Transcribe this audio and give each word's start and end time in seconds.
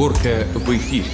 Горка 0.00 0.46
в 0.54 0.74
эфире. 0.78 1.04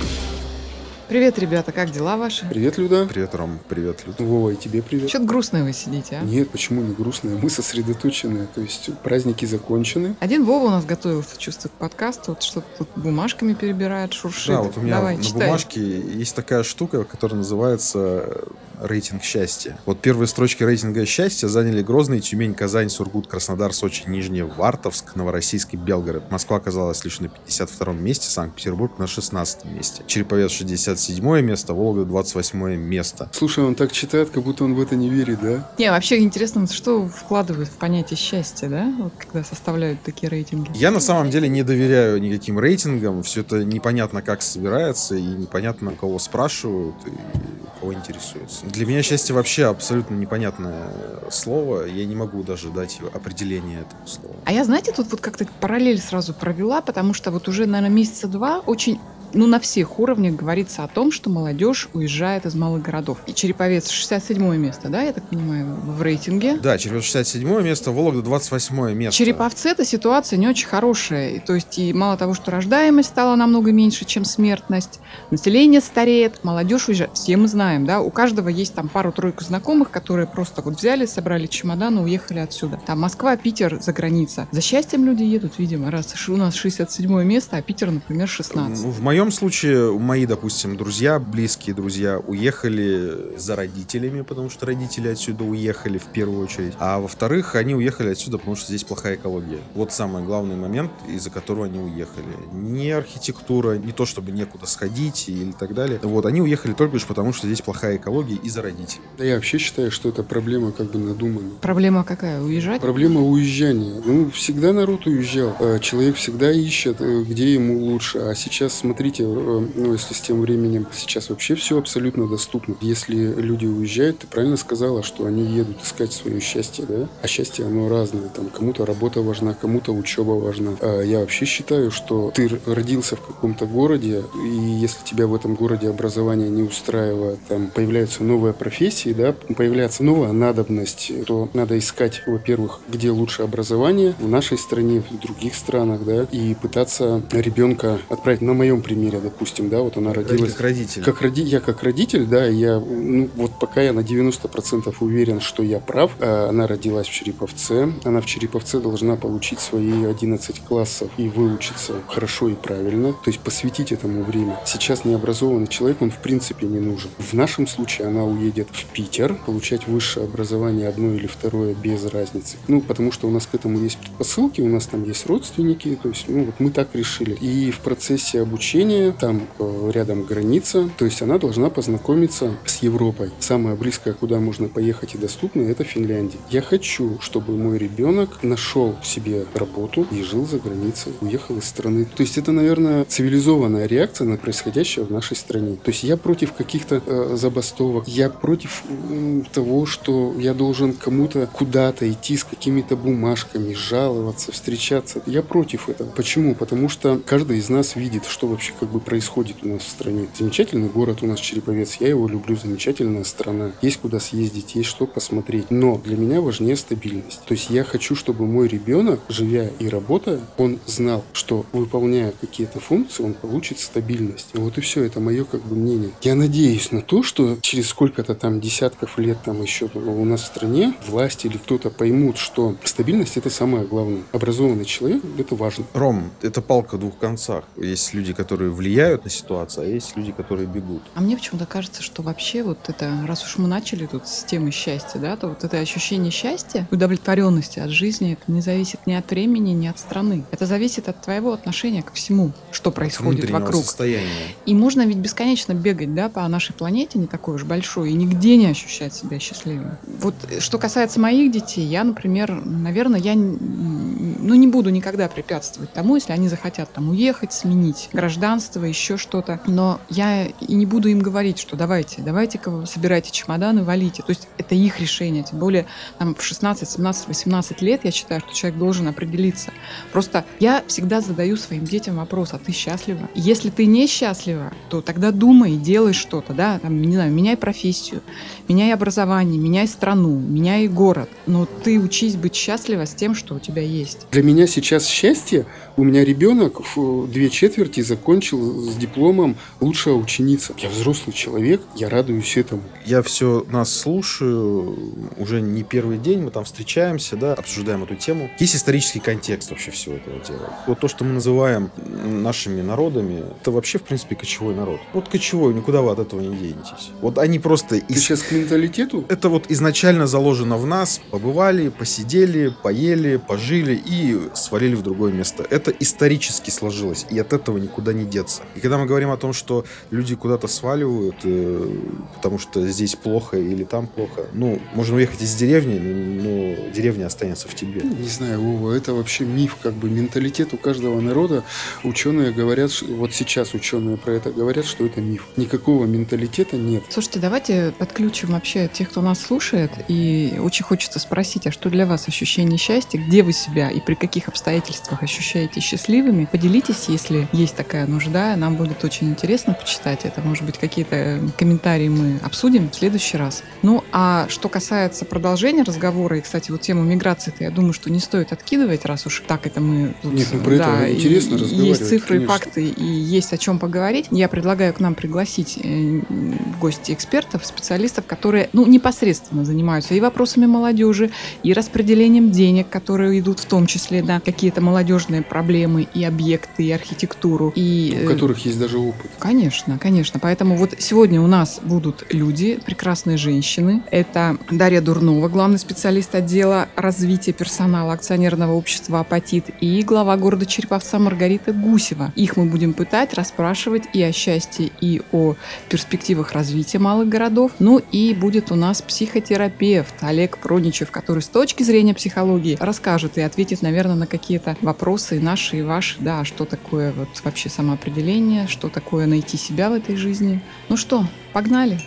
Привет, 1.09 1.41
ребята, 1.41 1.73
как 1.73 1.91
дела 1.91 2.17
ваши? 2.17 2.47
Привет, 2.49 2.79
Люда. 2.79 3.05
Привет, 3.07 3.35
Ром. 3.35 3.59
Привет, 3.69 4.05
Люда. 4.07 4.23
Вова, 4.23 4.51
и 4.51 4.55
тебе 4.55 4.81
привет. 4.81 5.09
Что-то 5.09 5.25
грустные 5.25 5.65
вы 5.65 5.73
сидите, 5.73 6.19
а? 6.19 6.25
Нет, 6.25 6.51
почему 6.51 6.83
не 6.83 6.95
грустные? 6.95 7.37
Мы 7.37 7.51
сосредоточены. 7.51 8.47
То 8.55 8.61
есть 8.61 8.91
праздники 9.03 9.45
закончены. 9.45 10.15
Один 10.21 10.45
Вова 10.45 10.67
у 10.67 10.71
нас 10.71 10.85
готовился, 10.85 11.37
чувствую, 11.37 11.73
к 11.73 11.75
подкасту. 11.81 12.31
Вот 12.31 12.45
что-то 12.45 12.67
тут 12.79 12.89
бумажками 12.95 13.55
перебирает, 13.55 14.13
шуршит. 14.13 14.55
Да, 14.55 14.63
вот 14.63 14.77
у 14.77 14.81
меня 14.81 14.99
Давай, 14.99 15.17
на 15.17 15.25
читай. 15.25 15.47
бумажке 15.49 15.81
есть 15.81 16.37
такая 16.37 16.63
штука, 16.63 17.03
которая 17.03 17.39
называется 17.39 18.45
рейтинг 18.81 19.23
счастья. 19.23 19.79
Вот 19.87 20.01
первые 20.01 20.27
строчки 20.27 20.63
рейтинга 20.63 21.07
счастья 21.07 21.49
заняли 21.49 21.83
Грозный, 21.83 22.21
Тюмень, 22.21 22.55
Казань, 22.55 22.91
Сургут, 22.91 23.27
Краснодар, 23.27 23.73
Сочи, 23.73 24.05
Нижневартовск, 24.07 25.17
Новороссийск 25.17 25.75
и 25.75 25.77
Белгород. 25.77 26.31
Москва 26.31 26.57
оказалась 26.57 27.05
лишь 27.05 27.21
на 27.21 27.27
52-м 27.27 28.03
месте, 28.03 28.29
Санкт-Петербург 28.29 28.99
на 28.99 29.05
16-м 29.05 29.75
месте. 29.75 30.03
Череповец 30.07 30.51
67 30.51 31.41
место, 31.41 31.73
Волга 31.75 32.05
28 32.05 32.77
место. 32.77 33.31
Слушай, 33.33 33.65
он 33.65 33.75
так 33.75 33.93
читает, 33.93 34.31
как 34.31 34.43
будто 34.43 34.65
он 34.65 34.75
в 34.75 34.81
это 34.81 34.97
не 34.97 35.09
верит, 35.09 35.41
да? 35.41 35.71
Не, 35.79 35.91
вообще 35.91 36.19
интересно, 36.19 36.67
что 36.67 37.07
вкладывают 37.07 37.69
в 37.69 37.77
понятие 37.77 38.17
счастья, 38.17 38.69
да? 38.69 38.93
Вот 38.99 39.13
когда 39.19 39.45
составляют 39.45 40.03
такие 40.03 40.29
рейтинги. 40.29 40.71
Я 40.75 40.91
на 40.91 41.01
самом 41.01 41.31
деле 41.31 41.49
не 41.49 41.63
доверяю 41.63 42.21
никаким 42.21 42.59
рейтингам. 42.59 43.23
Все 43.23 43.41
это 43.41 43.65
непонятно, 43.65 44.23
как 44.23 44.43
собирается, 44.43 45.15
и 45.15 45.23
непонятно, 45.23 45.93
кого 45.93 46.19
спрашивают, 46.19 46.97
и 47.07 47.81
кого 47.81 47.95
интересуются. 47.95 48.66
Для 48.67 48.85
меня 48.85 49.03
счастье 49.03 49.35
вообще 49.35 49.67
абсолютно 49.67 50.15
непонятное 50.15 50.91
слово. 51.31 51.85
Я 51.85 52.05
не 52.05 52.17
могу 52.17 52.43
даже 52.43 52.71
дать 52.71 52.99
определение 53.15 53.81
этому 53.81 54.07
слову. 54.07 54.37
А 54.45 54.53
я, 54.53 54.65
знаете, 54.65 54.93
тут 54.93 55.11
вот 55.11 55.21
как-то 55.21 55.47
параллель 55.61 56.01
сразу 56.01 56.35
провела, 56.35 56.81
потому 56.81 57.15
что 57.15 57.31
вот 57.31 57.49
уже, 57.49 57.67
наверное, 57.67 57.95
месяца 57.95 58.27
два 58.27 58.59
очень 58.61 58.99
ну, 59.33 59.47
на 59.47 59.61
всех 59.61 59.99
уровнях 59.99 60.35
говорится 60.35 60.85
о 60.85 60.89
том, 60.89 61.13
что 61.13 61.31
молодежь 61.31 61.89
уезжает 61.93 62.47
из 62.47 62.55
малых 62.55 62.83
городов. 62.83 63.19
И 63.27 63.35
Череповец 63.35 63.91
67 63.91 64.57
место, 64.57 64.89
да, 64.89 65.03
я 65.03 65.13
так 65.13 65.29
понимаю, 65.29 65.75
в 65.75 66.03
рейтинге. 66.03 66.59
Да, 66.59 66.79
Череповец 66.79 67.05
67 67.05 67.63
место, 67.63 67.91
Вологда 67.91 68.23
28 68.23 68.95
место. 68.95 69.15
В 69.15 69.19
Череповце 69.19 69.71
эта 69.71 69.85
ситуация 69.85 70.39
не 70.39 70.49
очень 70.49 70.67
хорошая. 70.67 71.31
И, 71.31 71.39
то 71.39 71.55
есть 71.55 71.79
и 71.79 71.93
мало 71.93 72.17
того, 72.17 72.35
что 72.35 72.51
рождаемость 72.51 73.09
стала 73.09 73.37
намного 73.37 73.73
меньше, 73.73 74.05
чем 74.05 74.25
смертность, 74.25 75.01
население 75.31 75.81
стареет, 75.81 76.45
молодежь 76.45 76.89
уезжает. 76.89 77.13
Все 77.15 77.37
мы 77.37 77.49
знаем, 77.49 77.87
да, 77.87 78.01
у 78.01 78.11
каждого 78.11 78.49
есть 78.49 78.75
там 78.75 78.89
пару-тройку 78.89 79.45
знакомых, 79.45 79.91
которые 79.91 80.27
просто 80.27 80.63
вот 80.63 80.79
взяли, 80.79 81.07
собрали 81.07 81.47
чемодан 81.47 81.99
и 81.99 82.03
уехали 82.03 82.39
отсюда. 82.39 82.81
Там 82.87 83.01
Москва, 83.01 83.37
Питер, 83.37 83.81
за 83.81 83.93
граница. 83.93 84.49
За 84.51 84.61
счастьем 84.61 85.05
люди 85.05 85.23
едут, 85.23 85.55
видимо, 85.59 85.91
раз 85.91 86.15
у 86.29 86.37
нас 86.37 86.55
67 86.55 87.23
место, 87.25 87.57
а 87.57 87.63
Питер, 87.63 87.91
например, 87.91 88.29
16. 88.29 88.85
Ну, 88.85 88.91
В 88.91 89.01
моем 89.03 89.16
случае, 89.31 89.99
мои, 89.99 90.27
допустим, 90.27 90.77
друзья, 90.77 91.19
близкие 91.19 91.75
друзья, 91.75 92.19
уехали 92.19 93.37
за 93.39 93.57
родителями, 93.57 94.23
потому 94.23 94.51
что 94.51 94.67
родители 94.67 95.09
отсюда 95.09 95.45
уехали 95.45 95.99
в 95.99 96.05
первую 96.05 96.45
очередь. 96.45 96.75
А 96.79 96.99
во-вторых, 97.01 97.55
они 97.55 97.75
уехали 97.75 98.11
отсюда, 98.11 98.39
потому 98.39 98.57
что 98.57 98.67
здесь 98.69 98.85
плохая 98.85 99.17
экология. 99.17 99.59
Вот 99.75 99.93
самый 99.93 100.23
главный 100.25 100.57
момент, 100.57 100.91
из-за 101.09 101.31
которого 101.31 101.67
они 101.67 101.79
уехали. 101.79 102.27
Не 102.53 102.91
архитектура, 102.91 103.77
не 103.79 103.93
то 103.93 104.07
чтобы 104.07 104.33
некуда 104.33 104.67
сходить 104.67 105.29
или 105.29 105.53
так 105.53 105.75
далее. 105.75 105.99
Вот, 106.03 106.27
они 106.27 106.43
уехали 106.43 106.73
только 106.73 106.95
лишь 106.95 107.07
потому, 107.07 107.33
что 107.33 107.47
здесь 107.47 107.63
плохая 107.63 107.97
экология 107.97 108.37
из-за 108.37 108.63
родителей. 108.63 109.03
Да 109.19 109.25
я 109.25 109.37
вообще 109.37 109.59
считаю, 109.59 109.91
что 109.91 110.09
это 110.09 110.23
проблема 110.23 110.73
как 110.73 110.91
бы 110.91 110.99
надуманная. 110.99 111.57
Проблема 111.61 112.05
какая? 112.05 112.41
Уезжать? 112.41 112.81
Проблема 112.81 113.23
уезжания. 113.23 114.01
Ну, 114.05 114.31
всегда 114.31 114.73
народ 114.73 115.07
уезжал. 115.07 115.57
Э, 115.61 115.79
Человек 115.81 116.17
всегда 116.17 116.53
ищет, 116.53 117.01
э, 117.01 117.23
где 117.23 117.55
ему 117.55 117.79
лучше. 117.79 118.19
А 118.19 118.35
сейчас, 118.35 118.85
смотрите, 119.07 119.25
э, 119.25 119.69
ну, 119.75 119.93
если 119.93 120.15
с 120.15 120.21
тем 120.21 120.41
временем, 120.41 120.87
сейчас 120.93 121.31
вообще 121.31 121.55
все 121.55 121.79
абсолютно 121.79 122.29
доступно. 122.29 122.75
Если 122.81 123.17
люди 123.17 123.67
уезжают, 123.67 124.19
ты 124.19 124.27
правильно 124.27 124.57
сказала, 124.57 125.03
что 125.03 125.27
они 125.27 125.45
едут 125.45 125.83
искать 125.83 126.13
свое 126.13 126.41
счастье, 126.41 126.85
да? 126.89 127.09
А 127.23 127.27
счастье, 127.27 127.65
оно 127.67 127.89
разное. 127.89 128.29
Там 128.29 128.49
кому-то 128.49 128.85
работа 128.85 129.21
важна, 129.21 129.55
кому-то 129.55 129.93
учеба 129.93 130.33
важна. 130.33 130.77
А 130.81 131.03
я 131.03 131.21
вообще 131.21 131.45
считаю, 131.45 131.91
что 131.91 132.33
ты 132.35 132.51
родился 132.67 133.17
в 133.17 133.21
каком-то 133.21 133.67
городе, 133.67 134.25
и 134.45 134.49
если 134.49 135.05
тебя 135.05 135.27
в 135.27 135.35
этом 135.35 135.55
городе 135.55 135.89
образование 135.89 136.49
не 136.49 136.63
устраивает, 136.63 137.39
там 137.49 137.69
появляются 137.69 138.25
новые 138.25 138.55
профессии, 138.55 139.13
да, 139.13 139.35
появляется 139.57 140.03
новая 140.03 140.33
надобность, 140.33 141.13
то 141.27 141.49
надо 141.55 141.79
искать, 141.79 142.23
во-первых, 142.27 142.81
где 142.89 143.11
лучше 143.11 143.43
образование 143.43 144.15
в 144.19 144.29
нашей 144.29 144.59
стране, 144.59 145.03
в 145.09 145.19
других 145.21 145.55
странах, 145.55 146.05
да, 146.05 146.27
и 146.33 146.55
пытаться 146.55 147.23
ребенка 147.33 147.99
отправить. 148.09 148.41
На 148.41 148.53
моем 148.53 148.83
примере, 148.83 148.96
допустим, 149.21 149.69
да, 149.69 149.81
вот 149.81 149.97
она 149.97 150.13
родилась. 150.13 150.53
Как 150.53 150.61
родители. 150.61 151.03
Как 151.03 151.21
роди... 151.21 151.43
Я 151.43 151.61
как 151.61 151.83
родитель, 151.83 152.27
да, 152.27 152.47
я, 152.47 152.79
ну, 152.81 153.29
вот 153.37 153.59
пока 153.59 153.83
я 153.83 153.93
на 153.93 154.01
90% 154.01 154.95
уверен, 155.01 155.41
что 155.41 155.63
я 155.63 155.79
прав, 155.79 156.13
а 156.21 156.49
она 156.49 156.67
родилась 156.67 157.07
в 157.07 157.13
Череповце, 157.13 157.93
она 158.05 158.21
в 158.21 158.27
Череповце 158.27 158.81
должна 158.81 159.17
получить 159.17 159.61
свои 159.61 160.05
11 160.05 160.61
классов 160.61 161.11
и 161.17 161.29
выучиться 161.29 161.95
хорошо 162.09 162.49
и 162.49 162.55
правильно, 162.55 163.13
то 163.13 163.29
есть 163.29 163.41
посвятить 163.41 163.93
этому 163.93 164.23
время. 164.23 164.59
Сейчас 164.67 165.05
необразованный 165.05 165.67
человек, 165.67 166.03
он 166.03 166.11
в 166.11 166.19
принципе 166.19 166.67
не 166.67 166.81
нужен. 166.81 167.11
В 167.19 167.33
нашем 167.35 167.67
случае 167.67 168.09
она 168.09 168.25
уедет 168.25 168.69
в 168.73 168.87
Питер, 168.87 169.35
получать 169.47 169.87
высшее 169.87 170.27
образование 170.27 170.89
одно 170.89 171.13
или 171.13 171.27
второе 171.27 171.75
без 171.75 172.05
разницы. 172.07 172.57
Ну, 172.69 172.81
потому 172.81 173.13
что 173.13 173.29
у 173.29 173.31
нас 173.31 173.47
к 173.47 173.55
этому 173.55 173.79
есть 173.79 173.99
предпосылки, 173.99 174.61
у 174.61 174.69
нас 174.69 174.87
там 174.87 175.05
есть 175.05 175.27
родственники, 175.27 175.99
то 176.03 176.09
есть, 176.09 176.25
ну, 176.29 176.45
вот 176.45 176.55
мы 176.59 176.71
так 176.71 176.89
решили. 176.95 177.35
И 177.41 177.71
в 177.71 177.81
процессе 177.81 178.41
обучения, 178.41 178.86
там 179.19 179.47
э, 179.59 179.91
рядом 179.93 180.25
граница, 180.25 180.89
то 180.97 181.05
есть 181.05 181.23
она 181.23 181.39
должна 181.39 181.71
познакомиться 181.71 182.53
с 182.65 182.83
Европой. 182.83 183.31
Самое 183.39 183.77
близкое, 183.77 184.13
куда 184.13 184.39
можно 184.41 184.69
поехать 184.69 185.15
и 185.15 185.19
доступно, 185.19 185.63
это 185.63 185.85
Финляндия. 185.85 186.39
Я 186.51 186.63
хочу, 186.63 187.19
чтобы 187.21 187.57
мой 187.57 187.79
ребенок 187.79 188.43
нашел 188.43 188.97
себе 189.03 189.47
работу 189.55 190.07
и 190.11 190.23
жил 190.23 190.47
за 190.47 190.59
границей, 190.59 191.13
уехал 191.21 191.59
из 191.59 191.65
страны. 191.65 192.05
То 192.05 192.23
есть 192.23 192.39
это, 192.39 192.53
наверное, 192.53 193.05
цивилизованная 193.05 193.87
реакция 193.87 194.27
на 194.27 194.37
происходящее 194.37 195.05
в 195.05 195.11
нашей 195.11 195.37
стране. 195.37 195.77
То 195.83 195.91
есть 195.91 196.03
я 196.05 196.17
против 196.17 196.53
каких-то 196.53 197.03
э, 197.05 197.37
забастовок, 197.37 198.09
я 198.09 198.31
против 198.31 198.83
м, 198.89 199.45
того, 199.53 199.87
что 199.87 200.35
я 200.39 200.55
должен 200.55 200.93
кому-то 200.93 201.49
куда-то 201.53 202.11
идти 202.11 202.37
с 202.37 202.45
какими-то 202.45 202.97
бумажками, 202.97 203.75
жаловаться, 203.75 204.53
встречаться. 204.53 205.23
Я 205.27 205.43
против 205.43 205.89
этого. 205.89 206.11
Почему? 206.11 206.55
Потому 206.55 206.89
что 206.89 207.21
каждый 207.25 207.59
из 207.59 207.69
нас 207.69 207.97
видит, 207.97 208.25
что 208.27 208.47
вообще 208.47 208.73
как 208.79 208.91
бы 208.91 209.01
происходит 209.01 209.57
у 209.63 209.69
нас 209.69 209.83
в 209.83 209.89
стране. 209.89 210.29
Замечательный 210.37 210.89
город 210.89 211.19
у 211.23 211.27
нас 211.27 211.41
Череповец, 211.41 211.97
я 212.01 212.09
его 212.09 212.29
люблю, 212.29 212.57
замечательная 212.57 213.25
страна. 213.25 213.73
Есть 213.83 213.99
куда 213.99 214.21
съездить, 214.21 214.75
есть 214.75 214.89
что 214.89 215.07
посмотреть. 215.07 215.71
Но 215.71 215.99
для 215.99 216.17
меня 216.17 216.41
важнее 216.41 216.77
стабильность. 216.77 217.43
То 217.47 217.55
есть 217.55 217.71
я 217.71 217.85
хочу, 217.85 218.15
чтобы 218.15 218.47
мой 218.47 218.69
ребенок, 218.69 219.21
живя 219.29 219.69
и 219.79 219.89
работая, 219.89 220.41
он 220.57 220.79
знал, 220.87 221.25
что 221.33 221.65
выполняя 221.73 222.33
какие-то 222.41 222.81
функции, 222.81 223.23
он 223.23 223.35
получит 223.35 223.79
стабильность. 223.79 224.49
И 224.55 224.59
вот 224.59 224.79
и 224.79 224.81
все, 224.81 225.05
это 225.05 225.21
мое 225.21 225.45
как 225.45 225.63
бы 225.63 225.77
мнение. 225.77 226.11
Я 226.23 226.35
надеюсь 226.35 226.93
на 226.93 227.03
то, 227.03 227.23
что 227.23 227.59
через 227.61 227.89
сколько-то 227.89 228.35
там 228.35 228.61
десятков 228.61 229.19
лет 229.19 229.39
там 229.45 229.63
еще 229.63 229.87
у 229.95 230.25
нас 230.25 230.43
в 230.43 230.47
стране 230.47 230.95
власти 231.07 231.47
или 231.47 231.57
кто-то 231.57 231.91
поймут, 231.91 232.39
что 232.39 232.77
стабильность 232.85 233.37
это 233.37 233.51
самое 233.51 233.85
главное. 233.85 234.23
Образованный 234.33 234.85
человек 234.85 235.23
это 235.39 235.55
важно. 235.55 235.85
Ром, 235.95 236.31
это 236.43 236.63
палка 236.63 236.97
двух 236.99 237.19
концах. 237.19 237.65
Есть 237.77 238.15
люди, 238.15 238.33
которые 238.33 238.66
влияют 238.71 239.25
на 239.25 239.31
ситуацию, 239.31 239.85
а 239.85 239.87
есть 239.87 240.17
люди, 240.17 240.33
которые 240.33 240.67
бегут. 240.67 241.03
А 241.15 241.21
мне 241.21 241.37
почему-то 241.37 241.67
кажется, 241.67 242.03
что 242.03 242.23
вообще 242.23 242.63
вот 242.63 242.89
это, 242.89 243.13
раз 243.27 243.45
уж 243.45 243.59
мы 243.59 243.69
начали 243.69 244.07
тут 244.07 244.27
с 244.29 244.45
темы 244.45 244.71
счастья, 244.71 245.19
да, 245.19 245.37
то 245.37 245.49
вот 245.49 245.65
это 245.65 245.79
ощущение 245.79 246.31
счастья, 246.31 246.87
удовлетворенности 246.91 247.79
от 247.79 247.91
жизни, 247.91 248.33
это 248.33 248.51
не 248.51 248.61
зависит 248.61 249.07
ни 249.07 249.13
от 249.13 249.31
времени, 249.31 249.71
ни 249.71 249.87
от 249.87 249.99
страны. 249.99 250.45
Это 250.51 250.67
зависит 250.67 251.09
от 251.09 251.21
твоего 251.23 251.53
отношения 251.53 252.03
ко 252.03 252.13
всему, 252.13 252.53
что 252.71 252.91
происходит 252.91 253.51
вокруг. 253.51 253.85
состояния. 253.85 254.27
И 254.65 254.75
можно 254.75 255.07
ведь 255.07 255.19
бесконечно 255.19 255.73
бегать, 255.73 256.15
да, 256.15 256.29
по 256.29 256.47
нашей 256.49 256.73
планете, 256.73 257.19
не 257.19 257.27
такой 257.27 257.57
уж 257.57 257.65
большой, 257.65 258.11
и 258.11 258.15
нигде 258.15 258.57
не 258.57 258.67
ощущать 258.67 259.15
себя 259.15 259.39
счастливым. 259.39 259.97
Вот 260.21 260.35
э, 260.51 260.61
что 260.61 260.79
касается 260.79 261.21
моих 261.21 261.53
детей, 261.53 261.85
я, 261.85 262.05
например, 262.05 262.53
наверное, 262.65 263.21
я 263.21 263.35
ну, 263.35 264.55
не 264.55 264.67
буду 264.67 264.91
никогда 264.91 265.29
препятствовать 265.29 265.93
тому, 265.93 266.17
если 266.17 266.33
они 266.33 266.49
захотят 266.49 266.93
там 266.93 267.11
уехать, 267.11 267.53
сменить 267.53 268.09
гражданство, 268.57 268.85
еще 268.85 269.17
что-то. 269.17 269.61
Но 269.67 270.01
я 270.09 270.47
и 270.47 270.75
не 270.75 270.87
буду 270.87 271.09
им 271.09 271.21
говорить, 271.21 271.59
что 271.59 271.77
давайте, 271.77 272.23
давайте-ка 272.23 272.87
собирайте 272.87 273.31
чемоданы, 273.31 273.85
валите. 273.85 274.23
То 274.23 274.31
есть 274.31 274.49
это 274.57 274.75
их 274.75 274.99
решение. 275.01 275.43
Тем 275.43 275.59
более 275.59 275.87
там, 276.19 276.35
в 276.35 276.43
16, 276.43 276.89
17, 276.89 277.29
18 277.29 277.83
лет 277.83 278.01
я 278.05 278.11
считаю, 278.11 278.41
что 278.41 278.55
человек 278.55 278.79
должен 278.79 279.09
определиться. 279.09 279.73
Просто 280.13 280.45
я 280.59 280.83
всегда 280.87 281.21
задаю 281.21 281.57
своим 281.57 281.85
детям 281.85 282.17
вопрос, 282.17 282.55
а 282.55 282.59
ты 282.59 282.73
счастлива? 282.73 283.29
Если 283.35 283.71
ты 283.71 283.87
не 283.87 284.07
счастлива, 284.07 284.73
то 284.89 285.03
тогда 285.03 285.31
думай, 285.33 285.77
делай 285.77 286.15
что-то, 286.15 286.55
да, 286.55 286.79
там, 286.79 287.03
не 287.03 287.15
знаю, 287.15 287.33
меняй 287.33 287.57
профессию, 287.57 288.23
меняй 288.69 288.93
образование, 288.93 289.59
меняй 289.59 289.87
страну, 289.89 290.39
меняй 290.39 290.89
город. 290.89 291.29
Но 291.47 291.67
ты 291.67 291.99
учись 291.99 292.37
быть 292.37 292.55
счастлива 292.55 293.07
с 293.07 293.15
тем, 293.15 293.35
что 293.35 293.55
у 293.55 293.59
тебя 293.59 293.83
есть. 293.83 294.27
Для 294.31 294.43
меня 294.43 294.67
сейчас 294.67 295.07
счастье, 295.07 295.67
у 295.97 296.05
меня 296.05 296.25
ребенок 296.25 296.81
в 296.97 297.27
две 297.31 297.49
четверти 297.49 298.01
закончил 298.01 298.83
с 298.83 298.95
дипломом 298.97 299.57
лучшая 299.81 300.15
ученица. 300.15 300.75
Я 300.79 300.89
взрослый 300.89 301.35
человек, 301.35 301.81
я 301.95 302.09
радуюсь 302.09 302.57
этому. 302.57 302.83
Я 303.05 303.23
все 303.23 303.65
нас 303.71 303.93
слушаю, 303.93 304.97
уже 305.39 305.61
не 305.61 305.83
первый 305.83 306.19
день, 306.19 306.43
мы 306.43 306.51
там 306.51 306.65
встречаемся, 306.65 307.37
да, 307.37 307.55
обсуждаем 307.55 308.03
эту 308.03 308.17
тему. 308.17 308.51
Есть 308.59 308.77
исторический 308.77 309.21
контекст 309.21 309.71
вообще 309.71 309.91
всего 309.91 310.17
этого 310.17 310.39
дела. 310.41 310.75
Вот 310.87 311.01
то, 311.01 311.09
что 311.09 311.25
мы 311.25 311.33
называем 311.33 311.91
нашими 311.97 312.83
народами, 312.83 313.45
это 313.61 313.71
вообще, 313.71 313.99
в 313.99 314.03
принципе, 314.03 314.35
кочевой 314.35 314.75
народ. 314.75 315.01
Вот 315.13 315.29
кочевой, 315.29 315.75
никуда 315.75 316.03
вы 316.03 316.11
от 316.11 316.19
этого 316.19 316.41
не 316.41 316.57
денетесь. 316.57 317.11
Вот 317.21 317.39
они 317.39 317.59
просто... 317.59 318.01
Ты 318.01 318.15
из... 318.15 318.23
сейчас 318.23 318.43
к 318.43 318.53
менталитету? 318.57 319.25
Это 319.29 319.49
вот 319.49 319.71
изначально 319.71 320.27
заложено 320.27 320.77
в 320.77 320.87
нас. 320.87 321.21
Побывали, 321.31 321.89
посидели, 321.89 322.73
поели, 322.83 323.37
пожили 323.37 324.01
и 324.05 324.39
свалили 324.55 324.95
в 324.95 325.03
другое 325.03 325.33
место. 325.33 325.67
Это 325.69 325.91
исторически 325.91 326.71
сложилось, 326.71 327.27
и 327.31 327.39
от 327.39 327.53
этого 327.53 327.79
никуда 327.79 328.13
не 328.13 328.25
деться. 328.25 328.63
И 328.75 328.81
когда 328.81 328.99
мы 328.99 329.07
говорим 329.07 329.31
о 329.31 329.37
том, 329.37 329.53
что 329.53 329.85
люди 330.11 330.35
куда-то 330.35 330.69
сваливают, 330.69 331.37
э, 331.45 331.89
потому 332.35 332.59
что 332.59 332.87
здесь 332.87 333.17
плохо 333.17 333.59
или 333.59 333.85
там 333.85 334.07
плохо, 334.07 334.47
ну, 334.53 334.81
можно 334.95 335.17
уехать 335.17 335.43
из 335.43 335.55
деревни, 335.55 335.99
но 335.99 336.91
деревня 336.93 337.27
останется 337.27 337.69
в 337.69 337.75
тебе. 337.75 338.03
Не 338.03 338.29
знаю, 338.29 338.61
Вова, 338.61 338.93
это 338.93 339.15
вообще 339.15 339.45
миф, 339.45 339.77
как 339.83 339.95
бы 339.95 340.09
менталитет 340.09 340.75
у 340.75 340.77
каждого 340.77 341.21
народа. 341.21 341.65
Ученые 342.05 342.53
говорят, 342.53 342.91
вот 343.03 343.33
сейчас 343.33 343.75
ученые 343.75 344.17
про 344.17 344.33
это 344.33 344.51
говорят, 344.51 344.85
что 344.85 345.05
это 345.05 345.21
миф. 345.21 345.47
Никакого 345.57 346.07
менталитета 346.07 346.77
нет. 346.77 347.05
Слушайте, 347.09 347.41
давайте 347.41 347.93
подключим 347.99 348.46
вообще 348.53 348.89
тех, 348.89 349.11
кто 349.11 349.23
нас 349.23 349.41
слушает, 349.41 349.91
и 350.09 350.59
очень 350.61 350.85
хочется 350.85 351.19
спросить, 351.19 351.67
а 351.67 351.73
что 351.73 351.91
для 351.91 352.07
вас 352.07 352.29
ощущение 352.29 352.79
счастья, 352.79 353.19
где 353.19 353.43
вы 353.43 353.53
себя 353.53 353.91
и 353.91 354.01
при 354.01 354.15
каких 354.15 354.49
обстоятельствах 354.49 355.23
ощущаете 355.23 355.81
счастливыми? 355.81 356.47
Поделитесь, 356.51 357.07
если 357.09 357.49
есть 357.53 357.77
такая 357.77 358.07
нужда, 358.07 358.57
нам 358.57 358.77
будет 358.77 359.05
очень 359.05 359.29
интересно 359.29 359.75
почитать 359.75 360.25
это, 360.25 360.41
может 360.41 360.65
быть, 360.65 360.79
какие-то 360.79 361.41
комментарии 361.59 362.09
мы 362.09 362.39
обсудим 362.43 362.91
в 362.91 362.95
следующий 362.95 363.37
раз. 363.37 363.63
Ну, 363.83 364.05
а 364.13 364.47
что 364.49 364.69
касается 364.69 365.25
продолжения 365.25 365.83
разговора, 365.83 366.39
и, 366.39 366.41
кстати, 366.41 366.71
вот 366.71 366.81
тему 366.81 367.03
миграции-то, 367.03 367.65
я 367.65 367.71
думаю, 367.71 367.93
что 367.93 368.11
не 368.11 368.21
стоит 368.21 368.53
откидывать, 368.53 369.05
раз 369.05 369.27
уж 369.27 369.43
так 369.47 369.67
это 369.67 369.81
мы 369.81 370.15
тут... 370.23 370.33
Нет, 370.35 370.49
ну 370.53 370.61
про 370.61 370.77
да, 370.77 371.03
это 371.03 371.15
интересно 371.15 371.59
разговаривать, 371.59 371.99
Есть 371.99 372.09
цифры 372.09 372.39
конечно. 372.39 372.45
и 372.45 372.47
факты, 372.47 372.87
и 372.89 373.05
есть 373.05 373.53
о 373.53 373.59
чем 373.59 373.79
поговорить. 373.79 374.27
Я 374.31 374.49
предлагаю 374.49 374.93
к 374.95 375.01
нам 375.01 375.15
пригласить 375.15 375.79
э, 375.83 376.21
в 376.29 376.79
гости 376.79 377.13
экспертов, 377.13 377.65
специалистов, 377.65 378.27
которые, 378.37 378.69
ну, 378.75 378.87
непосредственно 378.87 379.65
занимаются 379.65 380.15
и 380.15 380.21
вопросами 380.21 380.67
молодежи, 380.67 381.31
и 381.63 381.73
распределением 381.73 382.51
денег, 382.51 382.89
которые 382.91 383.41
идут 383.41 383.61
в 383.61 383.65
том 383.65 383.87
числе 383.87 384.23
на 384.23 384.41
какие-то 384.41 384.83
молодежные 384.83 385.41
проблемы 385.41 386.07
и 386.13 386.23
объекты, 386.23 386.85
и 386.85 386.93
архитектуру. 386.93 387.73
И, 387.75 388.25
у 388.25 388.29
которых 388.29 388.59
есть 388.67 388.79
даже 388.79 388.99
опыт. 388.99 389.31
Конечно, 389.39 389.99
конечно. 389.99 390.39
Поэтому 390.39 390.77
вот 390.77 390.95
сегодня 390.99 391.41
у 391.41 391.47
нас 391.47 391.81
будут 391.83 392.27
люди, 392.31 392.79
прекрасные 392.85 393.39
женщины. 393.39 394.03
Это 394.11 394.59
Дарья 394.71 395.01
Дурнова, 395.01 395.49
главный 395.49 395.79
специалист 395.79 396.35
отдела 396.35 396.89
развития 396.95 397.53
персонала 397.53 398.13
акционерного 398.13 398.75
общества 398.75 399.21
«Апатит» 399.21 399.71
и 399.81 400.03
глава 400.03 400.37
города 400.37 400.67
Череповца 400.67 401.19
Маргарита 401.19 401.73
Гусева. 401.73 402.33
Их 402.37 402.59
мы 402.59 402.67
будем 402.67 402.93
пытать, 402.93 403.33
расспрашивать 403.33 404.03
и 404.13 404.23
о 404.23 404.31
счастье, 404.33 404.91
и 405.01 405.23
о 405.33 405.55
перспективах 405.89 406.53
развития 406.53 406.99
малых 406.99 407.29
городов. 407.29 407.73
Ну 407.79 408.03
и 408.13 408.26
будет 408.35 408.71
у 408.71 408.75
нас 408.75 409.03
психотерапевт 409.03 410.15
Олег 410.21 410.59
Проничев, 410.59 411.11
который 411.11 411.43
с 411.43 411.49
точки 411.49 411.83
зрения 411.83 412.15
психологии 412.15 412.77
расскажет 412.81 413.39
и 413.39 413.41
ответит, 413.41 413.83
наверное, 413.83 414.17
на 414.17 414.27
какие-то 414.27 414.77
вопросы 414.81 415.41
наши 415.41 415.79
и 415.79 415.83
ваши. 415.83 416.17
Да, 416.21 416.45
что 416.45 416.65
такое 416.65 417.13
вот 417.13 417.29
вообще 417.45 417.69
самоопределение, 417.69 418.67
что 418.67 418.89
такое 418.89 419.27
найти 419.27 419.57
себя 419.57 419.91
в 419.91 419.95
этой 419.95 420.17
жизни. 420.17 420.61
Ну 420.89 420.97
что, 420.97 421.27
погнали! 421.53 422.01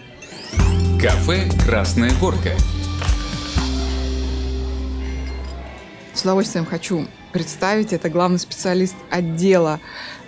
Кафе 1.02 1.50
«Красная 1.66 2.12
горка». 2.20 2.52
С 6.14 6.22
удовольствием 6.24 6.66
хочу 6.66 7.08
представить. 7.32 7.94
Это 7.94 8.10
главный 8.10 8.40
специалист 8.40 8.96
отдела 9.10 9.80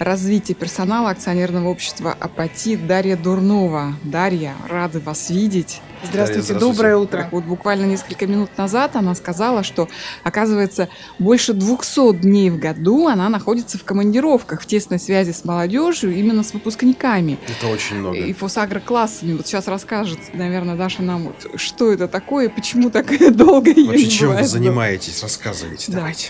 развития 0.04 0.54
персонала 0.54 1.12
акционерного 1.12 1.70
общества 1.70 2.16
«Апатит» 2.20 2.88
Дарья 2.88 3.16
Дурнова. 3.16 3.94
Дарья, 4.04 4.56
рады 4.68 5.00
вас 5.00 5.30
видеть. 5.30 5.82
Здравствуйте, 6.04 6.42
Здравствуйте, 6.42 6.60
доброе 6.60 6.98
утро. 6.98 7.30
Вот 7.32 7.44
буквально 7.44 7.86
несколько 7.86 8.26
минут 8.26 8.58
назад 8.58 8.96
она 8.96 9.14
сказала, 9.14 9.64
что, 9.64 9.88
оказывается, 10.24 10.90
больше 11.20 11.54
200 11.54 12.16
дней 12.18 12.50
в 12.50 12.58
году 12.58 13.08
она 13.08 13.30
находится 13.30 13.78
в 13.78 13.84
командировках, 13.84 14.62
в 14.62 14.66
тесной 14.66 15.00
связи 15.00 15.32
с 15.32 15.46
молодежью, 15.46 16.14
именно 16.14 16.44
с 16.44 16.54
выпускниками. 16.54 17.38
Это 17.48 17.68
очень 17.68 17.98
много. 17.98 18.18
И 18.18 18.34
фосагро-классами. 18.34 19.34
Вот 19.34 19.46
сейчас 19.46 19.68
расскажет, 19.68 20.20
наверное, 20.34 20.76
Даша 20.76 21.04
нам, 21.04 21.34
что 21.56 21.92
это 21.92 22.08
такое, 22.08 22.50
почему 22.50 22.90
так 22.90 23.08
долго 23.36 23.70
Вообще, 23.70 24.10
чем 24.10 24.36
вы 24.36 24.44
занимаетесь? 24.44 25.22
Рассказывайте, 25.22 25.92
да. 25.92 26.00
давайте. 26.00 26.30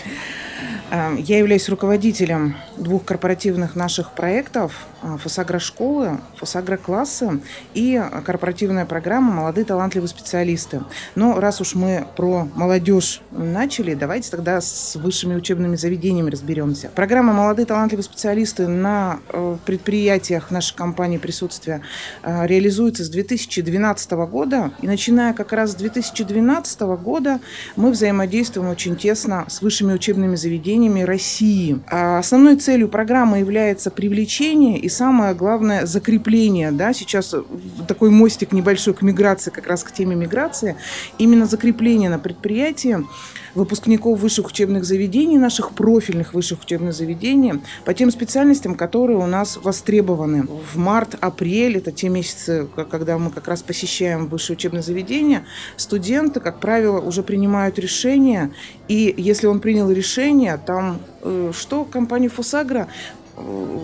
Эм, 0.90 1.16
я 1.16 1.38
являюсь 1.38 1.68
руководителем 1.70 2.56
двух 2.76 3.04
корпоративных 3.04 3.74
наших 3.74 4.12
проектов 4.12 4.86
«Фосагро-школы», 5.02 6.20
«Фосагро-классы» 6.36 7.40
и 7.74 8.02
корпоративная 8.24 8.86
программа 8.86 9.32
«Молодые 9.32 9.64
талантливые 9.64 10.08
специалисты». 10.08 10.82
Но 11.14 11.40
раз 11.40 11.60
уж 11.60 11.74
мы 11.74 12.06
про 12.16 12.48
молодежь 12.54 13.20
начали, 13.30 13.94
давайте 13.94 14.30
тогда 14.30 14.60
с 14.60 14.96
высшими 14.96 15.34
учебными 15.34 15.76
заведениями 15.76 16.30
разберемся. 16.30 16.90
Программа 16.94 17.32
«Молодые 17.32 17.66
талантливые 17.66 18.04
специалисты» 18.04 18.66
на 18.68 19.20
э, 19.28 19.56
предприятиях 19.64 20.50
нашей 20.50 20.76
компании 20.76 21.18
присутствия 21.18 21.82
э, 22.22 22.46
реализуется 22.46 23.04
с 23.04 23.08
2012 23.08 24.10
года. 24.12 24.72
И 24.80 24.86
начиная 24.86 25.32
как 25.32 25.52
раз 25.52 25.72
с 25.72 25.74
2012 25.74 26.80
года 27.02 27.40
мы 27.76 27.90
взаимодействуем 27.90 28.68
очень 28.68 28.96
тесно 28.96 29.44
с 29.48 29.62
высшими 29.62 29.92
учебными 29.92 30.36
заведениями 30.36 31.02
России. 31.02 31.80
А 31.90 32.18
основной 32.18 32.56
целью 32.56 32.88
программы 32.88 33.38
является 33.38 33.90
привлечение 33.90 34.78
и 34.78 34.88
самое 34.92 35.34
главное 35.34 35.86
закрепление. 35.86 36.70
Да, 36.70 36.92
сейчас 36.92 37.34
такой 37.88 38.10
мостик 38.10 38.52
небольшой 38.52 38.94
к 38.94 39.02
миграции, 39.02 39.50
как 39.50 39.66
раз 39.66 39.82
к 39.82 39.92
теме 39.92 40.14
миграции. 40.14 40.76
Именно 41.18 41.46
закрепление 41.46 42.10
на 42.10 42.18
предприятии 42.18 43.04
выпускников 43.54 44.18
высших 44.20 44.46
учебных 44.46 44.84
заведений, 44.84 45.38
наших 45.38 45.72
профильных 45.72 46.34
высших 46.34 46.62
учебных 46.62 46.94
заведений, 46.94 47.54
по 47.84 47.94
тем 47.94 48.10
специальностям, 48.10 48.74
которые 48.74 49.18
у 49.18 49.26
нас 49.26 49.58
востребованы. 49.62 50.46
В 50.72 50.78
март-апрель, 50.78 51.76
это 51.76 51.92
те 51.92 52.08
месяцы, 52.08 52.66
когда 52.90 53.18
мы 53.18 53.30
как 53.30 53.48
раз 53.48 53.62
посещаем 53.62 54.26
высшее 54.26 54.56
учебное 54.56 54.82
заведение, 54.82 55.44
студенты, 55.76 56.40
как 56.40 56.60
правило, 56.60 57.00
уже 57.00 57.22
принимают 57.22 57.78
решение, 57.78 58.52
и 58.88 59.14
если 59.16 59.46
он 59.46 59.60
принял 59.60 59.90
решение, 59.90 60.58
там 60.64 61.00
э, 61.22 61.52
что 61.54 61.84
компания 61.84 62.28
Фосагра 62.28 62.88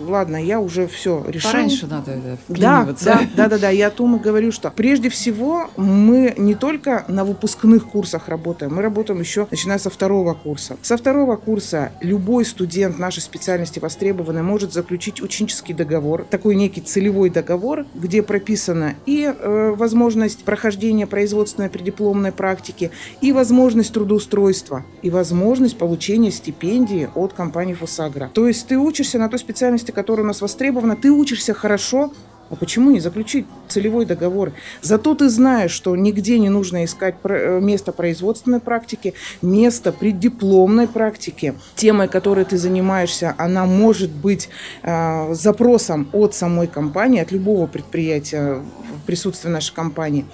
ладно, 0.07 0.43
я 0.43 0.59
уже 0.59 0.87
все 0.87 1.23
решил. 1.27 1.51
Пораньше 1.51 1.87
надо 1.87 2.11
это 2.11 2.37
да, 2.47 2.87
да, 3.03 3.21
да, 3.35 3.49
да, 3.49 3.57
да. 3.57 3.69
Я 3.69 3.87
о 3.87 3.91
том 3.91 4.15
и 4.15 4.19
говорю, 4.19 4.51
что 4.51 4.71
прежде 4.71 5.09
всего 5.09 5.69
мы 5.77 6.33
не 6.37 6.55
только 6.55 7.05
на 7.07 7.25
выпускных 7.25 7.87
курсах 7.87 8.27
работаем, 8.27 8.75
мы 8.75 8.81
работаем 8.81 9.19
еще 9.19 9.47
начиная 9.51 9.77
со 9.77 9.89
второго 9.89 10.33
курса. 10.33 10.77
Со 10.81 10.97
второго 10.97 11.35
курса 11.35 11.91
любой 12.01 12.45
студент 12.45 12.99
нашей 12.99 13.21
специальности 13.21 13.79
востребованный 13.79 14.43
может 14.43 14.73
заключить 14.73 15.21
ученический 15.21 15.73
договор, 15.73 16.25
такой 16.29 16.55
некий 16.55 16.81
целевой 16.81 17.29
договор, 17.29 17.85
где 17.93 18.21
прописана 18.21 18.95
и 19.05 19.25
э, 19.25 19.73
возможность 19.75 20.43
прохождения 20.43 21.07
производственной 21.07 21.69
преддипломной 21.69 22.31
практики, 22.31 22.91
и 23.21 23.31
возможность 23.31 23.93
трудоустройства, 23.93 24.85
и 25.01 25.09
возможность 25.09 25.77
получения 25.77 26.31
стипендии 26.31 27.09
от 27.15 27.33
компании 27.33 27.73
Фосагра. 27.73 28.29
То 28.33 28.47
есть 28.47 28.67
ты 28.67 28.77
учишься 28.77 29.17
на 29.19 29.29
той 29.29 29.39
специальности, 29.49 29.89
которая 29.89 30.23
у 30.23 30.27
нас 30.27 30.41
востребована, 30.41 30.95
ты 30.95 31.09
учишься 31.11 31.55
хорошо, 31.55 32.13
а 32.49 32.55
почему 32.55 32.91
не 32.91 32.99
заключить 32.99 33.45
целевой 33.67 34.05
договор? 34.05 34.53
Зато 34.81 35.15
ты 35.15 35.29
знаешь, 35.29 35.71
что 35.71 35.95
нигде 35.95 36.39
не 36.39 36.49
нужно 36.49 36.85
искать 36.85 37.15
э, 37.23 37.59
место 37.61 37.91
производственной 37.91 38.59
практики, 38.59 39.13
место 39.41 39.91
преддипломной 39.91 40.87
практики. 40.87 41.53
Темой, 41.75 42.07
которой 42.07 42.45
ты 42.45 42.57
занимаешься, 42.57 43.35
она 43.37 43.65
может 43.65 44.11
быть 44.11 44.49
э, 44.83 45.33
запросом 45.33 46.09
от 46.13 46.33
самой 46.33 46.67
компании, 46.67 47.21
от 47.21 47.31
любого 47.31 47.67
предприятия 47.67 48.61
присутствие 49.05 49.51
нашей 49.51 49.73
компании. 49.73 50.25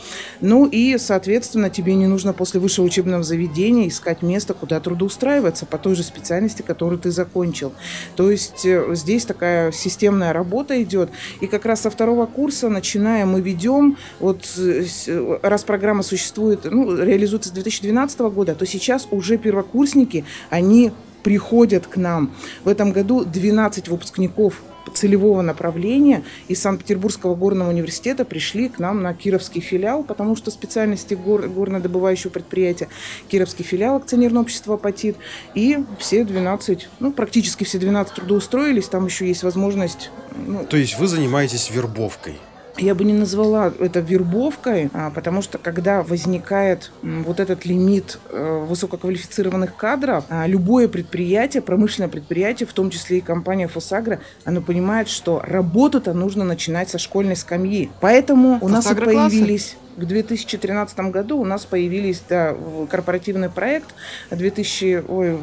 Ну 0.41 0.65
и, 0.65 0.97
соответственно, 0.97 1.69
тебе 1.69 1.95
не 1.95 2.07
нужно 2.07 2.33
после 2.33 2.59
высшего 2.59 2.85
учебного 2.85 3.23
заведения 3.23 3.87
искать 3.87 4.21
место, 4.21 4.53
куда 4.53 4.81
трудоустраиваться 4.81 5.65
по 5.65 5.77
той 5.77 5.95
же 5.95 6.03
специальности, 6.03 6.61
которую 6.61 6.99
ты 6.99 7.11
закончил. 7.11 7.73
То 8.17 8.29
есть 8.29 8.65
э, 8.65 8.85
здесь 8.93 9.23
такая 9.23 9.71
системная 9.71 10.33
работа 10.33 10.81
идет. 10.83 11.09
И 11.39 11.47
как 11.47 11.65
раз 11.65 11.81
со 11.81 11.89
второго 12.05 12.27
курса, 12.27 12.69
начиная, 12.69 13.25
мы 13.25 13.41
ведем, 13.41 13.97
вот 14.19 14.45
э, 14.59 15.39
раз 15.41 15.63
программа 15.63 16.03
существует, 16.03 16.59
ну, 16.65 16.95
реализуется 16.95 17.49
с 17.49 17.51
2012 17.51 18.19
года, 18.19 18.53
то 18.53 18.63
сейчас 18.67 19.07
уже 19.09 19.37
первокурсники, 19.37 20.23
они 20.51 20.91
приходят 21.23 21.87
к 21.87 21.97
нам. 21.97 22.29
В 22.63 22.69
этом 22.69 22.91
году 22.91 23.25
12 23.25 23.87
выпускников 23.87 24.61
целевого 24.93 25.41
направления 25.41 26.23
из 26.47 26.61
Санкт-Петербургского 26.61 27.35
горного 27.35 27.69
университета 27.69 28.25
пришли 28.25 28.69
к 28.69 28.79
нам 28.79 29.01
на 29.01 29.13
Кировский 29.13 29.61
филиал, 29.61 30.03
потому 30.03 30.35
что 30.35 30.51
специальности 30.51 31.13
гор, 31.13 31.47
горнодобывающего 31.47 32.31
предприятия 32.31 32.87
Кировский 33.27 33.65
филиал 33.65 33.97
акционерного 33.97 34.43
общества 34.43 34.75
«Апатит». 34.75 35.17
И 35.53 35.79
все 35.99 36.23
12, 36.23 36.89
ну, 36.99 37.11
практически 37.11 37.63
все 37.63 37.79
12 37.79 38.15
трудоустроились, 38.15 38.87
там 38.87 39.05
еще 39.05 39.27
есть 39.27 39.43
возможность... 39.43 40.09
Ну, 40.45 40.65
То 40.65 40.77
есть 40.77 40.99
вы 40.99 41.07
занимаетесь 41.07 41.69
вербовкой? 41.71 42.35
Я 42.77 42.95
бы 42.95 43.03
не 43.03 43.13
назвала 43.13 43.71
это 43.79 43.99
вербовкой, 43.99 44.89
а, 44.93 45.09
потому 45.11 45.41
что 45.41 45.57
когда 45.57 46.03
возникает 46.03 46.91
вот 47.01 47.39
этот 47.39 47.65
лимит 47.65 48.19
э, 48.29 48.65
высококвалифицированных 48.67 49.75
кадров, 49.75 50.25
а, 50.29 50.47
любое 50.47 50.87
предприятие, 50.87 51.61
промышленное 51.61 52.09
предприятие, 52.09 52.67
в 52.67 52.73
том 52.73 52.89
числе 52.89 53.19
и 53.19 53.21
компания 53.21 53.67
«Фосагра», 53.67 54.19
оно 54.43 54.61
понимает, 54.61 55.09
что 55.09 55.41
работу-то 55.45 56.13
нужно 56.13 56.43
начинать 56.43 56.89
со 56.89 56.97
школьной 56.97 57.35
скамьи. 57.35 57.89
Поэтому 58.01 58.59
у 58.61 58.67
нас 58.67 58.91
и 58.91 58.95
появились 58.95 59.77
к 59.95 60.05
2013 60.05 60.99
году 61.11 61.39
у 61.39 61.45
нас 61.45 61.65
появились 61.65 62.21
да, 62.27 62.55
корпоративный 62.89 63.49
проект 63.49 63.93
2000, 64.31 65.05
ой, 65.07 65.39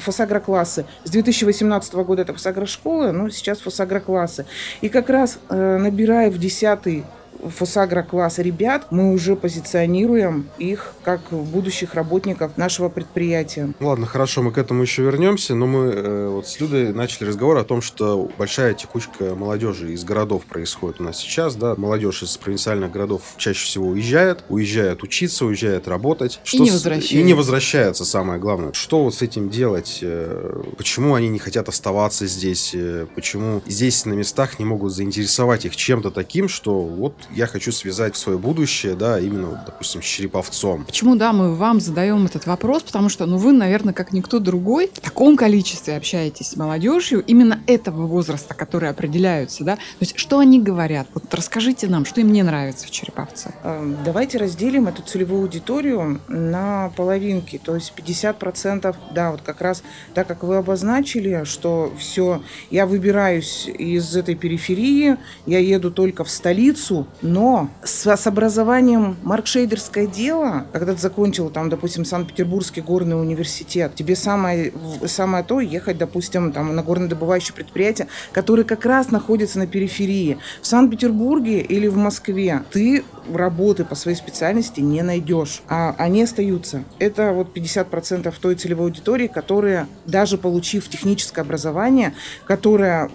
фосагро-классы. 0.00 0.86
С 1.04 1.10
2018 1.10 1.94
года 1.94 2.22
это 2.22 2.32
фосагро-школы, 2.32 3.12
но 3.12 3.28
сейчас 3.30 3.60
фосагро-классы. 3.60 4.46
И 4.80 4.88
как 4.88 5.08
раз 5.10 5.38
э, 5.48 5.78
набирая 5.78 6.30
в 6.30 6.38
10 6.38 7.04
фосагро-класса 7.48 8.42
ребят, 8.42 8.86
мы 8.90 9.12
уже 9.12 9.36
позиционируем 9.36 10.48
их 10.58 10.94
как 11.02 11.20
будущих 11.30 11.94
работников 11.94 12.56
нашего 12.56 12.88
предприятия. 12.88 13.72
Ладно, 13.80 14.06
хорошо, 14.06 14.42
мы 14.42 14.52
к 14.52 14.58
этому 14.58 14.82
еще 14.82 15.02
вернемся, 15.02 15.54
но 15.54 15.66
мы 15.66 15.86
э, 15.86 16.28
вот 16.28 16.48
с 16.48 16.60
Людой 16.60 16.92
начали 16.92 17.28
разговор 17.28 17.58
о 17.58 17.64
том, 17.64 17.82
что 17.82 18.30
большая 18.38 18.74
текучка 18.74 19.34
молодежи 19.34 19.92
из 19.92 20.04
городов 20.04 20.44
происходит 20.44 21.00
у 21.00 21.04
нас 21.04 21.18
сейчас, 21.18 21.56
да, 21.56 21.74
молодежь 21.76 22.22
из 22.22 22.36
провинциальных 22.36 22.90
городов 22.90 23.22
чаще 23.36 23.64
всего 23.64 23.88
уезжает, 23.88 24.44
уезжает 24.48 25.02
учиться, 25.02 25.46
уезжает 25.46 25.88
работать. 25.88 26.40
Что 26.44 26.58
и 26.58 26.60
не 26.60 26.70
возвращается. 26.70 27.16
И 27.16 27.22
не 27.22 27.34
возвращается, 27.34 28.04
самое 28.04 28.40
главное. 28.40 28.72
Что 28.72 29.04
вот 29.04 29.14
с 29.14 29.22
этим 29.22 29.50
делать? 29.50 30.00
Э, 30.02 30.62
почему 30.76 31.14
они 31.14 31.28
не 31.28 31.38
хотят 31.38 31.68
оставаться 31.68 32.26
здесь? 32.26 32.72
Э, 32.74 33.06
почему 33.14 33.62
здесь 33.66 34.04
на 34.06 34.14
местах 34.14 34.58
не 34.58 34.64
могут 34.64 34.92
заинтересовать 34.92 35.64
их 35.64 35.76
чем-то 35.76 36.10
таким, 36.10 36.48
что 36.48 36.80
вот 36.80 37.14
я 37.34 37.46
хочу 37.46 37.72
связать 37.72 38.16
свое 38.16 38.38
будущее, 38.38 38.94
да, 38.94 39.18
именно, 39.18 39.62
допустим, 39.66 40.02
с 40.02 40.04
Череповцом. 40.04 40.84
Почему, 40.84 41.16
да, 41.16 41.32
мы 41.32 41.54
вам 41.54 41.80
задаем 41.80 42.26
этот 42.26 42.46
вопрос? 42.46 42.82
Потому 42.82 43.08
что, 43.08 43.26
ну, 43.26 43.36
вы, 43.36 43.52
наверное, 43.52 43.94
как 43.94 44.12
никто 44.12 44.38
другой, 44.38 44.90
в 44.92 45.00
таком 45.00 45.36
количестве 45.36 45.96
общаетесь 45.96 46.48
с 46.48 46.56
молодежью 46.56 47.22
именно 47.24 47.60
этого 47.66 48.06
возраста, 48.06 48.54
которые 48.54 48.90
определяются, 48.90 49.64
да? 49.64 49.76
То 49.76 49.80
есть, 50.00 50.18
что 50.18 50.38
они 50.38 50.60
говорят? 50.60 51.08
Вот 51.14 51.32
расскажите 51.34 51.86
нам, 51.88 52.04
что 52.04 52.20
им 52.20 52.32
не 52.32 52.42
нравится 52.42 52.86
в 52.86 52.90
Череповце. 52.90 53.52
Эм, 53.62 53.96
давайте 54.04 54.38
разделим 54.38 54.88
эту 54.88 55.02
целевую 55.02 55.42
аудиторию 55.42 56.20
на 56.28 56.90
половинки, 56.96 57.60
то 57.62 57.74
есть 57.74 57.92
50%, 57.96 58.94
да, 59.12 59.30
вот 59.32 59.40
как 59.42 59.60
раз 59.60 59.82
так, 60.14 60.26
как 60.26 60.42
вы 60.42 60.56
обозначили, 60.56 61.44
что 61.44 61.92
все, 61.98 62.42
я 62.70 62.86
выбираюсь 62.86 63.66
из 63.66 64.16
этой 64.16 64.34
периферии, 64.34 65.16
я 65.46 65.58
еду 65.58 65.90
только 65.90 66.24
в 66.24 66.30
столицу, 66.30 67.06
но 67.22 67.68
с, 67.82 68.06
с 68.06 68.26
образованием 68.26 69.16
маркшейдерское 69.22 70.06
дело, 70.06 70.66
когда 70.72 70.94
ты 70.94 71.00
закончил, 71.00 71.50
там, 71.50 71.68
допустим, 71.68 72.04
Санкт-Петербургский 72.04 72.80
горный 72.80 73.20
университет, 73.20 73.94
тебе 73.94 74.16
самое, 74.16 74.72
самое 75.06 75.44
то 75.44 75.60
ехать, 75.60 75.98
допустим, 75.98 76.52
там, 76.52 76.74
на 76.74 76.82
горнодобывающее 76.82 77.54
предприятие, 77.54 78.08
которое 78.32 78.64
как 78.64 78.84
раз 78.84 79.10
находится 79.10 79.58
на 79.58 79.66
периферии. 79.66 80.38
В 80.60 80.66
Санкт-Петербурге 80.66 81.60
или 81.60 81.86
в 81.86 81.96
Москве 81.96 82.62
ты 82.70 83.04
работы 83.32 83.84
по 83.84 83.94
своей 83.94 84.16
специальности 84.16 84.80
не 84.80 85.02
найдешь, 85.02 85.62
а 85.68 85.94
они 85.98 86.22
остаются. 86.22 86.84
Это 86.98 87.32
вот 87.32 87.56
50% 87.56 88.32
той 88.40 88.54
целевой 88.54 88.86
аудитории, 88.86 89.26
которая, 89.26 89.88
даже 90.04 90.36
получив 90.38 90.88
техническое 90.88 91.42
образование, 91.42 92.14
которая, 92.46 93.10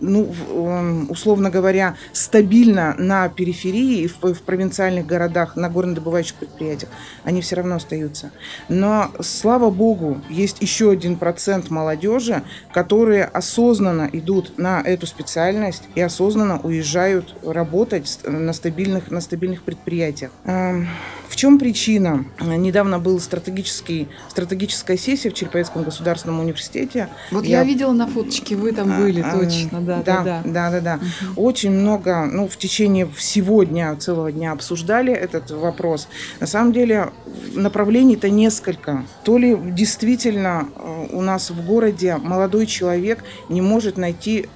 ну, 0.00 1.06
условно 1.08 1.50
говоря, 1.50 1.96
стабильно 2.12 2.94
на 2.98 3.28
периферии 3.28 4.02
и 4.02 4.06
в, 4.08 4.20
в 4.22 4.42
провинциальных 4.42 5.06
городах, 5.06 5.56
на 5.56 5.68
горнодобывающих 5.68 6.34
предприятиях, 6.34 6.90
они 7.24 7.40
все 7.40 7.56
равно 7.56 7.76
остаются. 7.76 8.30
Но, 8.68 9.10
слава 9.20 9.70
богу, 9.70 10.20
есть 10.28 10.60
еще 10.60 10.90
один 10.90 11.16
процент 11.16 11.70
молодежи, 11.70 12.42
которые 12.72 13.24
осознанно 13.24 14.08
идут 14.12 14.58
на 14.58 14.80
эту 14.80 15.06
специальность 15.06 15.84
и 15.94 16.00
осознанно 16.00 16.60
уезжают 16.60 17.34
работать 17.42 18.20
на 18.24 18.52
стабильных, 18.52 19.10
на 19.10 19.20
стабильных 19.20 19.62
предприятиях. 19.62 20.30
Эм, 20.44 20.88
в 21.28 21.36
чем 21.36 21.58
причина? 21.58 22.24
Недавно 22.40 22.98
была 22.98 23.20
стратегический, 23.20 24.08
стратегическая 24.28 24.96
сессия 24.96 25.30
в 25.30 25.34
Череповецком 25.34 25.84
государственном 25.84 26.40
университете. 26.40 27.08
Вот 27.30 27.44
я, 27.44 27.58
я 27.58 27.64
видела 27.64 27.92
на 27.92 28.06
фоточке, 28.06 28.56
вы 28.56 28.72
там 28.72 28.92
а, 28.92 28.98
были, 28.98 29.20
а, 29.20 29.38
точно, 29.38 29.80
да, 29.88 30.02
да, 30.02 30.22
да, 30.22 30.42
да, 30.44 30.70
да, 30.70 30.80
да. 30.80 30.94
Угу. 30.94 31.42
Очень 31.42 31.70
много, 31.72 32.26
ну, 32.26 32.48
в 32.48 32.56
течение 32.56 33.06
всего 33.06 33.64
дня, 33.64 33.94
целого 33.96 34.30
дня 34.32 34.52
обсуждали 34.52 35.12
этот 35.12 35.50
вопрос. 35.50 36.08
На 36.40 36.46
самом 36.46 36.72
деле 36.72 37.10
направлений-то 37.54 38.30
несколько. 38.30 39.04
То 39.24 39.38
ли 39.38 39.56
действительно 39.56 40.68
э, 40.76 41.06
у 41.12 41.20
нас 41.20 41.50
в 41.50 41.66
городе 41.66 42.16
молодой 42.16 42.66
человек 42.66 43.24
не 43.48 43.60
может 43.60 43.96
найти 43.96 44.48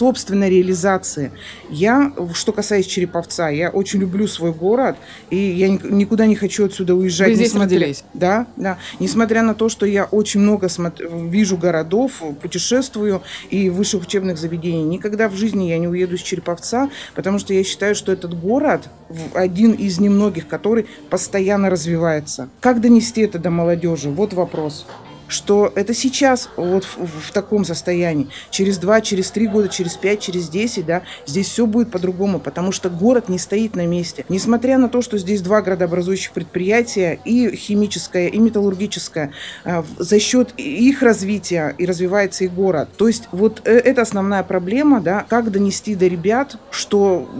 собственной 0.00 0.48
реализации. 0.48 1.30
Я, 1.68 2.12
что 2.32 2.52
касается 2.52 2.88
Череповца, 2.88 3.50
я 3.50 3.68
очень 3.68 4.00
люблю 4.00 4.26
свой 4.26 4.50
город, 4.50 4.96
и 5.28 5.36
я 5.36 5.68
никуда 5.68 6.24
не 6.24 6.34
хочу 6.34 6.64
отсюда 6.64 6.94
уезжать. 6.94 7.28
Вы 7.28 7.34
здесь 7.34 7.48
несмотря... 7.48 7.76
родились? 7.76 8.04
Да, 8.14 8.46
да. 8.56 8.78
Несмотря 8.98 9.42
на 9.42 9.54
то, 9.54 9.68
что 9.68 9.84
я 9.84 10.06
очень 10.06 10.40
много 10.40 10.70
смотр... 10.70 11.06
вижу 11.06 11.58
городов, 11.58 12.22
путешествую 12.40 13.20
и 13.50 13.68
высших 13.68 14.04
учебных 14.04 14.38
заведений, 14.38 14.84
никогда 14.84 15.28
в 15.28 15.34
жизни 15.34 15.64
я 15.64 15.76
не 15.76 15.86
уеду 15.86 16.14
из 16.14 16.22
Череповца, 16.22 16.88
потому 17.14 17.38
что 17.38 17.52
я 17.52 17.62
считаю, 17.62 17.94
что 17.94 18.10
этот 18.10 18.32
город 18.40 18.88
один 19.34 19.72
из 19.72 20.00
немногих, 20.00 20.48
который 20.48 20.86
постоянно 21.10 21.68
развивается. 21.68 22.48
Как 22.60 22.80
донести 22.80 23.20
это 23.20 23.38
до 23.38 23.50
молодежи? 23.50 24.08
Вот 24.08 24.32
вопрос 24.32 24.86
что 25.30 25.72
это 25.74 25.94
сейчас 25.94 26.50
вот 26.56 26.84
в, 26.84 27.28
в 27.28 27.32
таком 27.32 27.64
состоянии. 27.64 28.28
Через 28.50 28.78
два, 28.78 29.00
через 29.00 29.30
три 29.30 29.46
года, 29.46 29.68
через 29.68 29.96
пять, 29.96 30.20
через 30.20 30.48
десять, 30.48 30.86
да, 30.86 31.02
здесь 31.26 31.48
все 31.48 31.66
будет 31.66 31.90
по-другому, 31.90 32.40
потому 32.40 32.72
что 32.72 32.90
город 32.90 33.28
не 33.28 33.38
стоит 33.38 33.76
на 33.76 33.86
месте. 33.86 34.24
Несмотря 34.28 34.76
на 34.76 34.88
то, 34.88 35.02
что 35.02 35.18
здесь 35.18 35.40
два 35.40 35.62
градообразующих 35.62 36.32
предприятия, 36.32 37.20
и 37.24 37.54
химическое, 37.54 38.28
и 38.28 38.38
металлургическое, 38.38 39.32
а, 39.64 39.84
за 39.98 40.18
счет 40.18 40.52
их 40.56 41.02
развития 41.02 41.74
и 41.78 41.86
развивается 41.86 42.44
и 42.44 42.48
город. 42.48 42.88
То 42.96 43.06
есть 43.06 43.28
вот 43.30 43.62
э, 43.64 43.72
это 43.72 44.02
основная 44.02 44.42
проблема, 44.42 45.00
да, 45.00 45.24
как 45.28 45.50
донести 45.50 45.94
до 45.94 46.06
ребят, 46.06 46.56
что 46.70 47.30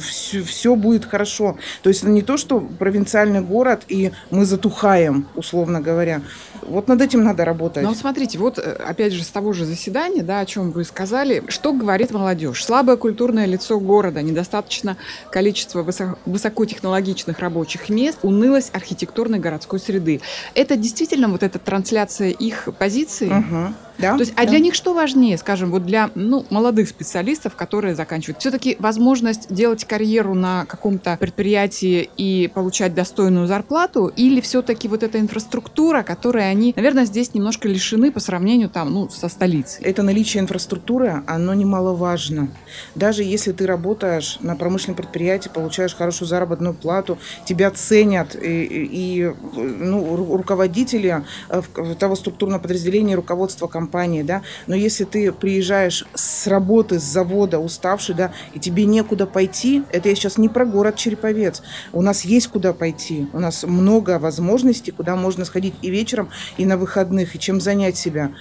все, 0.00 0.42
все 0.42 0.76
будет 0.76 1.06
хорошо. 1.06 1.56
То 1.82 1.88
есть 1.88 2.04
не 2.04 2.22
то, 2.22 2.36
что 2.36 2.60
провинциальный 2.60 3.40
город, 3.40 3.82
и 3.88 4.12
мы 4.30 4.44
затухаем, 4.44 5.26
условно 5.34 5.80
говоря. 5.80 6.20
Вот 6.62 6.88
над 6.88 7.00
этим 7.00 7.22
надо 7.24 7.44
работать. 7.44 7.82
Ну, 7.82 7.94
смотрите, 7.94 8.38
вот 8.38 8.58
э, 8.58 8.62
опять 8.62 9.12
же 9.12 9.22
с 9.22 9.28
того 9.28 9.52
же 9.52 9.64
заседания, 9.64 10.22
да, 10.22 10.40
о 10.40 10.46
чем 10.46 10.70
вы 10.70 10.84
сказали, 10.84 11.44
что 11.48 11.72
говорит 11.72 12.10
молодежь? 12.10 12.64
Слабое 12.64 12.96
культурное 12.96 13.46
лицо 13.46 13.78
города, 13.78 14.22
недостаточно 14.22 14.96
количества 15.30 15.82
высоко- 15.82 16.18
высокотехнологичных 16.26 17.38
рабочих 17.38 17.88
мест, 17.88 18.18
унылость 18.22 18.74
архитектурной 18.74 19.38
городской 19.38 19.78
среды. 19.78 20.20
Это 20.54 20.76
действительно 20.76 21.28
вот 21.28 21.42
эта 21.42 21.58
трансляция 21.58 22.30
их 22.30 22.68
позиции? 22.78 23.28
Угу. 23.28 23.74
Да? 23.98 24.14
То 24.14 24.20
есть, 24.20 24.32
а 24.36 24.44
да. 24.44 24.50
для 24.50 24.58
них 24.58 24.74
что 24.74 24.94
важнее, 24.94 25.38
скажем, 25.38 25.70
вот 25.70 25.84
для 25.84 26.10
ну, 26.14 26.44
молодых 26.50 26.88
специалистов, 26.88 27.56
которые 27.56 27.94
заканчивают? 27.94 28.40
Все-таки 28.40 28.76
возможность 28.78 29.52
делать 29.52 29.84
карьеру 29.84 30.34
на 30.34 30.64
каком-то 30.66 31.16
предприятии 31.18 32.08
и 32.16 32.50
получать 32.52 32.94
достойную 32.94 33.46
зарплату, 33.46 34.12
или 34.16 34.40
все-таки 34.40 34.88
вот 34.88 35.02
эта 35.02 35.18
инфраструктура, 35.18 36.02
которой 36.02 36.50
они, 36.50 36.72
наверное, 36.76 37.04
здесь 37.04 37.34
немножко 37.34 37.68
лишены 37.68 38.10
по 38.10 38.20
сравнению 38.20 38.68
там, 38.68 38.92
ну, 38.92 39.08
со 39.08 39.28
столицей? 39.28 39.84
Это 39.84 40.02
наличие 40.02 40.42
инфраструктуры, 40.42 41.22
оно 41.26 41.54
немаловажно. 41.54 42.48
Даже 42.94 43.22
если 43.22 43.52
ты 43.52 43.66
работаешь 43.66 44.38
на 44.40 44.56
промышленном 44.56 44.96
предприятии, 44.96 45.48
получаешь 45.48 45.94
хорошую 45.94 46.28
заработную 46.28 46.74
плату, 46.74 47.18
тебя 47.44 47.70
ценят 47.70 48.34
и, 48.34 48.64
и 48.64 49.32
ну, 49.54 50.16
ру- 50.16 50.36
руководители 50.36 51.24
э, 51.48 51.62
того 51.98 52.16
структурного 52.16 52.60
подразделения, 52.60 53.14
руководства 53.14 53.66
компании, 53.66 53.81
да, 54.24 54.42
но 54.66 54.74
если 54.74 55.04
ты 55.04 55.32
приезжаешь 55.32 56.04
с 56.14 56.46
работы, 56.46 56.98
с 56.98 57.02
завода, 57.02 57.58
уставший, 57.58 58.14
да, 58.14 58.32
и 58.54 58.58
тебе 58.58 58.84
некуда 58.84 59.26
пойти, 59.26 59.84
это 59.90 60.08
я 60.08 60.14
сейчас 60.14 60.38
не 60.38 60.48
про 60.48 60.64
город 60.64 60.96
Череповец, 60.96 61.62
у 61.92 62.02
нас 62.02 62.24
есть 62.24 62.48
куда 62.48 62.72
пойти, 62.72 63.28
у 63.32 63.40
нас 63.40 63.64
много 63.64 64.18
возможностей, 64.18 64.90
куда 64.92 65.16
можно 65.16 65.44
сходить 65.44 65.74
и 65.82 65.90
вечером, 65.90 66.30
и 66.56 66.64
на 66.64 66.76
выходных, 66.76 67.34
и 67.34 67.38
чем 67.38 67.60
занять 67.60 67.96
себя. 67.96 68.32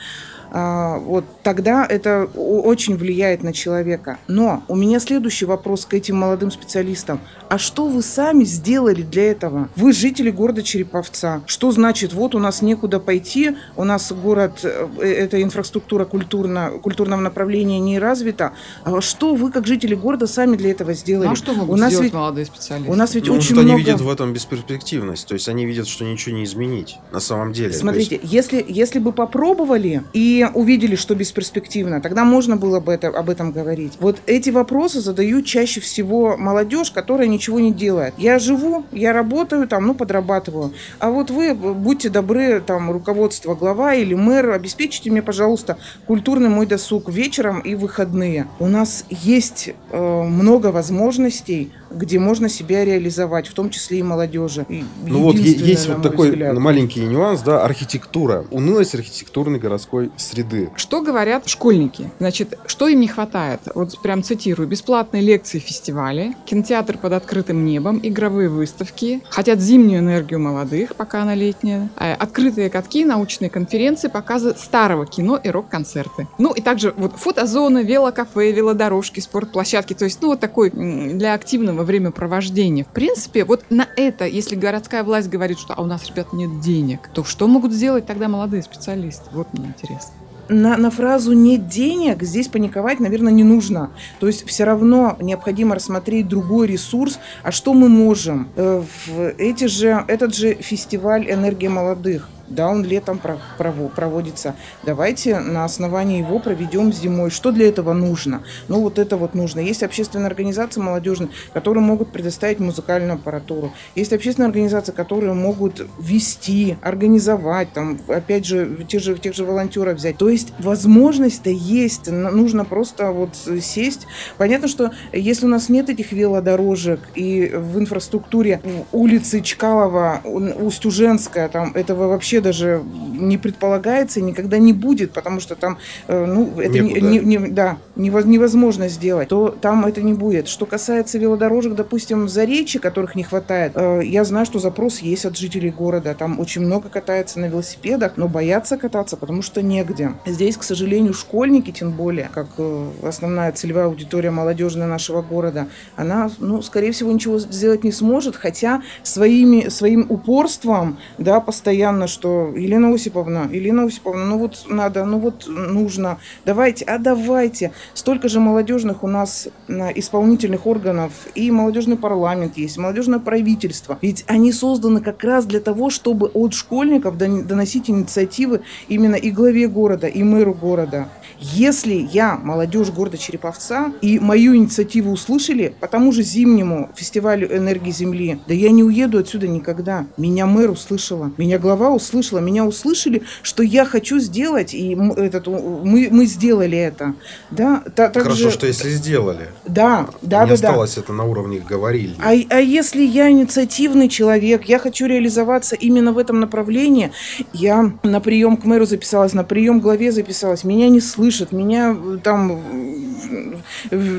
А, 0.54 0.98
вот 1.00 1.24
тогда 1.44 1.86
это 1.86 2.26
очень 2.36 2.98
влияет 2.98 3.42
на 3.42 3.54
человека. 3.54 4.18
Но 4.28 4.64
у 4.68 4.76
меня 4.76 5.00
следующий 5.00 5.46
вопрос 5.46 5.86
к 5.86 5.94
этим 5.94 6.18
молодым 6.18 6.52
специалистам. 6.52 7.20
А 7.50 7.58
что 7.58 7.88
вы 7.88 8.02
сами 8.02 8.44
сделали 8.44 9.02
для 9.02 9.32
этого? 9.32 9.70
Вы 9.76 9.94
жители 9.94 10.30
города 10.30 10.62
Череповца. 10.62 11.42
Что 11.46 11.72
значит, 11.72 12.14
вот 12.14 12.36
у 12.36 12.40
нас 12.40 12.62
некуда 12.62 13.00
пойти, 13.00 13.52
у 13.78 13.84
нас 13.86 14.12
город, 14.12 14.60
э, 14.64 14.88
эта 15.02 15.42
инфраструктура 15.42 16.04
культурно, 16.06 16.72
культурного 16.82 17.22
направления 17.22 17.80
не 17.80 17.98
развита. 17.98 18.52
А 18.84 19.00
что 19.02 19.36
вы, 19.36 19.52
как 19.52 19.66
жители 19.66 19.96
города, 19.96 20.28
сами 20.28 20.58
для 20.58 20.72
этого 20.72 20.94
сделали? 20.94 21.28
Ну, 21.28 21.34
а 21.34 21.36
что 21.36 21.54
могут 21.54 21.78
у 21.78 21.80
нас 21.80 21.90
сделать 21.90 22.06
ведь, 22.06 22.14
молодые 22.14 22.46
специалисты? 22.46 22.92
у 22.92 22.96
нас 22.96 23.16
ведь 23.16 23.28
Ну, 23.28 23.36
очень 23.36 23.56
они 23.56 23.66
много... 23.66 23.80
видят 23.80 24.02
в 24.02 24.10
этом 24.10 24.34
бесперспективность. 24.34 25.28
То 25.28 25.34
есть 25.34 25.48
они 25.48 25.66
видят, 25.66 25.88
что 25.88 26.04
ничего 26.04 26.36
не 26.36 26.44
изменить 26.44 26.98
на 27.12 27.20
самом 27.22 27.54
деле. 27.54 27.74
Смотрите, 27.74 28.20
есть- 28.22 28.34
если, 28.34 28.66
если 28.68 29.00
бы 29.00 29.12
попробовали 29.14 30.04
и 30.14 30.41
увидели, 30.50 30.96
что 30.96 31.16
бесперспективно, 31.16 32.02
тогда 32.02 32.24
можно 32.24 32.56
было 32.56 32.80
бы 32.80 32.94
это, 32.94 33.08
об 33.08 33.30
этом 33.30 33.52
говорить. 33.52 33.94
Вот 34.00 34.22
эти 34.26 34.50
вопросы 34.50 35.02
задают 35.02 35.46
чаще 35.46 35.80
всего 35.82 36.38
молодежь, 36.38 36.92
которая 36.92 37.28
ничего 37.28 37.60
не 37.60 37.74
делает. 37.74 38.14
Я 38.18 38.40
живу, 38.40 38.86
я 38.92 39.14
работаю 39.14 39.68
там, 39.68 39.88
ну, 39.88 39.94
подрабатываю. 39.94 40.74
А 41.00 41.12
вот 41.12 41.30
вы, 41.30 41.54
будьте 41.54 42.10
добры, 42.10 42.62
там, 42.62 42.92
руководство, 42.92 43.56
глава 43.56 43.94
или 43.94 44.14
мэр, 44.14 44.52
обеспечите 44.52 45.12
мне, 45.12 45.22
пожалуйста, 45.22 45.78
культурный 46.08 46.50
мой 46.50 46.66
досуг 46.66 47.10
вечером 47.10 47.60
и 47.60 47.76
выходные. 47.76 48.48
У 48.60 48.68
нас 48.68 49.06
есть 49.10 49.72
э, 49.92 50.22
много 50.24 50.68
возможностей, 50.68 51.72
где 51.94 52.20
можно 52.20 52.50
себя 52.50 52.86
реализовать, 52.86 53.48
в 53.48 53.54
том 53.54 53.70
числе 53.70 54.00
и 54.00 54.04
молодежи. 54.04 54.66
И 54.70 54.84
Ну 55.06 55.22
вот 55.24 55.36
есть 55.36 55.88
вот 55.88 56.02
такой 56.02 56.30
взгляд. 56.32 56.58
маленький 56.58 57.02
нюанс, 57.06 57.42
да, 57.42 57.64
архитектура. 57.64 58.46
Унылость 58.52 58.96
архитектурной 58.96 59.60
городской 59.60 60.12
среды. 60.18 60.70
Что 60.76 61.02
говорят 61.02 61.48
школьники? 61.48 62.12
Значит, 62.20 62.58
что 62.66 62.88
им 62.88 63.00
не 63.00 63.08
хватает? 63.08 63.62
Вот 63.76 64.02
прям 64.02 64.24
цитирую. 64.24 64.68
Бесплатные 64.68 65.22
лекции, 65.22 65.60
фестивали, 65.60 66.36
кинотеатр 66.46 66.98
под 66.98 67.14
открытым 67.14 67.66
небом, 67.66 68.00
игровые 68.02 68.50
выставки. 68.50 69.22
Хотят 69.30 69.60
зимнюю 69.60 70.00
энергию 70.00 70.40
молодых, 70.40 70.96
пока 70.96 71.22
она 71.24 71.36
летняя. 71.36 71.90
э, 72.00 72.14
Открытые 72.14 72.70
катки, 72.70 73.04
научные 73.06 73.50
конференции, 73.50 74.08
показы 74.08 74.56
старого 74.58 75.06
кино 75.06 75.40
и 75.44 75.50
рок-концерты. 75.50 76.28
Ну 76.38 76.52
и 76.54 76.62
также 76.62 76.94
вот 76.98 77.14
фотозоны, 77.18 77.84
велокафе, 77.84 78.52
велодорожки, 78.52 79.20
спортплощадки. 79.20 79.94
То 79.94 80.06
есть, 80.06 80.22
ну 80.22 80.30
вот 80.30 80.40
такой 80.40 80.70
для 80.72 81.34
активного 81.34 81.81
времяпровождения. 81.84 82.84
В 82.84 82.90
принципе, 82.90 83.46
вот 83.46 83.64
на 83.70 83.88
это, 83.96 84.26
если 84.26 84.56
городская 84.56 85.04
власть 85.04 85.30
говорит, 85.30 85.60
что 85.60 85.74
а 85.74 85.82
у 85.82 85.86
нас, 85.86 86.06
ребят, 86.08 86.34
нет 86.34 86.60
денег, 86.62 87.10
то 87.14 87.24
что 87.24 87.48
могут 87.48 87.72
сделать 87.74 88.06
тогда 88.06 88.28
молодые 88.28 88.64
специалисты? 88.64 89.26
Вот 89.32 89.54
мне 89.54 89.68
интересно. 89.68 90.12
на, 90.50 90.78
на 90.78 90.92
фразу 90.92 91.34
«нет 91.34 91.68
денег» 91.68 92.24
здесь 92.24 92.48
паниковать, 92.48 93.00
наверное, 93.00 93.32
не 93.32 93.44
нужно. 93.44 93.92
То 94.20 94.28
есть 94.28 94.46
все 94.48 94.66
равно 94.66 95.18
необходимо 95.22 95.76
рассмотреть 95.76 96.28
другой 96.28 96.68
ресурс. 96.68 97.20
А 97.44 97.52
что 97.52 97.74
мы 97.74 97.90
можем? 97.90 98.50
Э, 98.56 98.84
в 99.06 99.30
эти 99.38 99.66
же, 99.66 100.04
этот 100.08 100.36
же 100.36 100.56
фестиваль 100.56 101.32
«Энергия 101.32 101.70
молодых». 101.70 102.28
Да, 102.52 102.68
он 102.68 102.84
летом 102.84 103.18
про- 103.18 103.40
прово- 103.58 103.90
проводится. 103.90 104.56
Давайте 104.84 105.40
на 105.40 105.66
основании 105.66 106.20
его 106.20 106.40
проведем 106.40 106.92
зимой. 106.92 107.30
Что 107.30 107.52
для 107.52 107.68
этого 107.70 107.94
нужно? 107.94 108.44
Ну, 108.68 108.82
вот 108.82 109.00
это 109.00 109.18
вот 109.18 109.34
нужно. 109.34 109.60
Есть 109.60 109.84
общественные 109.84 110.28
организации 110.28 110.82
молодежные, 110.82 111.30
которые 111.54 111.84
могут 111.84 112.12
предоставить 112.12 112.60
музыкальную 112.60 113.16
аппаратуру. 113.16 113.72
Есть 113.96 114.12
общественные 114.14 114.48
организации, 114.48 114.92
которые 114.92 115.34
могут 115.34 115.88
вести, 116.00 116.78
организовать, 116.82 117.72
там, 117.74 118.00
опять 118.08 118.46
же, 118.46 118.86
тех 118.88 119.02
же, 119.02 119.18
тех 119.18 119.34
же 119.34 119.46
волонтеров 119.46 119.98
взять. 119.98 120.18
То 120.18 120.30
есть 120.30 120.54
возможность-то 120.60 121.50
есть. 121.50 122.12
Нужно 122.12 122.66
просто 122.66 123.12
вот 123.12 123.30
сесть. 123.62 124.08
Понятно, 124.38 124.68
что 124.68 124.92
если 125.14 125.46
у 125.46 125.50
нас 125.50 125.70
нет 125.70 125.90
этих 125.90 126.12
велодорожек 126.12 127.00
и 127.16 127.52
в 127.54 127.80
инфраструктуре 127.80 128.60
в 128.64 128.96
улице 128.96 129.42
Чкалова, 129.42 130.22
Устюженская, 130.24 131.48
там 131.48 131.72
этого 131.76 132.08
вообще 132.08 132.41
даже 132.42 132.82
не 133.20 133.38
предполагается 133.38 134.20
и 134.20 134.24
никогда 134.24 134.58
не 134.58 134.74
будет, 134.74 135.12
потому 135.12 135.40
что 135.40 135.56
там, 135.56 135.78
э, 136.08 136.26
ну, 136.26 136.60
это 136.60 136.80
не, 136.80 136.94
Некуда. 136.94 137.06
не- 137.08 137.20
не- 137.20 137.48
да, 137.50 137.78
нево- 137.96 138.26
невозможно 138.28 138.90
сделать, 138.90 139.30
то 139.30 139.50
там 139.62 139.86
это 139.86 140.02
не 140.02 140.14
будет. 140.14 140.48
Что 140.48 140.66
касается 140.66 141.18
велодорожек, 141.20 141.76
допустим, 141.76 142.26
в 142.26 142.30
Заречье, 142.30 142.80
которых 142.82 143.16
не 143.16 143.24
хватает, 143.24 143.74
э, 143.76 144.02
я 144.04 144.24
знаю, 144.24 144.46
что 144.46 144.60
запрос 144.60 145.00
есть 145.00 145.26
от 145.26 145.38
жителей 145.38 145.70
города. 145.70 146.16
Там 146.18 146.40
очень 146.40 146.62
много 146.62 146.90
катается 146.90 147.40
на 147.40 147.46
велосипедах, 147.46 148.14
но 148.18 148.28
боятся 148.28 148.78
кататься, 148.78 149.18
потому 149.18 149.42
что 149.44 149.62
негде. 149.62 150.12
Здесь, 150.26 150.58
к 150.58 150.64
сожалению, 150.64 151.14
школьники, 151.14 151.72
тем 151.72 151.92
более, 151.92 152.30
как 152.34 152.48
э, 152.58 152.88
основная 153.04 153.52
целевая 153.52 153.86
аудитория 153.86 154.32
молодежная 154.32 154.88
нашего 154.88 155.22
города, 155.22 155.68
она, 155.96 156.32
ну, 156.40 156.62
скорее 156.64 156.92
всего, 156.92 157.12
ничего 157.12 157.38
сделать 157.40 157.84
не 157.84 157.92
сможет, 157.92 158.36
хотя 158.36 158.82
своими, 159.04 159.70
своим 159.70 160.06
упорством, 160.10 160.98
да, 161.18 161.40
постоянно, 161.40 162.08
что 162.08 162.31
Елена 162.56 162.94
Осиповна, 162.94 163.50
Елена 163.52 163.84
Осиповна, 163.84 164.26
ну 164.26 164.38
вот 164.38 164.66
надо, 164.70 165.06
ну 165.06 165.20
вот 165.20 165.48
нужно, 165.48 166.18
давайте, 166.46 166.86
а 166.86 166.98
давайте. 166.98 167.72
Столько 167.94 168.30
же 168.30 168.40
молодежных 168.40 169.04
у 169.04 169.08
нас 169.08 169.48
а, 169.68 169.90
исполнительных 169.96 170.66
органов, 170.66 171.12
и 171.36 171.52
молодежный 171.52 171.98
парламент 171.98 172.58
есть, 172.58 172.78
молодежное 172.78 173.20
правительство. 173.20 173.98
Ведь 174.02 174.24
они 174.28 174.52
созданы 174.52 175.02
как 175.02 175.24
раз 175.24 175.46
для 175.46 175.60
того, 175.60 175.90
чтобы 175.90 176.28
от 176.28 176.54
школьников 176.54 177.18
дон- 177.18 177.44
доносить 177.44 177.90
инициативы 177.90 178.62
именно 178.88 179.16
и 179.16 179.32
главе 179.32 179.68
города, 179.68 180.08
и 180.08 180.24
мэру 180.24 180.54
города. 180.54 181.10
Если 181.40 182.08
я 182.12 182.38
молодежь 182.38 182.92
города 182.92 183.18
Череповца 183.18 183.92
и 184.02 184.20
мою 184.20 184.56
инициативу 184.56 185.12
услышали 185.12 185.74
по 185.80 185.88
тому 185.88 186.12
же 186.12 186.22
зимнему 186.22 186.90
фестивалю 186.96 187.48
энергии 187.56 187.90
Земли, 187.90 188.40
да 188.48 188.54
я 188.54 188.70
не 188.70 188.84
уеду 188.84 189.18
отсюда 189.18 189.48
никогда. 189.48 190.06
Меня 190.18 190.46
мэр 190.46 190.70
услышала, 190.70 191.32
меня 191.38 191.58
глава 191.58 191.90
услышала, 191.90 192.21
меня 192.40 192.66
услышали, 192.66 193.24
что 193.42 193.64
я 193.64 193.86
хочу 193.86 194.20
сделать, 194.20 194.74
и 194.74 194.98
этот, 195.18 195.48
мы, 195.48 196.08
мы 196.12 196.26
сделали 196.26 196.78
это. 196.78 197.14
Да, 197.50 197.84
та- 197.96 198.10
так 198.10 198.24
Хорошо, 198.24 198.44
же- 198.44 198.52
что 198.52 198.68
если 198.68 198.90
сделали. 198.90 199.48
Да, 199.66 200.08
да, 200.22 200.44
не 200.44 200.46
да, 200.46 200.46
да. 200.48 200.54
осталось 200.54 200.98
это 200.98 201.14
на 201.14 201.24
уровне 201.26 201.60
говорили. 201.68 202.14
А, 202.20 202.32
а 202.50 202.60
если 202.60 203.02
я 203.04 203.30
инициативный 203.30 204.10
человек, 204.10 204.66
я 204.66 204.80
хочу 204.80 205.06
реализоваться 205.06 205.76
именно 205.76 206.12
в 206.14 206.18
этом 206.18 206.40
направлении, 206.40 207.12
я 207.54 207.92
на 208.04 208.20
прием 208.22 208.58
к 208.58 208.66
мэру 208.66 208.86
записалась, 208.86 209.34
на 209.34 209.44
прием 209.44 209.80
к 209.80 209.84
главе 209.84 210.12
записалась, 210.12 210.64
меня 210.64 210.90
не 210.90 211.02
слышат, 211.02 211.52
меня 211.52 211.96
э, 211.98 212.18
там 212.24 212.60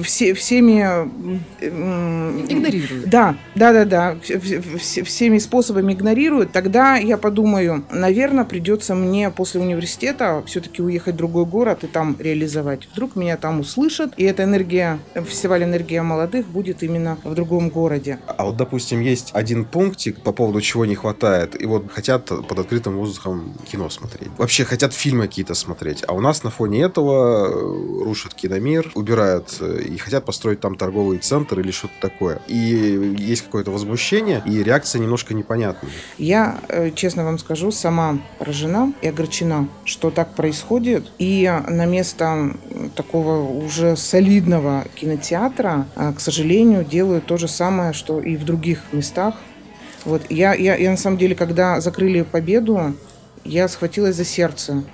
все, 0.02 0.34
всеми... 0.34 0.82
Игнорируют. 1.60 3.08
Да, 3.08 3.36
да, 3.54 3.72
да, 3.72 3.84
да, 3.84 4.12
вс- 4.22 4.40
вс- 4.40 4.62
вс- 4.78 5.04
всеми 5.04 5.38
способами 5.38 5.92
игнорируют, 5.92 6.52
тогда 6.52 6.96
я 6.96 7.16
подумаю, 7.16 7.81
наверное, 7.90 8.44
придется 8.44 8.94
мне 8.94 9.30
после 9.30 9.60
университета 9.60 10.42
все-таки 10.46 10.82
уехать 10.82 11.14
в 11.14 11.16
другой 11.18 11.44
город 11.44 11.84
и 11.84 11.86
там 11.86 12.16
реализовать. 12.18 12.88
Вдруг 12.92 13.16
меня 13.16 13.36
там 13.36 13.60
услышат, 13.60 14.12
и 14.16 14.24
эта 14.24 14.44
энергия, 14.44 14.98
фестиваль 15.14 15.64
«Энергия 15.64 16.02
молодых» 16.02 16.46
будет 16.46 16.82
именно 16.82 17.18
в 17.24 17.34
другом 17.34 17.68
городе. 17.68 18.18
А 18.26 18.44
вот, 18.44 18.56
допустим, 18.56 19.00
есть 19.00 19.30
один 19.32 19.64
пунктик, 19.64 20.20
по 20.22 20.32
поводу 20.32 20.60
чего 20.60 20.86
не 20.86 20.94
хватает, 20.94 21.60
и 21.60 21.66
вот 21.66 21.90
хотят 21.90 22.26
под 22.26 22.58
открытым 22.58 22.96
воздухом 22.96 23.54
кино 23.70 23.90
смотреть. 23.90 24.30
Вообще 24.38 24.64
хотят 24.64 24.92
фильмы 24.92 25.26
какие-то 25.26 25.54
смотреть. 25.54 26.04
А 26.06 26.12
у 26.14 26.20
нас 26.20 26.44
на 26.44 26.50
фоне 26.50 26.82
этого 26.82 27.48
э, 27.48 28.04
рушат 28.04 28.34
киномир, 28.34 28.92
убирают 28.94 29.56
э, 29.60 29.82
и 29.82 29.96
хотят 29.96 30.24
построить 30.24 30.60
там 30.60 30.76
торговый 30.76 31.18
центр 31.18 31.60
или 31.60 31.70
что-то 31.70 31.94
такое. 32.00 32.40
И 32.46 33.16
есть 33.18 33.42
какое-то 33.42 33.70
возмущение, 33.70 34.42
и 34.46 34.62
реакция 34.62 35.00
немножко 35.00 35.34
непонятная. 35.34 35.90
Я, 36.18 36.60
э, 36.68 36.90
честно 36.94 37.24
вам 37.24 37.38
скажу, 37.38 37.71
сама 37.72 38.18
поражена 38.38 38.92
и 39.02 39.08
огорчена, 39.08 39.68
что 39.84 40.10
так 40.10 40.34
происходит. 40.34 41.10
И 41.18 41.52
на 41.68 41.86
место 41.86 42.54
такого 42.94 43.48
уже 43.48 43.96
солидного 43.96 44.84
кинотеатра, 44.94 45.86
к 46.16 46.20
сожалению, 46.20 46.84
делают 46.84 47.26
то 47.26 47.36
же 47.36 47.48
самое, 47.48 47.92
что 47.92 48.20
и 48.20 48.36
в 48.36 48.44
других 48.44 48.80
местах. 48.92 49.34
Вот 50.04 50.22
я, 50.30 50.54
я, 50.54 50.76
я 50.76 50.90
на 50.90 50.96
самом 50.96 51.18
деле, 51.18 51.34
когда 51.34 51.80
закрыли 51.80 52.22
Победу, 52.22 52.94
я 53.44 53.68
схватилась 53.68 54.16
за 54.16 54.24
сердце. 54.24 54.84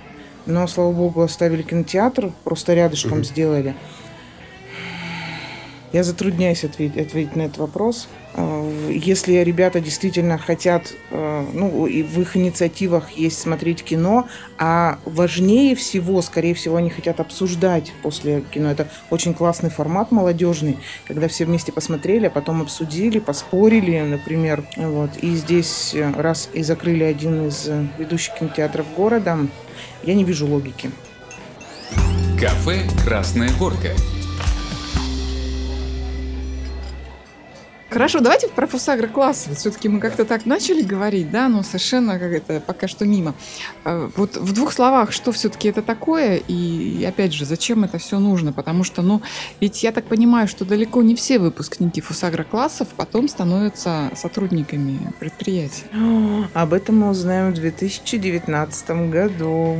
Но, 0.45 0.67
слава 0.67 0.91
богу, 0.91 1.21
оставили 1.21 1.61
кинотеатр, 1.61 2.31
просто 2.43 2.73
рядышком 2.73 3.19
mm-hmm. 3.19 3.23
сделали. 3.23 3.75
Я 5.91 6.03
затрудняюсь 6.03 6.63
ответить, 6.63 7.07
ответить 7.07 7.35
на 7.35 7.43
этот 7.43 7.57
вопрос. 7.57 8.07
А, 8.35 8.71
если 8.89 9.33
ребята 9.37 9.79
действительно 9.79 10.37
хотят, 10.37 10.93
а, 11.09 11.47
ну, 11.51 11.87
и 11.87 12.03
в 12.03 12.19
их 12.21 12.37
инициативах 12.37 13.11
есть 13.11 13.39
смотреть 13.39 13.83
кино, 13.83 14.27
а 14.59 14.99
важнее 15.05 15.75
всего, 15.75 16.21
скорее 16.21 16.53
всего, 16.53 16.75
они 16.75 16.91
хотят 16.91 17.19
обсуждать 17.19 17.91
после 18.03 18.41
кино. 18.41 18.69
Это 18.69 18.87
очень 19.09 19.33
классный 19.33 19.71
формат 19.71 20.11
молодежный, 20.11 20.77
когда 21.07 21.27
все 21.27 21.45
вместе 21.45 21.71
посмотрели, 21.71 22.27
а 22.27 22.29
потом 22.29 22.61
обсудили, 22.61 23.17
поспорили, 23.17 23.99
например. 24.01 24.63
Вот. 24.77 25.17
И 25.17 25.35
здесь 25.35 25.95
раз 26.15 26.49
и 26.53 26.61
закрыли 26.61 27.03
один 27.03 27.47
из 27.47 27.67
ведущих 27.97 28.35
кинотеатров 28.35 28.85
города, 28.95 29.39
я 30.03 30.13
не 30.13 30.23
вижу 30.23 30.45
логики. 30.45 30.91
Кафе 32.39 32.83
«Красная 33.03 33.49
горка». 33.57 33.89
Хорошо, 37.89 38.19
давайте 38.19 38.47
про 38.47 38.67
фусагро-класс. 38.67 39.45
Вот 39.47 39.57
все-таки 39.57 39.89
мы 39.89 39.99
как-то 39.99 40.23
так 40.23 40.45
начали 40.45 40.83
говорить, 40.83 41.31
да, 41.31 41.47
но 41.47 41.63
совершенно 41.63 42.19
как 42.19 42.31
это 42.31 42.61
пока 42.65 42.87
что 42.87 43.05
мимо. 43.05 43.33
А, 43.83 44.11
вот 44.15 44.37
в 44.37 44.53
двух 44.53 44.73
словах, 44.73 45.11
что 45.11 45.31
все-таки 45.31 45.69
это 45.69 45.81
такое, 45.81 46.35
и 46.35 47.03
опять 47.03 47.33
же, 47.33 47.45
зачем 47.45 47.83
это 47.83 47.97
все 47.97 48.19
нужно? 48.19 48.53
Потому 48.53 48.83
что, 48.83 49.01
ну, 49.01 49.23
ведь 49.59 49.81
я 49.81 49.91
так 49.91 50.05
понимаю, 50.05 50.47
что 50.47 50.65
далеко 50.65 51.01
не 51.01 51.15
все 51.15 51.39
выпускники 51.39 51.99
фусагро-классов 51.99 52.89
потом 52.95 53.27
становятся 53.27 54.11
сотрудниками 54.15 55.11
предприятия. 55.19 55.85
Об 56.53 56.73
этом 56.73 56.99
мы 56.99 57.09
узнаем 57.09 57.51
в 57.51 57.55
2019 57.55 58.89
году. 59.09 59.77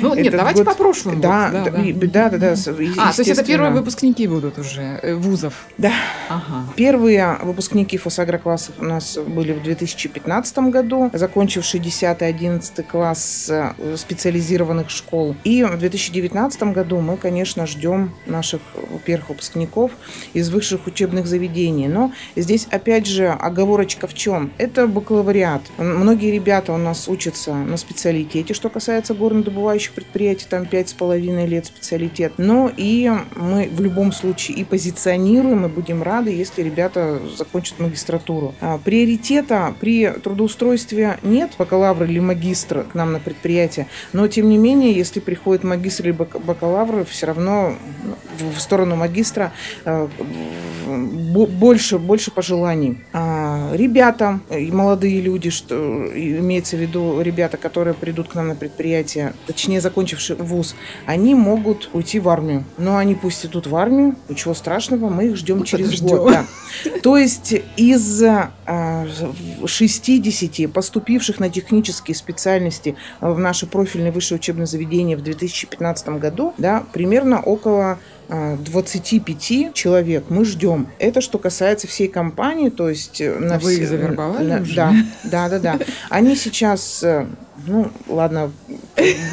Ну, 0.00 0.14
нет, 0.14 0.32
давайте 0.32 0.64
год... 0.64 0.72
по 0.72 0.78
прошлому. 0.78 1.20
Да, 1.20 1.50
да, 1.50 1.64
да. 1.64 1.70
да, 1.70 2.28
да, 2.30 2.38
да 2.38 2.54
А, 2.96 3.12
то 3.12 3.20
есть 3.20 3.28
это 3.28 3.44
первые 3.44 3.72
выпускники 3.72 4.26
будут 4.26 4.58
уже 4.58 5.00
э, 5.02 5.14
вузов? 5.14 5.66
Да. 5.76 5.92
Ага. 6.30 6.66
Первые 6.76 7.41
выпускники 7.42 7.96
фосагроклассов 7.96 8.74
у 8.78 8.84
нас 8.84 9.18
были 9.18 9.52
в 9.52 9.62
2015 9.62 10.58
году, 10.70 11.10
закончившие 11.12 11.82
10-11 11.82 12.82
класс 12.84 13.50
э, 13.50 13.96
специализированных 13.96 14.90
школ. 14.90 15.36
И 15.44 15.62
в 15.62 15.78
2019 15.78 16.62
году 16.64 17.00
мы, 17.00 17.16
конечно, 17.16 17.66
ждем 17.66 18.14
наших 18.26 18.60
первых 19.04 19.30
выпускников 19.30 19.92
из 20.32 20.50
высших 20.50 20.86
учебных 20.86 21.26
заведений. 21.26 21.88
Но 21.88 22.12
здесь, 22.36 22.66
опять 22.70 23.06
же, 23.06 23.28
оговорочка 23.28 24.06
в 24.06 24.14
чем? 24.14 24.52
Это 24.58 24.86
бакалавриат. 24.86 25.62
Многие 25.78 26.30
ребята 26.30 26.72
у 26.72 26.78
нас 26.78 27.08
учатся 27.08 27.54
на 27.54 27.76
специалитете, 27.76 28.54
что 28.54 28.68
касается 28.68 29.14
горнодобывающих 29.14 29.92
предприятий, 29.92 30.46
там 30.48 30.62
5,5 30.64 31.46
лет 31.46 31.66
специалитет. 31.66 32.34
Но 32.38 32.70
и 32.76 33.10
мы 33.36 33.68
в 33.70 33.80
любом 33.80 34.12
случае 34.12 34.58
и 34.58 34.64
позиционируем, 34.64 35.66
и 35.66 35.68
будем 35.68 36.02
рады, 36.02 36.30
если 36.30 36.62
ребята 36.62 37.20
закончат 37.36 37.78
магистратуру. 37.78 38.54
А, 38.60 38.78
приоритета 38.78 39.74
при 39.80 40.10
трудоустройстве 40.10 41.18
нет, 41.22 41.52
бакалавра 41.58 42.06
или 42.06 42.18
магистра 42.18 42.82
к 42.82 42.94
нам 42.94 43.12
на 43.12 43.20
предприятие, 43.20 43.86
но 44.12 44.28
тем 44.28 44.48
не 44.48 44.58
менее, 44.58 44.92
если 44.92 45.20
приходит 45.20 45.64
магистр 45.64 46.08
или 46.08 46.12
бакалавр, 46.12 47.04
все 47.04 47.26
равно 47.26 47.74
в 48.38 48.58
сторону 48.60 48.96
магистра 48.96 49.52
э, 49.84 50.08
больше, 50.86 51.98
больше 51.98 52.30
пожеланий. 52.30 52.98
А, 53.12 53.70
ребята, 53.74 54.40
молодые 54.50 55.20
люди, 55.20 55.50
что 55.50 55.74
имеется 56.14 56.76
в 56.76 56.80
виду 56.80 57.20
ребята, 57.20 57.56
которые 57.56 57.94
придут 57.94 58.28
к 58.28 58.34
нам 58.34 58.48
на 58.48 58.54
предприятие, 58.54 59.34
точнее 59.46 59.80
закончившие 59.80 60.36
вуз, 60.36 60.74
они 61.06 61.34
могут 61.34 61.90
уйти 61.92 62.18
в 62.18 62.28
армию. 62.28 62.64
Но 62.78 62.96
они 62.96 63.14
пусть 63.14 63.44
идут 63.46 63.66
в 63.66 63.76
армию, 63.76 64.16
ничего 64.28 64.54
страшного, 64.54 65.08
мы 65.08 65.26
их 65.26 65.36
ждем 65.36 65.58
ну, 65.58 65.64
через 65.64 66.00
год. 66.00 66.32
Да. 66.32 66.44
То 67.02 67.16
есть 67.22 67.54
из 67.76 68.22
60 69.66 70.66
а, 70.66 70.68
поступивших 70.68 71.40
на 71.40 71.48
технические 71.48 72.14
специальности 72.14 72.96
в 73.20 73.38
наше 73.38 73.66
профильное 73.66 74.12
высшее 74.12 74.38
учебное 74.38 74.66
заведение 74.66 75.16
в 75.16 75.22
2015 75.22 76.08
году, 76.20 76.54
да, 76.58 76.84
примерно 76.92 77.40
около 77.40 77.98
25 78.28 79.74
человек 79.74 80.24
мы 80.28 80.44
ждем. 80.44 80.88
Это 80.98 81.20
что 81.20 81.38
касается 81.38 81.86
всей 81.86 82.08
компании, 82.08 82.70
то 82.70 82.88
есть... 82.88 83.20
Э, 83.20 83.38
на 83.38 83.58
Вы 83.58 83.72
все... 83.72 83.82
их 83.82 83.88
завербовали 83.88 84.48
на... 84.48 84.62
уже? 84.62 84.74
Да, 84.74 84.94
да, 85.24 85.48
да, 85.48 85.58
да. 85.58 85.78
Они 86.08 86.34
сейчас 86.34 87.02
э, 87.02 87.26
ну, 87.66 87.90
ладно, 88.08 88.50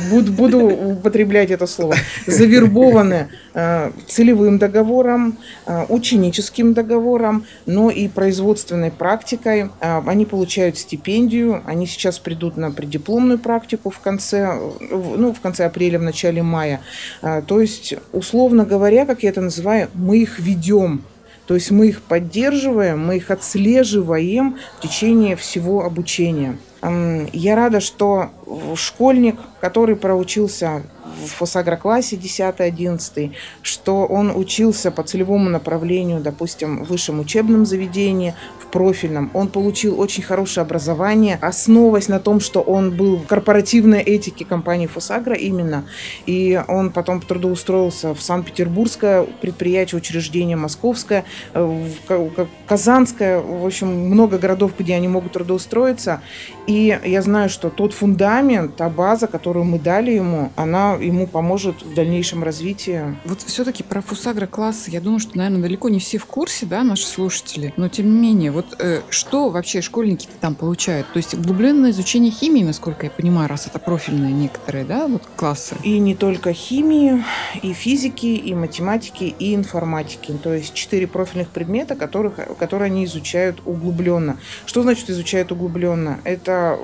буду, 0.10 0.32
буду 0.32 0.66
употреблять 0.66 1.52
это 1.52 1.68
слово, 1.68 1.96
завербованы 2.28 3.30
э, 3.54 3.92
целевым 4.08 4.58
договором, 4.58 5.38
э, 5.66 5.86
ученическим 5.90 6.74
договором, 6.74 7.46
но 7.66 7.90
и 7.90 8.08
производственной 8.08 8.92
практикой. 8.92 9.70
Э, 9.82 10.02
они 10.06 10.26
получают 10.26 10.78
стипендию, 10.78 11.64
они 11.66 11.88
сейчас 11.88 12.20
придут 12.20 12.58
на 12.58 12.72
преддипломную 12.72 13.40
практику 13.40 13.90
в 13.90 14.00
конце, 14.00 14.60
ну, 14.90 15.34
в 15.34 15.40
конце 15.40 15.66
апреля, 15.66 16.00
в 16.00 16.04
начале 16.04 16.44
мая. 16.44 16.82
Э, 17.22 17.42
то 17.46 17.62
есть, 17.62 17.96
условно 18.12 18.66
говоря, 18.66 19.06
как 19.06 19.24
я 19.24 19.30
это 19.30 19.42
называю, 19.42 19.90
мы 19.94 20.20
их 20.20 20.40
ведем 20.40 21.04
то 21.50 21.56
есть 21.56 21.72
мы 21.72 21.88
их 21.88 22.04
поддерживаем, 22.04 23.04
мы 23.08 23.18
их 23.18 23.32
отслеживаем 23.32 24.60
в 24.78 24.82
течение 24.84 25.36
всего 25.36 25.84
обучения. 25.84 26.60
Я 26.82 27.56
рада, 27.56 27.80
что 27.80 28.30
школьник, 28.76 29.38
который 29.62 29.96
проучился 29.96 30.84
в 31.20 31.28
фосагроклассе 31.28 32.16
10-11, 32.16 33.34
что 33.62 34.06
он 34.06 34.32
учился 34.36 34.92
по 34.92 35.04
целевому 35.04 35.50
направлению, 35.50 36.22
допустим, 36.22 36.84
в 36.84 36.90
высшем 36.90 37.20
учебном 37.20 37.66
заведении, 37.66 38.36
в 38.60 38.68
профильном. 38.68 39.30
Он 39.34 39.48
получил 39.48 40.00
очень 40.00 40.24
хорошее 40.24 40.64
образование, 40.64 41.38
основываясь 41.42 42.08
на 42.08 42.20
том, 42.20 42.40
что 42.40 42.62
он 42.62 42.96
был 42.96 43.18
в 43.18 43.28
корпоративной 43.28 44.02
этике 44.02 44.46
компании 44.46 44.88
Фосагро 44.88 45.36
именно. 45.36 45.86
И 46.26 46.62
он 46.68 46.92
потом 46.92 47.22
трудоустроился 47.22 48.14
в 48.14 48.22
Санкт-Петербургское 48.22 49.24
предприятие, 49.42 49.98
учреждение 49.98 50.58
Московское, 50.58 51.26
э, 51.54 51.90
в 52.08 52.48
Казанское, 52.68 53.40
в 53.40 53.66
общем, 53.66 53.88
много 53.88 54.38
городов, 54.38 54.74
где 54.78 54.96
они 54.96 55.08
могут 55.08 55.34
трудоустроиться. 55.34 56.22
И 56.68 57.00
я 57.04 57.22
знаю, 57.22 57.50
что 57.50 57.70
тот 57.70 57.94
фундамент, 57.94 58.39
та 58.76 58.90
база, 58.90 59.28
которую 59.28 59.66
мы 59.66 59.80
дали 59.80 60.12
ему, 60.12 60.52
она 60.56 60.94
ему 60.94 61.28
поможет 61.28 61.84
в 61.84 61.94
дальнейшем 61.94 62.44
развитии. 62.44 63.18
Вот 63.26 63.42
все-таки 63.42 63.84
про 63.84 64.02
фусагро 64.02 64.48
класс, 64.48 64.88
я 64.88 65.02
думаю, 65.02 65.20
что, 65.20 65.38
наверное, 65.38 65.62
далеко 65.62 65.90
не 65.90 66.00
все 66.00 66.18
в 66.18 66.26
курсе, 66.26 66.66
да, 66.66 66.84
наши 66.84 67.06
слушатели. 67.06 67.74
Но 67.78 67.90
тем 67.90 68.06
не 68.06 68.20
менее, 68.20 68.52
вот 68.52 68.76
э, 68.80 69.02
что 69.10 69.50
вообще 69.50 69.82
школьники 69.82 70.28
там 70.40 70.56
получают? 70.56 71.12
То 71.12 71.18
есть 71.18 71.34
углубленное 71.34 71.92
изучение 71.92 72.32
химии, 72.32 72.64
насколько 72.64 73.06
я 73.06 73.12
понимаю, 73.12 73.50
раз 73.50 73.68
это 73.68 73.78
профильные 73.78 74.32
некоторые, 74.32 74.86
да, 74.86 75.08
вот 75.08 75.24
классы. 75.36 75.76
И 75.84 76.00
не 76.00 76.16
только 76.16 76.54
химии, 76.54 77.24
и 77.62 77.74
физики, 77.74 78.28
и 78.28 78.56
математики, 78.56 79.36
и 79.38 79.54
информатики. 79.54 80.32
То 80.42 80.54
есть 80.54 80.74
четыре 80.74 81.08
профильных 81.08 81.50
предмета, 81.50 81.96
которых, 81.96 82.36
которые 82.58 82.88
они 82.88 83.06
изучают 83.06 83.62
углубленно. 83.66 84.38
Что 84.66 84.82
значит 84.82 85.10
изучают 85.10 85.52
углубленно? 85.52 86.20
Это 86.24 86.78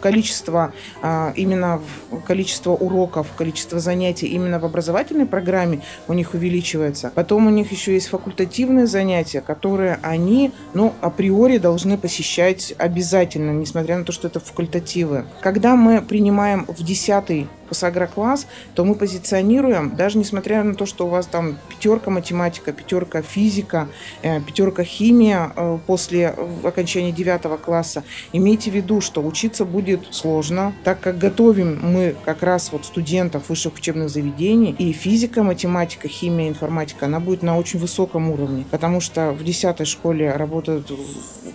количество 0.00 0.72
а, 1.02 1.32
именно 1.36 1.80
количество 2.26 2.72
уроков, 2.72 3.28
количество 3.36 3.78
занятий 3.78 4.26
именно 4.26 4.58
в 4.58 4.64
образовательной 4.64 5.26
программе 5.26 5.80
у 6.08 6.12
них 6.12 6.34
увеличивается. 6.34 7.12
Потом 7.14 7.46
у 7.46 7.50
них 7.50 7.72
еще 7.72 7.94
есть 7.94 8.08
факультативные 8.08 8.86
занятия, 8.86 9.40
которые 9.40 9.98
они, 10.02 10.52
ну, 10.74 10.92
априори 11.00 11.58
должны 11.58 11.98
посещать 11.98 12.74
обязательно, 12.78 13.50
несмотря 13.50 13.98
на 13.98 14.04
то, 14.04 14.12
что 14.12 14.28
это 14.28 14.40
факультативы. 14.40 15.24
Когда 15.40 15.76
мы 15.76 16.02
принимаем 16.02 16.66
в 16.66 16.82
10 16.82 17.46
фосагрокласс, 17.68 18.46
то 18.74 18.84
мы 18.84 18.94
позиционируем, 18.94 19.94
даже 19.96 20.18
несмотря 20.18 20.62
на 20.62 20.74
то, 20.74 20.86
что 20.86 21.06
у 21.06 21.08
вас 21.08 21.26
там 21.26 21.58
пятерка 21.68 22.10
математика, 22.10 22.72
пятерка 22.72 23.22
физика, 23.22 23.88
э, 24.22 24.40
пятерка 24.40 24.84
химия 24.84 25.52
э, 25.54 25.78
после 25.86 26.34
окончания 26.62 27.12
девятого 27.12 27.56
класса, 27.56 28.04
имейте 28.32 28.70
в 28.70 28.74
виду, 28.74 29.00
что 29.00 29.22
учиться 29.22 29.64
будет 29.64 30.14
сложно, 30.14 30.72
так 30.84 31.00
как 31.00 31.18
готовим 31.18 31.80
мы 31.82 32.14
как 32.24 32.42
раз 32.42 32.72
вот 32.72 32.84
студентов 32.84 33.48
высших 33.48 33.74
учебных 33.74 34.10
заведений, 34.10 34.74
и 34.78 34.92
физика, 34.92 35.42
математика, 35.42 36.08
химия, 36.08 36.48
информатика, 36.48 37.06
она 37.06 37.20
будет 37.20 37.42
на 37.42 37.58
очень 37.58 37.78
высоком 37.78 38.30
уровне, 38.30 38.64
потому 38.70 39.00
что 39.00 39.32
в 39.32 39.44
десятой 39.44 39.86
школе 39.86 40.32
работают 40.32 40.90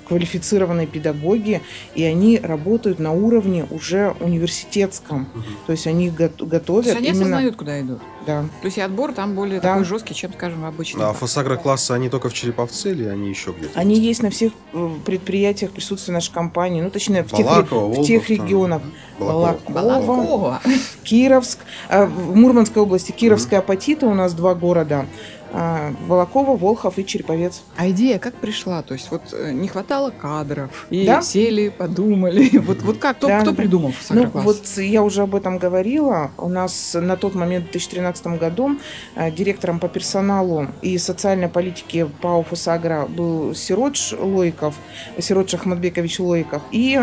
квалифицированные 0.07 0.87
педагоги, 0.87 1.61
и 1.95 2.03
они 2.03 2.39
работают 2.39 2.99
на 2.99 3.11
уровне 3.13 3.65
уже 3.69 4.15
университетском. 4.19 5.27
То 5.67 5.71
есть 5.71 5.87
они 5.87 5.98
готовят. 6.07 6.65
То 6.65 6.79
есть 6.79 6.97
они 6.97 7.07
именно... 7.09 7.21
осознают, 7.21 7.55
куда 7.57 7.81
идут. 7.81 7.99
Да. 8.25 8.43
То 8.61 8.65
есть 8.65 8.77
и 8.77 8.81
отбор 8.81 9.13
там 9.13 9.35
более 9.35 9.59
да. 9.59 9.73
такой 9.73 9.85
жесткий, 9.85 10.15
чем, 10.15 10.31
скажем, 10.33 10.63
обычно. 10.65 11.09
А 11.09 11.13
фосагро-классы, 11.13 11.91
они 11.91 12.09
только 12.09 12.29
в 12.29 12.33
Череповце 12.33 12.91
или 12.91 13.05
они 13.05 13.29
еще 13.29 13.51
где-то? 13.51 13.77
Они 13.77 13.99
есть 13.99 14.23
на 14.23 14.29
всех 14.29 14.53
э, 14.73 14.89
предприятиях 15.05 15.71
присутствия 15.71 16.13
нашей 16.13 16.31
компании. 16.31 16.81
Ну, 16.81 16.89
точнее, 16.89 17.23
в 17.23 17.31
Балакова, 17.31 17.95
тех, 17.95 18.03
в 18.03 18.07
тех 18.07 18.29
регионах. 18.29 18.81
Балакова. 19.19 19.73
Балакова. 19.73 20.61
Кировск. 21.03 21.59
А, 21.89 22.05
в 22.05 22.35
Мурманской 22.35 22.81
области 22.81 23.11
Кировская 23.11 23.59
апатита 23.59 24.05
у 24.05 24.13
нас 24.13 24.33
два 24.33 24.55
города. 24.55 25.05
А, 25.51 25.93
Волокова, 26.07 26.55
Волхов 26.55 26.99
и 26.99 27.05
Череповец. 27.05 27.63
А 27.75 27.89
идея 27.89 28.19
как 28.19 28.35
пришла? 28.35 28.81
То 28.81 28.93
есть 28.93 29.09
вот 29.11 29.21
э, 29.33 29.51
не 29.51 29.67
хватало 29.67 30.11
кадров, 30.11 30.87
и 30.89 31.05
да? 31.05 31.21
сели, 31.21 31.69
подумали. 31.69 32.49
Вот, 32.69 32.81
вот 32.83 32.97
как? 32.97 33.17
Кто, 33.17 33.27
да, 33.27 33.41
кто 33.41 33.53
придумал 33.53 33.93
Ну, 34.09 34.29
вот 34.33 34.65
я 34.77 35.01
уже 35.01 35.23
об 35.23 35.33
этом 35.33 35.57
говорила. 35.57 36.31
У 36.37 36.49
нас 36.49 36.95
на 36.99 37.15
тот 37.15 37.33
момент, 37.33 37.69
в 37.69 37.71
2013 37.71 38.27
году, 38.39 38.77
э, 39.15 39.31
директором 39.31 39.79
по 39.79 39.87
персоналу 39.87 40.67
и 40.81 40.97
социальной 40.97 41.47
политике 41.47 42.05
ПАО 42.05 42.43
«Фосагра» 42.43 43.05
был 43.07 43.55
Сиродж 43.55 44.13
Лойков, 44.13 44.75
Сиродж 45.17 45.55
Ахмадбекович 45.55 46.19
Лойков. 46.19 46.61
И 46.71 46.99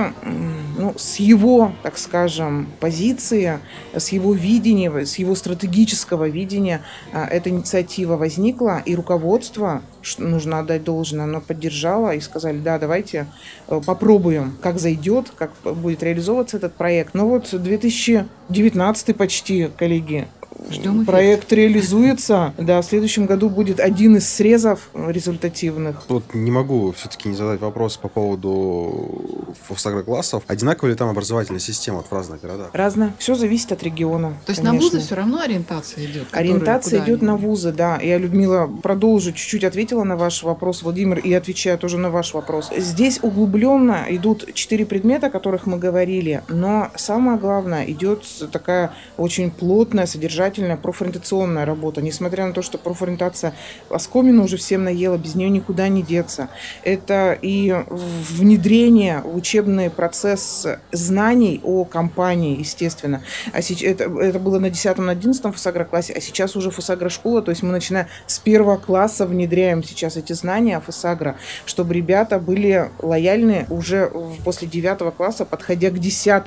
ну, 0.78 0.94
с 0.96 1.16
его, 1.16 1.72
так 1.82 1.98
скажем, 1.98 2.68
позиции, 2.80 3.60
с 3.94 4.10
его 4.10 4.34
видения, 4.34 5.04
с 5.04 5.16
его 5.16 5.34
стратегического 5.34 6.28
видения 6.28 6.82
э, 7.12 7.24
эта 7.24 7.50
инициатива 7.50 8.16
возникла 8.16 8.35
возникла, 8.36 8.82
и 8.84 8.94
руководство, 8.94 9.82
нужно 10.18 10.58
отдать 10.58 10.84
должное, 10.84 11.24
оно 11.24 11.40
поддержало 11.40 12.14
и 12.14 12.20
сказали, 12.20 12.58
да, 12.58 12.78
давайте 12.78 13.26
э, 13.68 13.80
попробуем, 13.84 14.56
как 14.60 14.78
зайдет, 14.78 15.32
как 15.36 15.52
будет 15.64 16.02
реализовываться 16.02 16.58
этот 16.58 16.74
проект. 16.74 17.14
Но 17.14 17.26
вот 17.28 17.48
2019 17.50 19.16
почти, 19.16 19.70
коллеги, 19.76 20.28
Ждем 20.70 21.04
Проект 21.04 21.52
реализуется. 21.52 22.54
Да, 22.58 22.80
в 22.80 22.84
следующем 22.84 23.26
году 23.26 23.48
будет 23.48 23.80
один 23.80 24.16
из 24.16 24.28
срезов 24.28 24.88
результативных. 24.94 26.04
Вот 26.08 26.34
не 26.34 26.50
могу 26.50 26.92
все-таки 26.92 27.28
не 27.28 27.36
задать 27.36 27.60
вопрос 27.60 27.96
по 27.96 28.08
поводу 28.08 29.54
фосагроклассов. 29.68 30.42
Одинаковая 30.46 30.92
ли 30.92 30.96
там 30.96 31.08
образовательная 31.08 31.60
система 31.60 32.02
в 32.02 32.12
разных 32.12 32.40
городах? 32.40 32.70
Разная. 32.72 33.14
Все 33.18 33.34
зависит 33.34 33.72
от 33.72 33.82
региона. 33.82 34.30
То 34.46 34.52
есть 34.52 34.62
конечно. 34.62 34.72
на 34.72 34.78
вузы 34.78 35.00
все 35.00 35.14
равно 35.14 35.40
ориентация 35.40 36.04
идет? 36.04 36.28
Ориентация 36.32 37.04
идет 37.04 37.20
они... 37.20 37.26
на 37.26 37.36
вузы, 37.36 37.72
да. 37.72 37.98
Я, 38.00 38.18
Людмила, 38.18 38.66
продолжу, 38.66 39.32
чуть-чуть 39.32 39.64
ответила 39.64 40.04
на 40.04 40.16
ваш 40.16 40.42
вопрос, 40.42 40.82
Владимир, 40.82 41.18
и 41.18 41.32
отвечаю 41.32 41.78
тоже 41.78 41.98
на 41.98 42.10
ваш 42.10 42.34
вопрос. 42.34 42.70
Здесь 42.76 43.20
углубленно 43.22 44.06
идут 44.08 44.52
четыре 44.54 44.86
предмета, 44.86 45.28
о 45.28 45.30
которых 45.30 45.66
мы 45.66 45.78
говорили, 45.78 46.42
но 46.48 46.90
самое 46.96 47.38
главное, 47.38 47.84
идет 47.84 48.24
такая 48.50 48.92
очень 49.16 49.50
плотная, 49.50 50.06
содержательная 50.06 50.45
обязательная 50.46 50.76
профориентационная 50.76 51.64
работа, 51.64 52.00
несмотря 52.00 52.46
на 52.46 52.52
то, 52.52 52.62
что 52.62 52.78
профориентация 52.78 53.52
оскомину 53.90 54.44
уже 54.44 54.56
всем 54.56 54.84
наела, 54.84 55.16
без 55.16 55.34
нее 55.34 55.50
никуда 55.50 55.88
не 55.88 56.02
деться. 56.02 56.48
Это 56.84 57.36
и 57.42 57.74
внедрение 57.88 59.22
в 59.24 59.36
учебный 59.36 59.90
процесс 59.90 60.66
знаний 60.92 61.60
о 61.64 61.84
компании, 61.84 62.58
естественно. 62.58 63.22
А 63.52 63.60
сейчас, 63.60 63.90
это, 63.90 64.04
это 64.04 64.38
было 64.38 64.58
на 64.58 64.66
10-11 64.66 65.52
фосагро-классе, 65.52 66.14
а 66.16 66.20
сейчас 66.20 66.54
уже 66.54 66.70
фосагро-школа, 66.70 67.42
то 67.42 67.50
есть 67.50 67.62
мы 67.62 67.72
начинаем 67.72 68.06
с 68.26 68.38
первого 68.38 68.76
класса 68.76 69.26
внедряем 69.26 69.82
сейчас 69.82 70.16
эти 70.16 70.32
знания 70.32 70.78
фосагро, 70.80 71.36
чтобы 71.64 71.94
ребята 71.94 72.38
были 72.38 72.90
лояльны 73.02 73.66
уже 73.68 74.12
после 74.44 74.68
9 74.68 75.14
класса, 75.16 75.44
подходя 75.44 75.90
к 75.90 75.98
10 75.98 76.42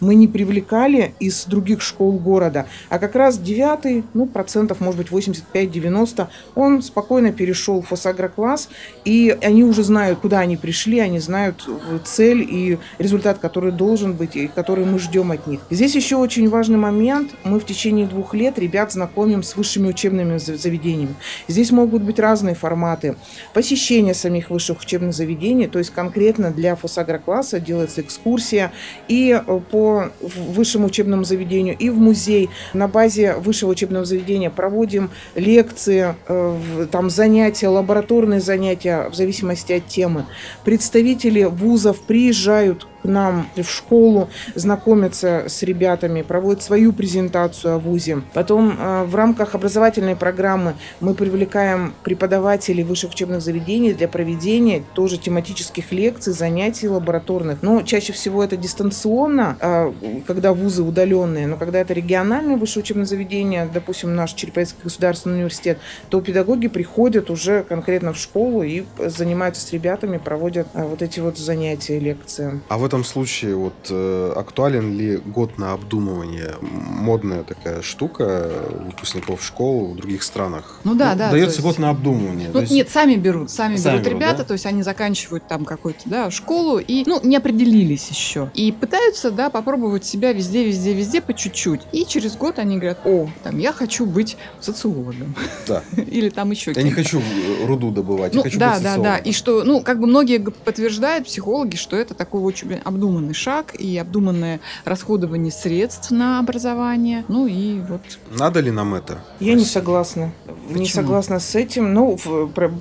Мы 0.00 0.14
не 0.14 0.28
привлекали 0.28 1.14
из 1.18 1.46
других 1.46 1.80
школ 1.80 2.18
города, 2.18 2.66
а 2.90 2.98
как 2.98 3.14
раз 3.14 3.37
девятый, 3.42 4.04
ну, 4.14 4.26
процентов, 4.26 4.80
может 4.80 4.98
быть, 4.98 5.08
85-90, 5.08 6.26
он 6.54 6.82
спокойно 6.82 7.32
перешел 7.32 7.82
в 7.82 7.88
фосагрокласс, 7.88 8.68
и 9.04 9.36
они 9.42 9.64
уже 9.64 9.82
знают, 9.82 10.18
куда 10.20 10.40
они 10.40 10.56
пришли, 10.56 10.98
они 10.98 11.18
знают 11.18 11.68
цель 12.04 12.42
и 12.42 12.78
результат, 12.98 13.38
который 13.38 13.72
должен 13.72 14.14
быть, 14.14 14.36
и 14.36 14.48
который 14.48 14.84
мы 14.84 14.98
ждем 14.98 15.30
от 15.30 15.46
них. 15.46 15.60
Здесь 15.70 15.94
еще 15.94 16.16
очень 16.16 16.48
важный 16.48 16.78
момент. 16.78 17.30
Мы 17.44 17.60
в 17.60 17.66
течение 17.66 18.06
двух 18.06 18.34
лет 18.34 18.58
ребят 18.58 18.92
знакомим 18.92 19.42
с 19.42 19.56
высшими 19.56 19.88
учебными 19.88 20.38
заведениями. 20.38 21.14
Здесь 21.48 21.70
могут 21.70 22.02
быть 22.02 22.18
разные 22.18 22.54
форматы. 22.54 23.16
Посещение 23.54 24.14
самих 24.14 24.50
высших 24.50 24.80
учебных 24.80 25.14
заведений, 25.14 25.66
то 25.66 25.78
есть 25.78 25.90
конкретно 25.90 26.50
для 26.50 26.76
фосагрокласса 26.76 27.60
делается 27.60 28.00
экскурсия 28.00 28.72
и 29.08 29.40
по 29.70 30.10
высшему 30.20 30.86
учебному 30.86 31.24
заведению, 31.24 31.76
и 31.78 31.90
в 31.90 31.98
музей 31.98 32.50
на 32.74 32.88
базе 32.88 33.27
высшего 33.36 33.70
учебного 33.70 34.04
заведения 34.04 34.50
проводим 34.50 35.10
лекции, 35.34 36.14
э, 36.28 36.86
там 36.90 37.10
занятия, 37.10 37.68
лабораторные 37.68 38.40
занятия 38.40 39.08
в 39.08 39.14
зависимости 39.14 39.72
от 39.72 39.86
темы. 39.86 40.26
Представители 40.64 41.44
вузов 41.44 42.00
приезжают 42.02 42.86
нам 43.08 43.48
в 43.56 43.64
школу, 43.64 44.28
знакомятся 44.54 45.44
с 45.48 45.62
ребятами, 45.62 46.22
проводят 46.22 46.62
свою 46.62 46.92
презентацию 46.92 47.74
о 47.74 47.78
ВУЗе. 47.78 48.22
Потом 48.34 48.76
э, 48.78 49.04
в 49.04 49.14
рамках 49.14 49.54
образовательной 49.54 50.16
программы 50.16 50.74
мы 51.00 51.14
привлекаем 51.14 51.94
преподавателей 52.02 52.84
высших 52.84 53.10
учебных 53.10 53.40
заведений 53.40 53.94
для 53.94 54.08
проведения 54.08 54.82
тоже 54.94 55.16
тематических 55.18 55.92
лекций, 55.92 56.32
занятий 56.32 56.88
лабораторных. 56.88 57.62
Но 57.62 57.82
чаще 57.82 58.12
всего 58.12 58.44
это 58.44 58.56
дистанционно, 58.56 59.56
э, 59.60 59.92
когда 60.26 60.52
вузы 60.52 60.82
удаленные, 60.82 61.46
но 61.46 61.56
когда 61.56 61.78
это 61.80 61.94
региональные 61.94 62.56
высшие 62.56 62.82
учебные 62.82 63.06
заведения, 63.06 63.68
допустим, 63.72 64.14
наш 64.14 64.32
Череповецкий 64.32 64.80
государственный 64.84 65.36
университет, 65.36 65.78
то 66.10 66.20
педагоги 66.20 66.68
приходят 66.68 67.30
уже 67.30 67.62
конкретно 67.62 68.12
в 68.12 68.18
школу 68.18 68.62
и 68.62 68.84
занимаются 68.98 69.66
с 69.66 69.72
ребятами, 69.72 70.18
проводят 70.18 70.68
э, 70.74 70.84
вот 70.84 71.02
эти 71.02 71.20
вот 71.20 71.38
занятия, 71.38 71.98
лекции. 71.98 72.60
А 72.68 72.76
вы 72.78 72.88
этом 72.88 72.97
случае 73.04 73.56
вот 73.56 73.74
э, 73.90 74.32
актуален 74.36 74.96
ли 74.96 75.16
год 75.16 75.58
на 75.58 75.72
обдумывание? 75.72 76.54
Модная 76.60 77.42
такая 77.42 77.82
штука 77.82 78.50
выпускников 78.86 79.44
школ 79.44 79.92
в 79.92 79.96
других 79.96 80.22
странах. 80.22 80.80
Ну 80.84 80.94
да, 80.94 81.12
ну, 81.12 81.18
да. 81.18 81.30
Дается 81.30 81.62
год 81.62 81.78
на 81.78 81.90
обдумывание. 81.90 82.50
Ну, 82.52 82.60
есть... 82.60 82.72
Нет, 82.72 82.88
сами 82.90 83.16
берут, 83.16 83.50
сами, 83.50 83.76
сами 83.76 83.98
берут 83.98 84.08
ребята, 84.08 84.38
да? 84.38 84.44
то 84.44 84.52
есть 84.52 84.66
они 84.66 84.82
заканчивают 84.82 85.46
там 85.48 85.64
какую-то 85.64 86.00
да, 86.06 86.30
школу 86.30 86.78
и, 86.78 87.04
ну, 87.06 87.20
не 87.22 87.36
определились 87.36 88.08
еще. 88.08 88.50
И 88.54 88.72
пытаются, 88.72 89.30
да, 89.30 89.50
попробовать 89.50 90.04
себя 90.04 90.32
везде, 90.32 90.64
везде, 90.64 90.92
везде 90.92 91.20
по 91.20 91.34
чуть-чуть. 91.34 91.80
И 91.92 92.04
через 92.04 92.36
год 92.36 92.58
они 92.58 92.76
говорят, 92.76 93.00
о, 93.04 93.28
там, 93.42 93.58
я 93.58 93.72
хочу 93.72 94.06
быть 94.06 94.36
социологом. 94.60 95.34
Да. 95.66 95.82
Или 95.96 96.30
там 96.30 96.50
еще 96.50 96.72
Я 96.72 96.82
не 96.82 96.90
хочу 96.90 97.22
руду 97.64 97.90
добывать, 97.90 98.34
ну, 98.34 98.40
я 98.40 98.44
хочу 98.44 98.58
да, 98.58 98.74
быть 98.74 98.82
да, 98.82 98.96
да. 98.96 99.16
И 99.18 99.32
что, 99.32 99.64
ну, 99.64 99.80
как 99.80 100.00
бы 100.00 100.06
многие 100.06 100.38
подтверждают, 100.38 101.26
психологи, 101.26 101.76
что 101.76 101.96
это 101.96 102.14
такой 102.14 102.42
очень 102.42 102.77
обдуманный 102.84 103.34
шаг 103.34 103.74
и 103.74 103.96
обдуманное 103.98 104.60
расходование 104.84 105.52
средств 105.52 106.10
на 106.10 106.38
образование. 106.38 107.24
Ну 107.28 107.46
и 107.46 107.80
вот. 107.80 108.00
Надо 108.30 108.60
ли 108.60 108.70
нам 108.70 108.94
это? 108.94 109.18
Я 109.40 109.54
не 109.54 109.64
согласна. 109.64 110.32
Почему? 110.46 110.80
Не 110.80 110.88
согласна 110.88 111.40
с 111.40 111.54
этим. 111.54 111.94
Ну, 111.94 112.18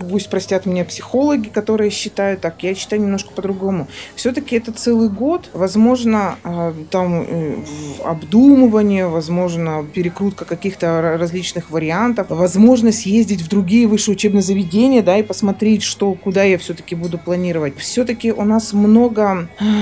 пусть 0.10 0.30
простят 0.30 0.66
меня 0.66 0.84
психологи, 0.84 1.48
которые 1.48 1.90
считают 1.90 2.42
так. 2.42 2.62
Я 2.64 2.76
считаю 2.76 3.02
немножко 3.02 3.32
по-другому. 3.32 3.88
Все-таки 4.16 4.56
это 4.56 4.72
целый 4.72 5.10
год. 5.10 5.50
Возможно, 5.54 6.38
а, 6.44 6.74
там 6.90 7.26
э, 7.28 7.56
обдумывание, 8.04 9.08
возможно, 9.08 9.86
перекрутка 9.94 10.46
каких-то 10.46 11.18
различных 11.18 11.72
вариантов, 11.72 12.28
возможно, 12.30 12.92
съездить 12.92 13.42
в 13.42 13.50
другие 13.50 13.88
высшие 13.88 14.14
учебные 14.16 14.42
заведения, 14.42 15.02
да, 15.02 15.18
и 15.18 15.24
посмотреть, 15.24 15.84
что, 15.84 16.14
куда 16.14 16.44
я 16.44 16.58
все-таки 16.58 16.96
буду 16.96 17.18
планировать. 17.18 17.78
Все-таки 17.78 18.32
у 18.32 18.44
нас 18.44 18.74
много 18.74 19.48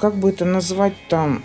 как 0.00 0.14
бы 0.14 0.30
это 0.30 0.44
назвать 0.44 0.94
там, 1.08 1.42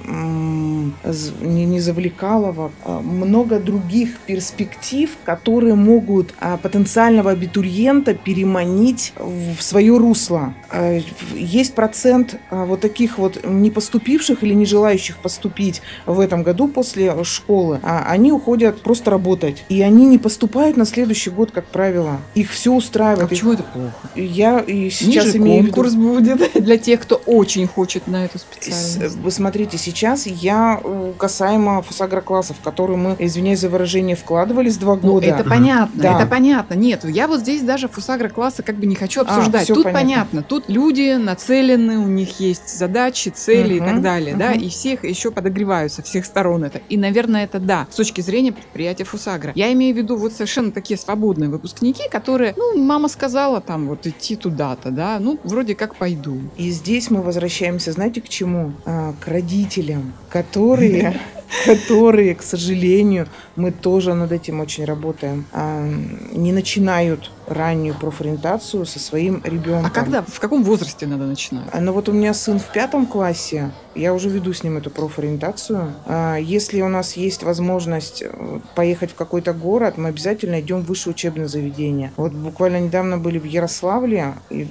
не, 1.42 1.66
не 1.66 1.80
Завлекалова, 1.80 2.72
а 2.86 3.00
много 3.00 3.60
других 3.60 4.20
перспектив, 4.20 5.10
которые 5.24 5.76
могут 5.76 6.34
а, 6.40 6.58
потенциального 6.58 7.32
абитуриента 7.32 8.14
переманить 8.14 9.14
в 9.18 9.62
свое 9.62 9.98
русло. 9.98 10.54
А, 10.70 11.00
есть 11.34 11.74
процент 11.74 12.38
вот 12.50 12.82
таких 12.82 13.18
вот 13.18 13.46
не 13.46 13.72
поступивших 13.72 14.44
или 14.44 14.54
не 14.54 14.66
желающих 14.66 15.18
поступить 15.18 15.82
в 16.06 16.20
этом 16.20 16.44
году 16.44 16.68
после 16.68 17.24
школы. 17.24 17.80
Они 17.84 18.32
уходят 18.32 18.82
просто 18.82 19.12
работать. 19.12 19.64
И 19.70 19.82
они 19.82 20.06
не 20.06 20.18
поступают 20.18 20.78
на 20.78 20.86
следующий 20.86 21.30
год, 21.30 21.52
как 21.52 21.66
правило. 21.66 22.20
Их 22.36 22.52
все 22.52 22.74
устраивает. 22.74 23.26
А 23.26 23.28
почему 23.28 23.54
это 23.54 23.64
плохо? 23.64 23.94
Я 24.16 24.60
и 24.60 24.90
сейчас 24.90 25.26
Ниже 25.26 25.38
имею 25.38 25.64
конкурс 25.64 25.94
в 25.94 25.98
виду... 25.98 26.14
будет 26.14 26.54
для 26.64 26.78
тех, 26.78 27.02
кто 27.02 27.16
очень 27.26 27.68
хочет 27.68 28.08
на 28.08 28.21
эту 28.26 28.40
специальность. 28.40 29.18
Вы 29.18 29.32
смотрите, 29.32 29.78
сейчас 29.78 30.28
я 30.28 30.80
э, 30.84 31.14
касаемо 31.18 31.82
фосагроклассов, 31.82 32.58
которые 32.64 32.98
мы, 32.98 33.16
извиняюсь 33.20 33.60
за 33.60 33.70
выражение, 33.70 34.16
вкладывались 34.16 34.78
два 34.78 34.96
ну, 34.96 35.02
года. 35.02 35.28
Это 35.28 35.44
понятно, 35.44 36.02
да. 36.02 36.18
это 36.18 36.28
понятно. 36.28 36.74
Нет, 36.74 37.04
я 37.06 37.28
вот 37.28 37.42
здесь 37.42 37.62
даже 37.62 37.88
фосагроклассы 37.88 38.64
как 38.64 38.76
бы 38.76 38.86
не 38.86 38.96
хочу 38.96 39.22
а, 39.22 39.24
обсуждать. 39.24 39.70
А, 39.70 39.74
Тут 39.74 39.84
понятно. 39.84 40.02
понятно. 40.02 40.44
Тут 40.44 40.66
люди 40.68 41.16
нацелены, 41.16 41.98
у 41.98 42.08
них 42.08 42.40
есть 42.40 42.78
задачи, 42.78 43.30
цели 43.30 43.80
угу, 43.80 43.86
и 43.86 43.90
так 43.90 44.02
далее, 44.02 44.34
угу. 44.34 44.40
да, 44.40 44.52
и 44.54 44.70
всех 44.70 45.04
еще 45.04 45.32
подогревают 45.32 45.94
со 45.94 46.02
всех 46.02 46.26
сторон 46.26 46.64
это. 46.64 46.82
И, 46.90 46.98
наверное, 46.98 47.46
это 47.46 47.60
да, 47.60 47.88
с 47.90 47.96
точки 47.96 48.22
зрения 48.22 48.52
предприятия 48.52 49.04
Фусагра. 49.04 49.52
Я 49.56 49.72
имею 49.74 49.96
в 49.96 49.98
виду 49.98 50.18
вот 50.18 50.34
совершенно 50.34 50.72
такие 50.72 50.98
свободные 50.98 51.50
выпускники, 51.50 52.10
которые, 52.10 52.54
ну, 52.58 52.78
мама 52.78 53.08
сказала 53.08 53.62
там 53.62 53.88
вот 53.88 54.06
идти 54.08 54.36
туда-то, 54.36 54.92
да, 54.92 55.18
ну, 55.20 55.40
вроде 55.44 55.76
как 55.76 55.96
пойду. 55.96 56.40
И 56.58 56.72
здесь 56.72 57.10
мы 57.10 57.22
возвращаемся, 57.22 57.92
знаете, 57.92 58.11
к 58.20 58.28
чему? 58.28 58.74
А, 58.86 59.14
к 59.20 59.28
родителям, 59.28 60.14
которые 60.30 61.20
которые, 61.66 62.36
к 62.36 62.42
сожалению, 62.42 63.28
мы 63.56 63.72
тоже 63.72 64.14
над 64.14 64.32
этим 64.32 64.60
очень 64.60 64.86
работаем, 64.86 65.46
а, 65.52 65.88
не 66.32 66.52
начинают 66.52 67.32
раннюю 67.52 67.96
профориентацию 67.96 68.86
со 68.86 69.00
своим 69.00 69.42
ребенком. 69.44 69.86
А 69.86 69.90
когда, 69.90 70.22
в 70.22 70.40
каком 70.40 70.64
возрасте 70.64 71.06
надо 71.06 71.26
начинать? 71.26 71.66
А, 71.72 71.80
ну 71.80 71.94
вот 71.94 72.10
у 72.10 72.12
меня 72.12 72.34
сын 72.34 72.60
в 72.60 72.72
пятом 72.72 73.06
классе, 73.06 73.72
я 73.96 74.14
уже 74.14 74.30
веду 74.30 74.54
с 74.54 74.64
ним 74.64 74.78
эту 74.78 74.90
профориентацию. 74.90 75.94
А, 76.06 76.38
если 76.38 76.82
у 76.82 76.88
нас 76.88 77.18
есть 77.18 77.44
возможность 77.44 78.24
э, 78.26 78.60
поехать 78.76 79.12
в 79.12 79.16
какой-то 79.16 79.54
город, 79.54 79.98
мы 79.98 80.10
обязательно 80.10 80.62
идем 80.62 80.82
в 80.82 80.86
высшее 80.86 81.14
учебное 81.14 81.48
заведение. 81.48 82.12
Вот 82.18 82.32
буквально 82.32 82.80
недавно 82.80 83.18
были 83.18 83.38
в 83.38 83.44
Ярославле 83.44 84.36
и 84.50 84.68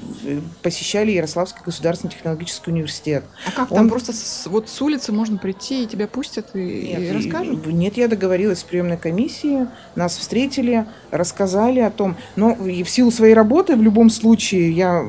посещали 0.62 1.10
Ярославский 1.10 1.60
государственный 1.64 2.12
технологический 2.12 2.70
университет. 2.70 3.24
А 3.46 3.52
как, 3.52 3.70
Он... 3.70 3.76
там 3.76 3.90
просто 3.90 4.12
с, 4.12 4.46
вот 4.46 4.68
с 4.68 4.80
улицы 4.80 5.12
можно 5.12 5.36
прийти 5.36 5.84
и 5.84 5.86
тебя 5.86 6.06
пустят 6.06 6.54
и, 6.54 6.94
нет, 6.98 7.00
и 7.00 7.12
расскажут? 7.12 7.66
Нет, 7.66 7.96
я 7.96 8.08
договорилась 8.08 8.60
с 8.60 8.64
приемной 8.64 8.96
комиссией, 8.96 9.66
нас 9.94 10.16
встретили, 10.16 10.86
рассказали 11.10 11.80
о 11.80 11.90
том, 11.90 12.16
но 12.36 12.56
и 12.70 12.82
в 12.82 12.90
силу 12.90 13.10
своей 13.10 13.34
работы 13.34 13.76
в 13.76 13.82
любом 13.82 14.10
случае 14.10 14.72
я 14.72 15.04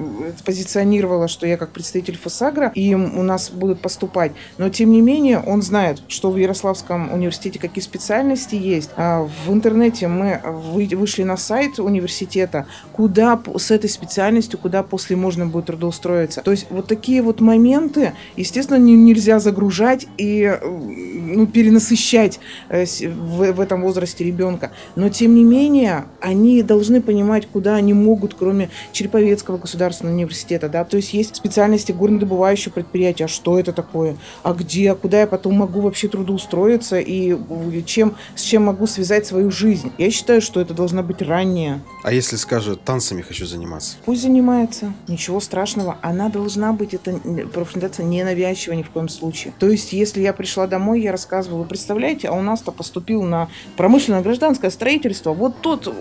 позиционировала, 0.45 1.27
что 1.27 1.45
я 1.45 1.57
как 1.57 1.69
представитель 1.69 2.17
ФОСАГРа, 2.17 2.71
и 2.75 2.93
у 2.93 3.23
нас 3.23 3.49
будут 3.49 3.79
поступать. 3.81 4.31
Но 4.57 4.69
тем 4.69 4.91
не 4.91 5.01
менее 5.01 5.39
он 5.39 5.61
знает, 5.61 6.01
что 6.07 6.31
в 6.31 6.37
Ярославском 6.37 7.11
университете 7.13 7.59
какие 7.59 7.83
специальности 7.83 8.55
есть. 8.55 8.89
А 8.95 9.27
в 9.45 9.53
интернете 9.53 10.07
мы 10.07 10.41
вышли 10.43 11.23
на 11.23 11.37
сайт 11.37 11.79
университета, 11.79 12.65
куда 12.93 13.41
с 13.57 13.71
этой 13.71 13.89
специальностью, 13.89 14.59
куда 14.59 14.83
после 14.83 15.15
можно 15.15 15.45
будет 15.45 15.65
трудоустроиться. 15.65 16.41
То 16.41 16.51
есть 16.51 16.67
вот 16.69 16.87
такие 16.87 17.21
вот 17.21 17.41
моменты, 17.41 18.13
естественно, 18.35 18.77
нельзя 18.77 19.39
загружать 19.39 20.07
и 20.17 20.57
ну, 20.61 21.47
перенасыщать 21.47 22.39
э, 22.69 22.85
в, 22.85 23.51
в 23.51 23.59
этом 23.59 23.81
возрасте 23.81 24.23
ребенка. 24.23 24.71
Но 24.95 25.09
тем 25.09 25.35
не 25.35 25.43
менее, 25.43 26.05
они 26.19 26.63
должны 26.63 27.01
понимать, 27.01 27.47
куда 27.51 27.75
они 27.75 27.93
могут, 27.93 28.33
кроме 28.33 28.69
Череповецкого 28.91 29.57
государственного 29.57 30.15
университета, 30.15 30.69
да, 30.69 30.83
то 30.83 30.97
есть 30.97 31.13
есть 31.13 31.35
специальности 31.35 31.91
горнодобывающего 31.91 32.73
предприятия, 32.73 33.25
а 33.25 33.27
что 33.27 33.59
это 33.59 33.73
такое, 33.73 34.17
а 34.43 34.53
где, 34.53 34.91
а 34.91 34.95
куда 34.95 35.21
я 35.21 35.27
потом 35.27 35.55
могу 35.55 35.81
вообще 35.81 36.07
трудоустроиться 36.07 36.99
и 36.99 37.37
чем, 37.85 38.15
с 38.35 38.41
чем 38.41 38.63
могу 38.63 38.87
связать 38.87 39.25
свою 39.25 39.51
жизнь. 39.51 39.91
Я 39.97 40.11
считаю, 40.11 40.41
что 40.41 40.61
это 40.61 40.73
должно 40.73 41.03
быть 41.03 41.21
ранее. 41.21 41.81
А 42.03 42.11
если 42.11 42.35
скажет, 42.35 42.83
танцами 42.83 43.21
хочу 43.21 43.45
заниматься? 43.45 43.97
Пусть 44.05 44.21
занимается, 44.21 44.93
ничего 45.07 45.39
страшного. 45.39 45.97
Она 46.01 46.29
должна 46.29 46.73
быть, 46.73 46.93
это 46.93 47.13
профориентация 47.53 48.05
не 48.05 48.23
навязчива 48.23 48.73
ни 48.73 48.83
в 48.83 48.89
коем 48.89 49.09
случае. 49.09 49.53
То 49.59 49.69
есть, 49.69 49.93
если 49.93 50.21
я 50.21 50.33
пришла 50.33 50.67
домой, 50.67 51.01
я 51.01 51.11
рассказывала, 51.11 51.63
представляете, 51.63 52.29
а 52.29 52.33
у 52.33 52.41
нас-то 52.41 52.71
поступил 52.71 53.23
на 53.23 53.49
промышленное 53.77 54.21
гражданское 54.21 54.71
строительство. 54.71 55.33
Вот 55.33 55.61
тот, 55.61 55.93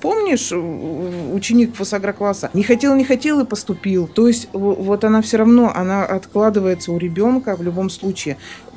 помнишь, 0.00 0.52
ученик 1.32 1.74
фосагрокласса. 1.74 2.50
Не 2.54 2.62
хотел, 2.62 2.94
не 2.94 3.04
хотел 3.04 3.40
и 3.40 3.44
поступил. 3.44 4.06
То 4.08 4.28
есть 4.28 4.48
вот 4.52 5.04
она 5.04 5.22
все 5.22 5.38
равно, 5.38 5.72
она 5.74 6.04
откладывается 6.04 6.92
у 6.92 6.98
ребенка 6.98 7.56
в 7.56 7.62
любом 7.62 7.90
случае. 7.90 8.36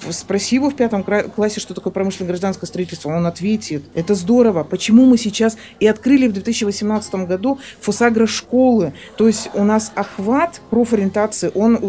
Спроси 0.09 0.55
его 0.55 0.69
в 0.71 0.75
пятом 0.75 1.03
классе, 1.03 1.59
что 1.59 1.73
такое 1.73 1.93
промышленное 1.93 2.29
гражданское 2.29 2.65
строительство, 2.65 3.09
он 3.09 3.27
ответит. 3.27 3.83
Это 3.93 4.15
здорово. 4.15 4.63
Почему 4.63 5.05
мы 5.05 5.17
сейчас 5.17 5.57
и 5.79 5.87
открыли 5.87 6.27
в 6.27 6.33
2018 6.33 7.15
году 7.27 7.59
фосагро-школы? 7.79 8.93
То 9.17 9.27
есть 9.27 9.51
у 9.53 9.63
нас 9.63 9.91
охват 9.95 10.61
профориентации, 10.71 11.51
он 11.53 11.79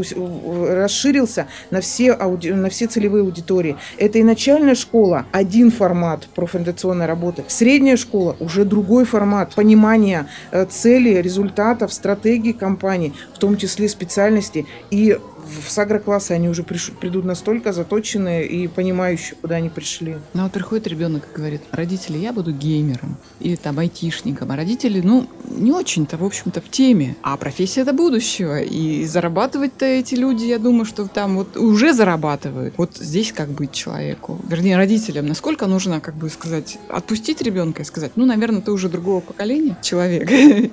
расширился 0.68 1.46
на 1.70 1.80
все, 1.80 2.12
ауди... 2.12 2.52
на 2.52 2.68
все 2.68 2.86
целевые 2.86 3.22
аудитории. 3.22 3.76
Это 3.96 4.18
и 4.18 4.22
начальная 4.22 4.74
школа, 4.74 5.24
один 5.32 5.70
формат 5.70 6.28
профориентационной 6.34 7.06
работы. 7.06 7.44
Средняя 7.48 7.96
школа, 7.96 8.36
уже 8.40 8.64
другой 8.64 9.04
формат 9.04 9.54
понимания 9.54 10.11
э, 10.50 10.66
целей, 10.66 11.20
результатов, 11.22 11.92
стратегии 11.92 12.52
компании, 12.52 13.12
в 13.34 13.38
том 13.38 13.56
числе 13.56 13.88
специальности. 13.88 14.66
И 14.90 15.18
в 15.44 15.70
сагроклассы 15.70 16.32
они 16.32 16.48
уже 16.48 16.62
приш... 16.62 16.92
придут 17.00 17.24
настолько 17.24 17.72
заточенные 17.72 18.46
и 18.46 18.68
понимающие, 18.68 19.36
куда 19.40 19.56
они 19.56 19.68
пришли. 19.68 20.16
Ну 20.34 20.42
вот 20.44 20.52
приходит 20.52 20.86
ребенок 20.86 21.28
и 21.30 21.36
говорит, 21.36 21.62
родители, 21.70 22.18
я 22.18 22.32
буду 22.32 22.52
геймером 22.52 23.16
или 23.40 23.56
там 23.56 23.78
айтишником, 23.78 24.50
а 24.52 24.56
родители, 24.56 25.00
ну, 25.00 25.26
не 25.48 25.72
очень-то, 25.72 26.16
в 26.16 26.24
общем-то, 26.24 26.60
в 26.60 26.70
теме. 26.70 27.16
А 27.22 27.36
профессия 27.36 27.82
это 27.82 27.92
будущего, 27.92 28.60
и 28.60 29.04
зарабатывать-то 29.04 29.84
эти 29.84 30.14
люди, 30.14 30.44
я 30.44 30.58
думаю, 30.58 30.84
что 30.84 31.06
там 31.08 31.36
вот 31.36 31.56
уже 31.56 31.92
зарабатывают. 31.92 32.74
Вот 32.76 32.96
здесь 32.96 33.32
как 33.32 33.50
быть 33.50 33.72
человеку, 33.72 34.40
вернее, 34.48 34.76
родителям, 34.76 35.26
насколько 35.26 35.66
нужно, 35.66 36.00
как 36.00 36.14
бы 36.14 36.28
сказать, 36.30 36.78
отпустить 36.88 37.42
ребенка 37.42 37.82
и 37.82 37.84
сказать, 37.84 38.12
ну, 38.16 38.26
наверное, 38.26 38.60
ты 38.60 38.72
уже 38.72 38.88
другого 38.88 39.20
поколения 39.20 39.76
человек, 39.82 40.30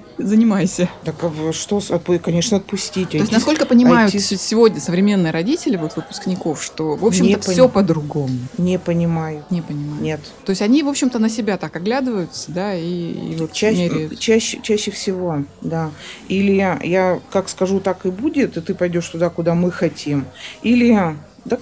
занимайся. 0.18 0.90
Так 1.04 1.16
а 1.24 1.54
что, 1.54 1.82
конечно, 2.24 2.58
отпустить. 2.58 3.10
То 3.10 3.18
есть, 3.18 3.32
насколько 3.32 3.66
понимают 3.66 4.14
сегодня 4.14 4.59
сегодня 4.60 4.82
современные 4.82 5.32
родители 5.32 5.78
вот 5.78 5.96
выпускников, 5.96 6.62
что, 6.62 6.98
в 6.98 7.06
общем-то, 7.06 7.40
все 7.40 7.70
пони... 7.70 7.74
по-другому. 7.74 8.38
Не 8.58 8.78
понимаю. 8.78 9.46
Не 9.50 9.62
понимаю. 9.62 10.02
Нет. 10.02 10.20
То 10.44 10.50
есть 10.50 10.62
они, 10.62 10.84
в 10.84 10.90
общем-то, 10.90 11.18
на 11.18 11.30
себя 11.30 11.58
так 11.58 11.76
оглядываются, 11.78 12.52
да, 12.52 12.76
и, 12.76 12.84
и 12.84 13.36
вот 13.38 13.54
чаще, 13.54 13.90
меряют. 13.90 14.20
чаще, 14.20 14.60
чаще 14.62 14.92
всего, 14.92 15.44
да. 15.62 15.92
Или 16.28 16.52
я 16.84 17.22
как 17.32 17.48
скажу, 17.48 17.80
так 17.80 18.06
и 18.06 18.10
будет, 18.10 18.58
и 18.58 18.62
ты 18.62 18.76
пойдешь 18.76 19.08
туда, 19.08 19.30
куда 19.30 19.56
мы 19.56 19.72
хотим. 19.72 20.26
Или 20.62 21.16
да 21.50 21.58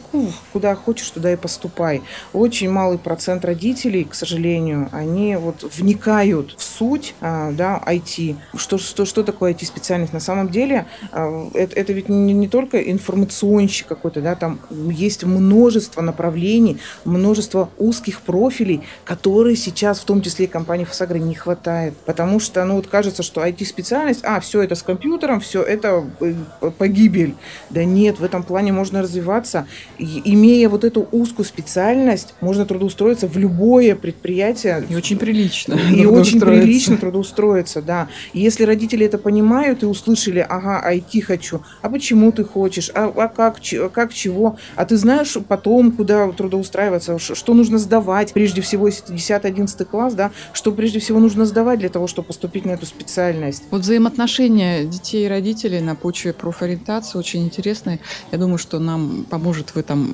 куда 0.51 0.75
хочешь, 0.75 1.09
туда 1.09 1.33
и 1.33 1.35
поступай. 1.35 2.01
Очень 2.33 2.69
малый 2.69 2.97
процент 2.97 3.45
родителей, 3.45 4.03
к 4.03 4.13
сожалению, 4.13 4.89
они 4.91 5.35
вот 5.35 5.63
вникают 5.75 6.55
в 6.57 6.63
суть 6.63 7.15
а, 7.21 7.51
да, 7.51 7.81
IT. 7.85 8.35
Что, 8.55 8.77
что, 8.77 9.05
что 9.05 9.23
такое 9.23 9.53
IT-специальность? 9.53 10.13
На 10.13 10.19
самом 10.19 10.49
деле 10.49 10.85
а, 11.11 11.49
это, 11.53 11.75
это 11.79 11.93
ведь 11.93 12.09
не, 12.09 12.33
не 12.33 12.47
только 12.47 12.79
информационщик 12.79 13.87
какой-то, 13.87 14.21
да, 14.21 14.35
там 14.35 14.59
есть 14.69 15.23
множество 15.23 16.01
направлений, 16.01 16.79
множество 17.05 17.69
узких 17.77 18.21
профилей, 18.21 18.81
которые 19.05 19.55
сейчас, 19.55 19.99
в 19.99 20.05
том 20.05 20.21
числе 20.21 20.45
и 20.45 20.47
компании 20.47 20.85
Фосагры, 20.85 21.19
не 21.19 21.35
хватает. 21.35 21.95
Потому 22.05 22.39
что, 22.39 22.63
ну 22.65 22.75
вот 22.75 22.87
кажется, 22.87 23.23
что 23.23 23.45
IT-специальность, 23.45 24.21
а, 24.23 24.39
все 24.39 24.61
это 24.61 24.75
с 24.75 24.83
компьютером, 24.83 25.39
все 25.39 25.63
это 25.63 26.05
э, 26.19 26.33
погибель. 26.77 27.35
Да 27.69 27.83
нет, 27.83 28.19
в 28.19 28.23
этом 28.23 28.43
плане 28.43 28.71
можно 28.71 29.01
развиваться 29.01 29.67
имея 29.97 30.69
вот 30.69 30.83
эту 30.83 31.07
узкую 31.11 31.45
специальность, 31.45 32.35
можно 32.41 32.65
трудоустроиться 32.65 33.27
в 33.27 33.37
любое 33.37 33.95
предприятие. 33.95 34.85
И 34.89 34.95
очень 34.95 35.17
прилично. 35.17 35.73
И 35.93 36.05
очень 36.17 36.39
прилично 36.39 36.97
трудоустроиться, 36.97 37.81
да. 37.81 38.07
И 38.33 38.39
если 38.39 38.63
родители 38.63 39.05
это 39.05 39.17
понимают 39.17 39.83
и 39.83 39.85
услышали, 39.85 40.45
ага, 40.47 40.83
IT 40.93 41.21
хочу, 41.21 41.61
а 41.81 41.89
почему 41.89 42.31
ты 42.31 42.43
хочешь, 42.43 42.91
а, 42.93 43.11
а 43.15 43.27
как, 43.27 43.57
как 43.93 44.13
чего, 44.13 44.57
а 44.75 44.85
ты 44.85 44.97
знаешь 44.97 45.35
потом, 45.47 45.91
куда 45.91 46.31
трудоустраиваться, 46.31 47.17
что 47.19 47.53
нужно 47.53 47.77
сдавать, 47.77 48.33
прежде 48.33 48.61
всего, 48.61 48.87
если 48.87 49.35
это 49.35 49.47
10-11 49.47 49.85
класс, 49.85 50.13
да, 50.13 50.31
что 50.53 50.71
прежде 50.71 50.99
всего 50.99 51.19
нужно 51.19 51.45
сдавать 51.45 51.79
для 51.79 51.89
того, 51.89 52.07
чтобы 52.07 52.27
поступить 52.27 52.65
на 52.65 52.71
эту 52.71 52.85
специальность. 52.85 53.63
Вот 53.71 53.81
взаимоотношения 53.81 54.85
детей 54.85 55.25
и 55.25 55.27
родителей 55.27 55.81
на 55.81 55.95
почве 55.95 56.33
профориентации 56.33 57.17
очень 57.17 57.43
интересные. 57.43 57.99
Я 58.31 58.37
думаю, 58.37 58.57
что 58.57 58.79
нам 58.79 59.25
поможет 59.29 59.56
может, 59.57 59.73
вы 59.73 59.81
там 59.81 60.13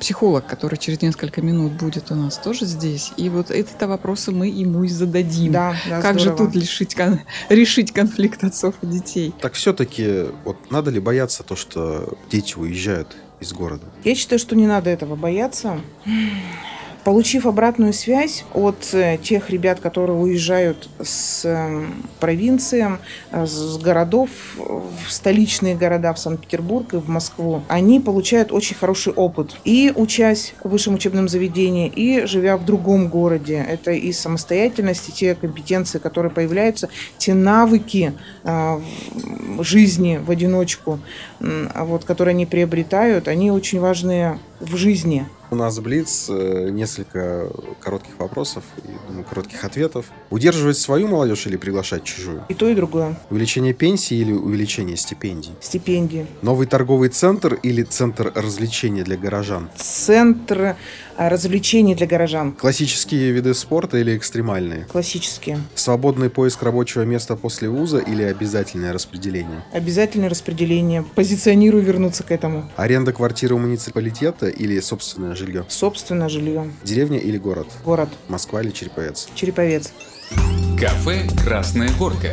психолог, 0.00 0.44
который 0.46 0.76
через 0.76 1.00
несколько 1.02 1.40
минут 1.40 1.72
будет 1.72 2.10
у 2.10 2.16
нас 2.16 2.36
тоже 2.36 2.66
здесь. 2.66 3.12
И 3.16 3.28
вот 3.28 3.50
это 3.50 3.86
вопросы 3.86 4.32
мы 4.32 4.48
ему 4.48 4.82
и 4.82 4.88
зададим. 4.88 5.52
Да, 5.52 5.76
да, 5.88 6.02
как 6.02 6.18
здорово. 6.18 6.38
же 6.38 6.44
тут 6.52 6.60
решить, 6.60 6.94
кон- 6.96 7.20
решить 7.48 7.92
конфликт 7.92 8.42
отцов 8.42 8.74
и 8.82 8.86
детей? 8.86 9.32
Так 9.40 9.52
все-таки, 9.52 10.24
вот 10.44 10.56
надо 10.70 10.90
ли 10.90 10.98
бояться 10.98 11.44
то, 11.44 11.54
что 11.54 12.18
дети 12.28 12.56
уезжают 12.56 13.16
из 13.38 13.52
города? 13.52 13.86
Я 14.02 14.16
считаю, 14.16 14.40
что 14.40 14.56
не 14.56 14.66
надо 14.66 14.90
этого 14.90 15.14
бояться. 15.14 15.80
Получив 17.04 17.46
обратную 17.46 17.92
связь 17.92 18.44
от 18.54 18.94
э, 18.94 19.18
тех 19.20 19.50
ребят, 19.50 19.80
которые 19.80 20.16
уезжают 20.16 20.88
с 21.02 21.44
э, 21.44 21.84
провинции, 22.20 22.86
э, 23.32 23.44
с 23.44 23.76
городов 23.78 24.30
в 24.56 25.10
столичные 25.10 25.74
города, 25.74 26.12
в 26.12 26.18
Санкт-Петербург 26.20 26.94
и 26.94 26.98
в 26.98 27.08
Москву, 27.08 27.62
они 27.66 27.98
получают 27.98 28.52
очень 28.52 28.76
хороший 28.76 29.12
опыт. 29.12 29.56
И 29.64 29.92
учась 29.96 30.54
в 30.62 30.68
высшем 30.68 30.94
учебном 30.94 31.28
заведении, 31.28 31.88
и 31.88 32.24
живя 32.26 32.56
в 32.56 32.64
другом 32.64 33.08
городе. 33.08 33.66
Это 33.68 33.90
и 33.90 34.12
самостоятельность, 34.12 35.08
и 35.08 35.12
те 35.12 35.34
компетенции, 35.34 35.98
которые 35.98 36.30
появляются, 36.30 36.88
те 37.18 37.34
навыки 37.34 38.12
жизни 39.60 40.20
в 40.24 40.30
одиночку, 40.30 41.00
вот, 41.40 42.04
которые 42.04 42.32
они 42.32 42.46
приобретают, 42.46 43.28
они 43.28 43.50
очень 43.50 43.80
важны 43.80 44.38
в 44.60 44.76
жизни. 44.76 45.26
У 45.52 45.54
нас 45.54 45.78
Блиц, 45.80 46.30
э, 46.30 46.70
несколько 46.70 47.50
коротких 47.78 48.18
вопросов 48.18 48.64
и, 48.78 48.88
думаю, 49.06 49.26
коротких 49.28 49.62
ответов. 49.66 50.06
Удерживать 50.30 50.78
свою 50.78 51.08
молодежь 51.08 51.46
или 51.46 51.58
приглашать 51.58 52.04
чужую? 52.04 52.42
И 52.48 52.54
то, 52.54 52.70
и 52.70 52.74
другое. 52.74 53.20
Увеличение 53.28 53.74
пенсии 53.74 54.16
или 54.16 54.32
увеличение 54.32 54.96
стипендий? 54.96 55.52
Стипендии. 55.60 56.26
Новый 56.40 56.66
торговый 56.66 57.10
центр 57.10 57.52
или 57.62 57.82
центр 57.82 58.32
развлечений 58.34 59.02
для 59.02 59.18
горожан? 59.18 59.68
Центр 59.76 60.76
развлечений 61.16 61.94
для 61.94 62.06
горожан. 62.06 62.52
Классические 62.52 63.32
виды 63.32 63.54
спорта 63.54 63.98
или 63.98 64.16
экстремальные? 64.16 64.84
Классические. 64.84 65.58
Свободный 65.74 66.30
поиск 66.30 66.62
рабочего 66.62 67.02
места 67.02 67.36
после 67.36 67.68
вуза 67.68 67.98
или 67.98 68.22
обязательное 68.22 68.92
распределение? 68.92 69.64
Обязательное 69.72 70.28
распределение. 70.28 71.04
Позиционирую 71.14 71.82
вернуться 71.82 72.22
к 72.22 72.30
этому. 72.30 72.70
Аренда 72.76 73.12
квартиры 73.12 73.54
у 73.54 73.58
муниципалитета 73.58 74.48
или 74.48 74.78
собственное 74.80 75.34
жилье? 75.34 75.64
Собственно, 75.68 76.28
жилье. 76.28 76.70
Деревня 76.84 77.18
или 77.18 77.38
город? 77.38 77.68
Город. 77.84 78.08
Москва 78.28 78.62
или 78.62 78.70
Череповец? 78.70 79.28
Череповец. 79.34 79.92
Кафе 80.78 81.28
«Красная 81.44 81.90
горка». 81.98 82.30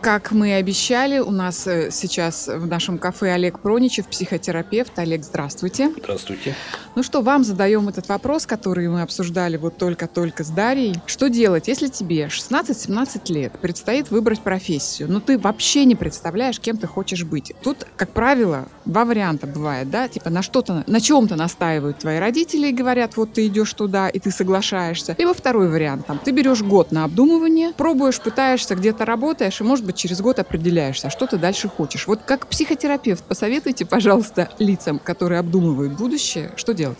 Как 0.00 0.30
мы 0.30 0.50
и 0.50 0.52
обещали, 0.52 1.18
у 1.18 1.32
нас 1.32 1.66
э, 1.66 1.90
сейчас 1.90 2.46
в 2.46 2.66
нашем 2.68 2.98
кафе 2.98 3.32
Олег 3.32 3.58
Проничев, 3.58 4.06
психотерапевт. 4.06 4.96
Олег, 4.98 5.24
здравствуйте. 5.24 5.90
Здравствуйте. 5.98 6.54
Ну 6.94 7.02
что, 7.02 7.20
вам 7.20 7.42
задаем 7.42 7.88
этот 7.88 8.08
вопрос, 8.08 8.46
который 8.46 8.88
мы 8.88 9.02
обсуждали 9.02 9.56
вот 9.56 9.76
только-только 9.76 10.44
с 10.44 10.50
Дарьей. 10.50 10.94
Что 11.06 11.28
делать, 11.28 11.66
если 11.66 11.88
тебе 11.88 12.26
16-17 12.26 13.32
лет, 13.32 13.52
предстоит 13.60 14.10
выбрать 14.10 14.40
профессию, 14.40 15.10
но 15.10 15.18
ты 15.18 15.36
вообще 15.36 15.84
не 15.84 15.96
представляешь, 15.96 16.60
кем 16.60 16.76
ты 16.76 16.86
хочешь 16.86 17.24
быть? 17.24 17.52
Тут, 17.62 17.86
как 17.96 18.10
правило, 18.10 18.66
два 18.84 19.04
варианта 19.04 19.48
бывает, 19.48 19.90
да? 19.90 20.08
Типа 20.08 20.30
на 20.30 20.42
что-то, 20.42 20.84
на 20.86 21.00
чем-то 21.00 21.34
настаивают 21.34 21.98
твои 21.98 22.18
родители 22.18 22.68
и 22.68 22.72
говорят, 22.72 23.16
вот 23.16 23.32
ты 23.32 23.46
идешь 23.48 23.72
туда, 23.74 24.08
и 24.08 24.20
ты 24.20 24.30
соглашаешься. 24.30 25.16
Либо 25.18 25.34
второй 25.34 25.68
вариант, 25.68 26.06
там, 26.06 26.18
ты 26.18 26.30
берешь 26.30 26.62
год 26.62 26.92
на 26.92 27.04
обдумывание, 27.04 27.72
пробуешь, 27.76 28.20
пытаешься, 28.20 28.76
где-то 28.76 29.04
работаешь, 29.04 29.60
и, 29.60 29.64
может 29.64 29.87
быть, 29.88 29.96
через 29.96 30.20
год 30.20 30.38
определяешься, 30.38 31.10
что 31.10 31.26
ты 31.26 31.36
дальше 31.36 31.68
хочешь. 31.68 32.06
Вот 32.06 32.20
как 32.24 32.46
психотерапевт, 32.46 33.24
посоветуйте, 33.24 33.84
пожалуйста, 33.84 34.48
лицам, 34.58 34.98
которые 34.98 35.40
обдумывают 35.40 35.94
будущее, 35.94 36.52
что 36.56 36.74
делать? 36.74 36.98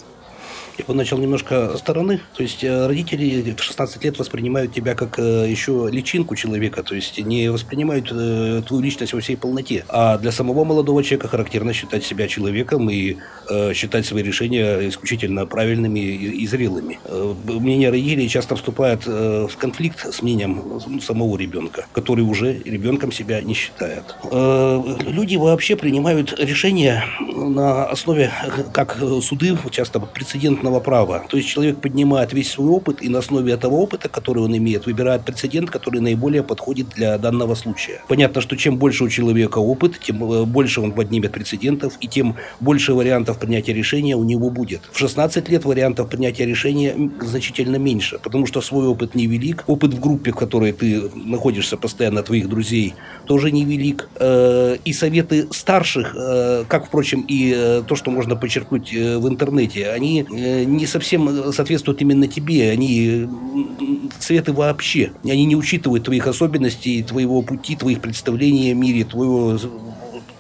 Я 0.79 0.85
бы 0.85 0.95
начал 0.95 1.19
немножко 1.19 1.71
со 1.73 1.79
стороны. 1.79 2.21
То 2.37 2.43
есть 2.45 2.63
э, 2.63 2.87
родители 2.87 3.53
в 3.53 3.61
16 3.61 4.05
лет 4.05 4.19
воспринимают 4.19 4.73
тебя 4.73 4.95
как 4.95 5.19
э, 5.19 5.47
еще 5.51 5.89
личинку 5.91 6.37
человека, 6.37 6.85
то 6.85 6.95
есть 6.95 7.19
не 7.19 7.51
воспринимают 7.51 8.13
э, 8.13 8.63
твою 8.65 8.81
личность 8.81 9.13
во 9.13 9.21
всей 9.21 9.37
полноте. 9.37 9.85
А 9.89 10.19
для 10.19 10.31
самого 10.31 10.65
молодого 10.65 11.03
человека 11.03 11.27
характерно 11.27 11.73
считать 11.73 12.05
себя 12.05 12.29
человеком 12.29 12.89
и 12.91 13.17
считать 13.73 14.05
свои 14.05 14.23
решения 14.23 14.89
исключительно 14.89 15.47
правильными 15.47 16.01
и, 16.01 16.47
зрелыми. 16.47 17.01
Мнение 17.45 17.91
родителей 17.91 18.29
часто 18.29 18.57
вступает 18.57 19.07
в 19.07 19.51
конфликт 19.57 20.13
с 20.13 20.23
мнением 20.23 20.81
самого 21.01 21.39
ребенка, 21.39 21.87
который 21.93 22.21
уже 22.21 22.59
ребенком 22.65 23.11
себя 23.11 23.41
не 23.41 23.55
считает. 23.55 24.05
Люди 24.31 25.37
вообще 25.37 25.77
принимают 25.77 26.39
решения 26.39 27.05
на 27.21 27.87
основе, 27.87 28.31
как 28.73 28.99
суды, 29.23 29.57
часто 29.71 29.99
прецедентного 30.69 30.81
права. 30.81 31.25
То 31.29 31.37
есть 31.37 31.49
человек 31.49 31.81
поднимает 31.81 32.33
весь 32.33 32.51
свой 32.51 32.69
опыт 32.69 33.03
и 33.03 33.09
на 33.09 33.19
основе 33.19 33.53
этого 33.53 33.75
опыта, 33.75 34.09
который 34.09 34.43
он 34.43 34.57
имеет, 34.57 34.87
выбирает 34.87 35.25
прецедент, 35.25 35.71
который 35.71 36.01
наиболее 36.01 36.43
подходит 36.43 36.89
для 36.97 37.19
данного 37.19 37.55
случая. 37.55 38.01
Понятно, 38.09 38.41
что 38.41 38.57
чем 38.57 38.77
больше 38.77 39.05
у 39.05 39.09
человека 39.09 39.59
опыт, 39.59 39.99
тем 40.01 40.23
э, 40.25 40.45
больше 40.45 40.81
он 40.81 40.93
поднимет 40.93 41.33
прецедентов 41.33 41.97
и 42.01 42.09
тем 42.09 42.35
больше 42.61 42.93
вариантов 42.93 43.39
принятия 43.39 43.75
решения 43.75 44.17
у 44.17 44.25
него 44.25 44.51
будет. 44.51 44.81
В 44.93 44.99
16 44.99 45.49
лет 45.49 45.65
вариантов 45.65 46.09
принятия 46.09 46.47
решения 46.47 46.95
значительно 47.21 47.79
меньше, 47.79 48.19
потому 48.23 48.47
что 48.47 48.61
свой 48.61 48.87
опыт 48.87 49.15
невелик, 49.15 49.65
опыт 49.67 49.95
в 49.95 50.01
группе, 50.01 50.31
в 50.31 50.37
которой 50.37 50.73
ты 50.73 51.11
находишься 51.15 51.77
постоянно, 51.77 52.23
твоих 52.23 52.49
друзей, 52.49 52.95
тоже 53.27 53.51
невелик. 53.53 54.09
Э, 54.21 54.77
И 54.85 54.93
советы 54.93 55.47
старших, 55.51 56.15
э, 56.17 56.65
как, 56.69 56.87
впрочем, 56.87 57.25
и 57.29 57.83
то, 57.87 57.97
что 57.97 58.11
можно 58.11 58.37
почерпнуть 58.37 58.93
в 58.93 59.29
интернете, 59.29 59.91
они 59.97 60.25
не 60.65 60.87
совсем 60.87 61.53
соответствуют 61.53 62.01
именно 62.03 62.27
тебе. 62.27 62.71
Они 62.71 63.07
м, 63.09 64.11
советы 64.19 64.53
вообще. 64.53 65.13
Они 65.25 65.45
не 65.45 65.57
учитывают 65.57 66.05
твоих 66.05 66.27
особенностей, 66.27 67.03
твоего 67.03 67.43
пути, 67.43 67.77
твоих 67.77 68.01
представлений 68.01 68.73
о 68.73 68.75
мире, 68.75 69.05
твоего 69.05 69.59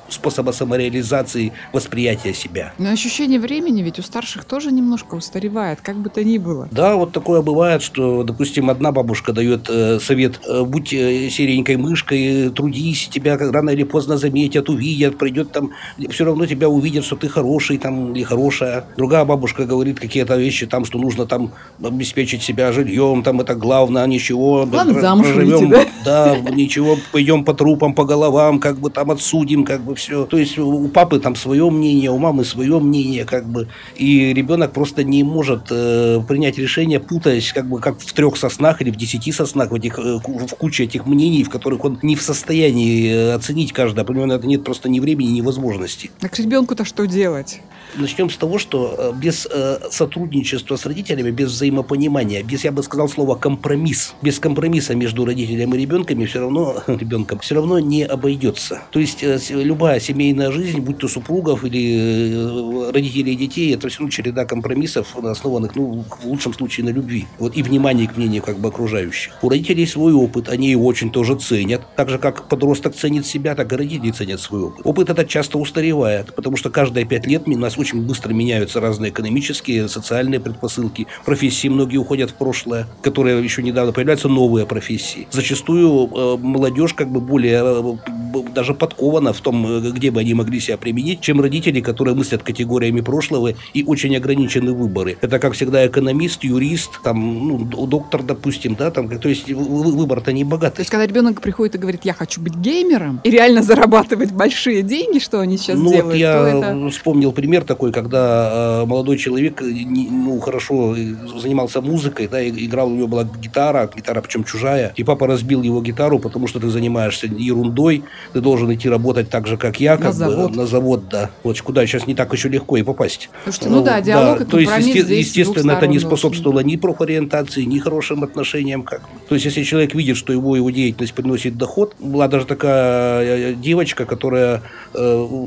способа 0.09 0.53
самореализации, 0.53 1.53
восприятия 1.73 2.35
себя. 2.35 2.73
Но 2.79 2.91
ощущение 2.91 3.41
времени 3.41 3.83
ведь 3.83 3.99
у 3.99 4.03
старших 4.03 4.45
тоже 4.45 4.73
немножко 4.73 5.15
устаревает, 5.15 5.81
как 5.81 5.97
бы 5.97 6.11
то 6.11 6.25
ни 6.25 6.39
было. 6.39 6.69
Да, 6.71 6.97
вот 6.97 7.13
такое 7.13 7.43
бывает, 7.43 7.83
что, 7.83 8.23
допустим, 8.23 8.71
одна 8.71 8.93
бабушка 8.93 9.33
дает 9.33 9.69
э, 9.69 9.99
совет, 10.01 10.41
э, 10.47 10.65
будь 10.65 10.93
э, 10.93 11.29
серенькой 11.31 11.77
мышкой, 11.77 12.51
трудись, 12.51 13.09
тебя 13.09 13.37
рано 13.39 13.71
или 13.71 13.85
поздно 13.85 14.17
заметят, 14.17 14.69
увидят, 14.69 15.19
придет 15.19 15.53
там, 15.53 15.73
все 16.11 16.25
равно 16.25 16.47
тебя 16.47 16.69
увидят, 16.69 17.05
что 17.05 17.17
ты 17.17 17.29
хороший 17.29 17.79
там 17.79 18.13
или 18.13 18.23
хорошая. 18.23 18.85
Другая 18.97 19.25
бабушка 19.25 19.65
говорит 19.65 20.01
какие-то 20.01 20.37
вещи 20.37 20.67
там, 20.67 20.85
что 20.85 20.99
нужно 20.99 21.27
там 21.27 21.53
обеспечить 21.83 22.43
себя 22.43 22.73
жильем, 22.73 23.23
там 23.23 23.41
это 23.41 23.55
главное, 23.55 24.07
ничего. 24.07 24.67
Главное, 24.67 25.01
замуж 25.01 25.27
проживем, 25.33 25.71
да? 25.71 25.85
Да, 26.05 26.37
ничего, 26.51 26.97
пойдем 27.13 27.45
по 27.45 27.55
трупам, 27.55 27.95
по 27.95 28.05
головам, 28.05 28.59
как 28.61 28.79
бы 28.79 28.91
там 28.91 29.11
отсудим, 29.11 29.65
как 29.65 29.83
бы 29.83 29.95
все. 29.99 30.25
То 30.25 30.39
есть 30.39 30.59
у 30.59 30.89
папы 30.89 31.21
там 31.21 31.37
свое 31.37 31.69
мнение, 31.71 32.11
у 32.11 32.19
мамы 32.19 32.45
свое 32.45 32.79
мнение, 32.79 33.25
как 33.25 33.47
бы. 33.47 33.69
И 33.97 34.33
ребенок 34.33 34.73
просто 34.73 35.05
не 35.05 35.23
может 35.23 35.67
э, 35.71 36.21
принять 36.27 36.59
решение, 36.59 37.01
путаясь, 37.01 37.53
как 37.53 37.69
бы, 37.69 37.81
как 37.81 38.01
в 38.01 38.13
трех 38.13 38.37
соснах 38.37 38.81
или 38.81 38.91
в 38.91 38.97
десяти 38.97 39.33
соснах, 39.33 39.71
в, 39.71 39.75
этих, 39.75 39.99
э, 39.99 40.19
в 40.25 40.55
куче 40.57 40.85
этих 40.85 41.07
мнений, 41.07 41.45
в 41.45 41.51
которых 41.51 41.85
он 41.85 41.99
не 42.03 42.17
в 42.17 42.23
состоянии 42.23 43.13
э, 43.13 43.35
оценить 43.35 43.73
каждое. 43.73 44.05
По 44.05 44.13
это 44.13 44.47
нет 44.47 44.65
просто 44.65 44.89
ни 44.89 45.01
времени, 45.01 45.31
ни 45.31 45.41
возможности. 45.41 46.11
Так 46.21 46.39
ребенку-то 46.39 46.85
что 46.85 47.07
делать? 47.07 47.61
Начнем 47.97 48.31
с 48.31 48.37
того, 48.37 48.59
что 48.59 48.95
э, 48.97 49.13
без 49.19 49.47
э, 49.51 49.79
сотрудничества 49.91 50.77
с 50.77 50.87
родителями, 50.87 51.31
без 51.31 51.51
взаимопонимания, 51.51 52.43
без, 52.43 52.65
я 52.65 52.73
бы 52.73 52.83
сказал, 52.83 53.09
слова 53.09 53.35
компромисс, 53.35 54.15
без 54.23 54.39
компромисса 54.39 54.95
между 54.95 55.25
родителем 55.25 55.75
и 55.75 55.79
ребенками 55.79 56.27
все 56.27 56.41
равно, 56.41 56.83
ребенком, 56.87 57.39
все 57.41 57.55
равно 57.55 57.79
не 57.79 58.05
обойдется. 58.05 58.83
То 58.91 59.01
есть 59.01 59.23
э, 59.23 59.39
с- 59.39 59.51
любая 59.89 60.01
семейная 60.01 60.53
жизнь, 60.53 60.81
будь 60.81 60.99
то 60.99 61.09
супругов 61.09 61.65
или 61.65 62.89
э, 62.89 62.91
родителей 62.93 63.35
детей, 63.37 63.75
это 63.75 63.89
все 63.89 64.01
равно 64.01 64.11
череда 64.11 64.45
компромиссов, 64.45 65.17
основанных, 65.17 65.75
ну, 65.77 66.05
в 66.21 66.27
лучшем 66.27 66.53
случае 66.53 66.85
на 66.85 66.91
любви. 66.91 67.27
Вот 67.39 67.57
и 67.57 67.63
внимание 67.63 68.07
к 68.07 68.19
мнению 68.19 68.43
как 68.43 68.59
бы 68.59 68.69
окружающих. 68.69 69.33
У 69.41 69.49
родителей 69.49 69.87
свой 69.87 70.13
опыт, 70.13 70.51
они 70.51 70.71
его 70.71 70.85
очень 70.85 71.11
тоже 71.11 71.37
ценят. 71.37 71.81
Так 71.97 72.11
же, 72.11 72.19
как 72.19 72.49
подросток 72.49 72.95
ценит 72.95 73.25
себя, 73.25 73.55
так 73.55 73.73
и 73.73 73.77
родители 73.77 74.11
ценят 74.11 74.41
свой 74.41 74.61
опыт. 74.61 74.85
Опыт 74.85 75.09
этот 75.09 75.27
часто 75.27 75.57
устаревает, 75.57 76.35
потому 76.35 76.59
что 76.59 76.69
каждые 76.69 77.07
пять 77.07 77.27
лет 77.27 77.45
у 77.47 77.57
нас 77.57 77.79
очень 77.79 78.03
быстро 78.03 78.35
меняются 78.35 78.81
разные 78.81 79.11
экономические, 79.11 79.89
социальные 79.89 80.41
предпосылки. 80.41 81.07
Профессии 81.25 81.69
многие 81.69 81.97
уходят 81.97 82.31
в 82.31 82.35
прошлое, 82.35 82.87
которые 83.01 83.43
еще 83.43 83.63
недавно 83.63 83.93
появляются 83.93 84.29
новые 84.29 84.67
профессии. 84.67 85.27
Зачастую 85.31 86.11
э, 86.15 86.37
молодежь 86.37 86.93
как 86.93 87.09
бы 87.11 87.21
более, 87.21 87.63
э, 87.65 88.43
даже 88.55 88.75
подкована 88.75 89.33
в 89.33 89.41
том, 89.41 89.67
э, 89.67 89.78
где 89.81 90.11
бы 90.11 90.21
они 90.21 90.35
могли 90.35 90.61
себя 90.61 90.77
применить, 90.77 91.21
чем 91.21 91.41
родители, 91.41 91.81
которые 91.81 92.15
мыслят 92.15 92.43
категориями 92.43 93.01
прошлого 93.01 93.55
и 93.75 93.85
очень 93.85 94.17
ограничены 94.17 94.73
выборы. 94.73 95.17
Это, 95.21 95.39
как 95.39 95.55
всегда, 95.55 95.87
экономист, 95.87 96.45
юрист, 96.45 97.01
там, 97.03 97.49
ну, 97.49 97.59
доктор, 97.87 98.23
допустим, 98.23 98.75
да, 98.75 98.91
там, 98.91 99.09
то 99.09 99.29
есть 99.29 99.51
выбор-то 99.51 100.33
не 100.33 100.45
богатый. 100.45 100.77
То 100.77 100.81
есть, 100.81 100.91
когда 100.91 101.07
ребенок 101.07 101.41
приходит 101.41 101.75
и 101.75 101.79
говорит, 101.79 102.01
я 102.05 102.13
хочу 102.13 102.41
быть 102.41 102.55
геймером 102.55 103.21
и 103.25 103.31
реально 103.31 103.63
зарабатывать 103.63 104.33
большие 104.33 104.83
деньги, 104.83 105.19
что 105.19 105.41
они 105.41 105.57
сейчас 105.57 105.79
ну, 105.79 105.91
делают, 105.91 106.07
вот 106.07 106.15
я 106.15 106.49
это... 106.49 106.91
вспомнил 106.91 107.33
пример 107.33 107.65
такой, 107.65 107.93
когда 107.93 108.83
э, 108.83 108.87
молодой 108.87 109.19
человек, 109.19 109.61
не, 109.61 110.09
ну, 110.09 110.39
хорошо 110.41 110.97
занимался 111.41 111.81
музыкой, 111.81 112.29
да, 112.29 112.47
играл, 112.49 112.89
у 112.89 112.97
него 112.97 113.09
была 113.09 113.25
гитара, 113.25 113.91
гитара 113.95 114.21
причем 114.21 114.45
чужая, 114.45 114.93
и 114.97 115.05
папа 115.05 115.27
разбил 115.27 115.63
его 115.63 115.83
гитару, 115.83 116.19
потому 116.19 116.47
что 116.47 116.61
ты 116.61 116.69
занимаешься 116.69 117.27
ерундой, 117.27 118.05
ты 118.33 118.41
должен 118.41 118.73
идти 118.73 118.89
работать 118.89 119.31
так 119.31 119.47
же, 119.47 119.57
как 119.57 119.68
я, 119.77 119.97
как 119.97 120.05
на 120.07 120.11
бы, 120.11 120.17
завод. 120.17 120.57
на 120.57 120.67
завод, 120.67 121.09
да. 121.09 121.31
Вот 121.45 121.61
куда 121.61 121.87
сейчас 121.87 122.07
не 122.07 122.15
так 122.15 122.33
еще 122.33 122.49
легко 122.49 122.77
и 122.77 122.83
попасть. 122.83 123.31
Слушайте, 123.45 123.69
ну, 123.69 123.83
да, 123.83 124.01
диалог 124.01 124.41
и 124.41 124.45
То 124.45 124.59
есть, 124.59 124.73
есте- 124.79 125.03
здесь 125.05 125.27
естественно, 125.29 125.73
это 125.73 125.87
не 125.87 125.99
способствовало 125.99 126.61
ни 126.61 126.77
профориентации, 126.77 127.63
ни 127.65 127.79
хорошим 127.79 128.25
отношениям. 128.25 128.83
Как 128.83 129.01
бы. 129.03 129.07
То 129.29 129.35
есть, 129.35 129.45
если 129.47 129.63
человек 129.63 129.95
видит, 129.95 130.17
что 130.17 130.33
его, 130.33 130.57
его 130.57 130.71
деятельность 130.71 131.15
приносит 131.15 131.57
доход, 131.57 131.95
была 131.99 132.29
даже 132.29 132.47
такая 132.47 133.23
э, 133.53 133.55
девочка, 133.55 134.05
которая 134.05 134.63
э, 134.95 134.99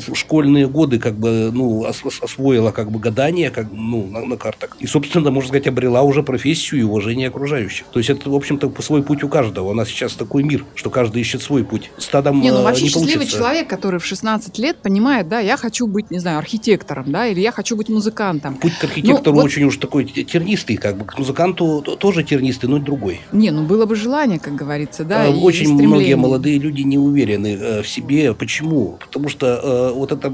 в 0.08 0.16
школьные 0.16 0.68
годы 0.68 1.00
как 1.00 1.16
бы, 1.16 1.50
ну, 1.54 1.82
ос- 1.82 2.02
ос- 2.04 2.22
освоила 2.22 2.72
как 2.72 2.92
бы 2.92 3.00
гадание 3.00 3.50
как, 3.50 3.68
ну, 3.72 4.08
на, 4.08 4.22
на 4.26 4.38
картах. 4.38 4.78
И, 4.80 4.88
собственно, 4.88 5.32
можно 5.32 5.50
сказать, 5.50 5.68
обрела 5.68 6.02
уже 6.04 6.24
профессию 6.24 6.82
и 6.82 6.84
уважение 6.84 7.28
окружающих. 7.28 7.86
То 7.92 8.00
есть, 8.00 8.10
это, 8.10 8.30
в 8.30 8.36
общем-то, 8.36 8.72
свой 8.82 9.04
путь 9.04 9.24
у 9.24 9.30
каждого. 9.30 9.70
У 9.70 9.74
нас 9.74 9.88
сейчас 9.90 10.14
такой 10.14 10.44
мир, 10.44 10.66
что 10.76 10.90
каждый 10.90 11.22
ищет 11.22 11.42
свой 11.42 11.64
путь. 11.64 11.92
Стадом 11.98 12.42
Не, 12.42 12.52
ну 12.52 12.60
э, 12.60 12.64
вообще 12.64 12.84
не 12.84 12.90
счастливый 12.90 13.14
получится. 13.16 13.38
человек, 13.38 13.68
который 13.68 14.00
в 14.00 14.06
16 14.16 14.59
лет 14.59 14.78
понимает, 14.82 15.30
да, 15.30 15.39
я 15.39 15.55
хочу 15.55 15.88
быть, 15.88 16.12
не 16.12 16.20
знаю, 16.20 16.39
архитектором, 16.39 17.05
да, 17.12 17.28
или 17.28 17.39
я 17.39 17.51
хочу 17.53 17.78
быть 17.78 17.88
музыкантом. 17.88 18.55
Путь 18.55 18.74
к 18.78 18.84
архитектору 18.84 19.32
Ну, 19.36 19.41
вот- 19.41 19.45
очень 19.45 19.64
уж 19.64 19.78
такой 19.78 20.03
те- 20.03 20.26
тернистый, 20.26 20.76
как 20.76 20.97
бы 20.97 21.05
к 21.05 21.18
музыканту 21.18 21.82
тоже 21.97 22.24
тернистый, 22.24 22.68
но 22.70 22.78
другой. 22.80 23.22
Не, 23.32 23.51
ну 23.51 23.64
было 23.64 23.86
бы 23.86 23.95
желание, 23.95 24.38
как 24.39 24.55
говорится, 24.55 25.05
да, 25.05 25.28
и 25.28 25.34
Очень 25.34 25.68
стремление. 25.68 25.88
многие 25.88 26.16
молодые 26.16 26.59
люди 26.59 26.82
не 26.82 26.97
уверены 26.97 27.57
э, 27.62 27.82
в 27.84 27.88
себе. 27.88 28.34
Почему? 28.34 28.97
Потому 28.99 29.30
что 29.30 29.45
э, 29.47 29.93
вот 29.95 30.12
это 30.12 30.34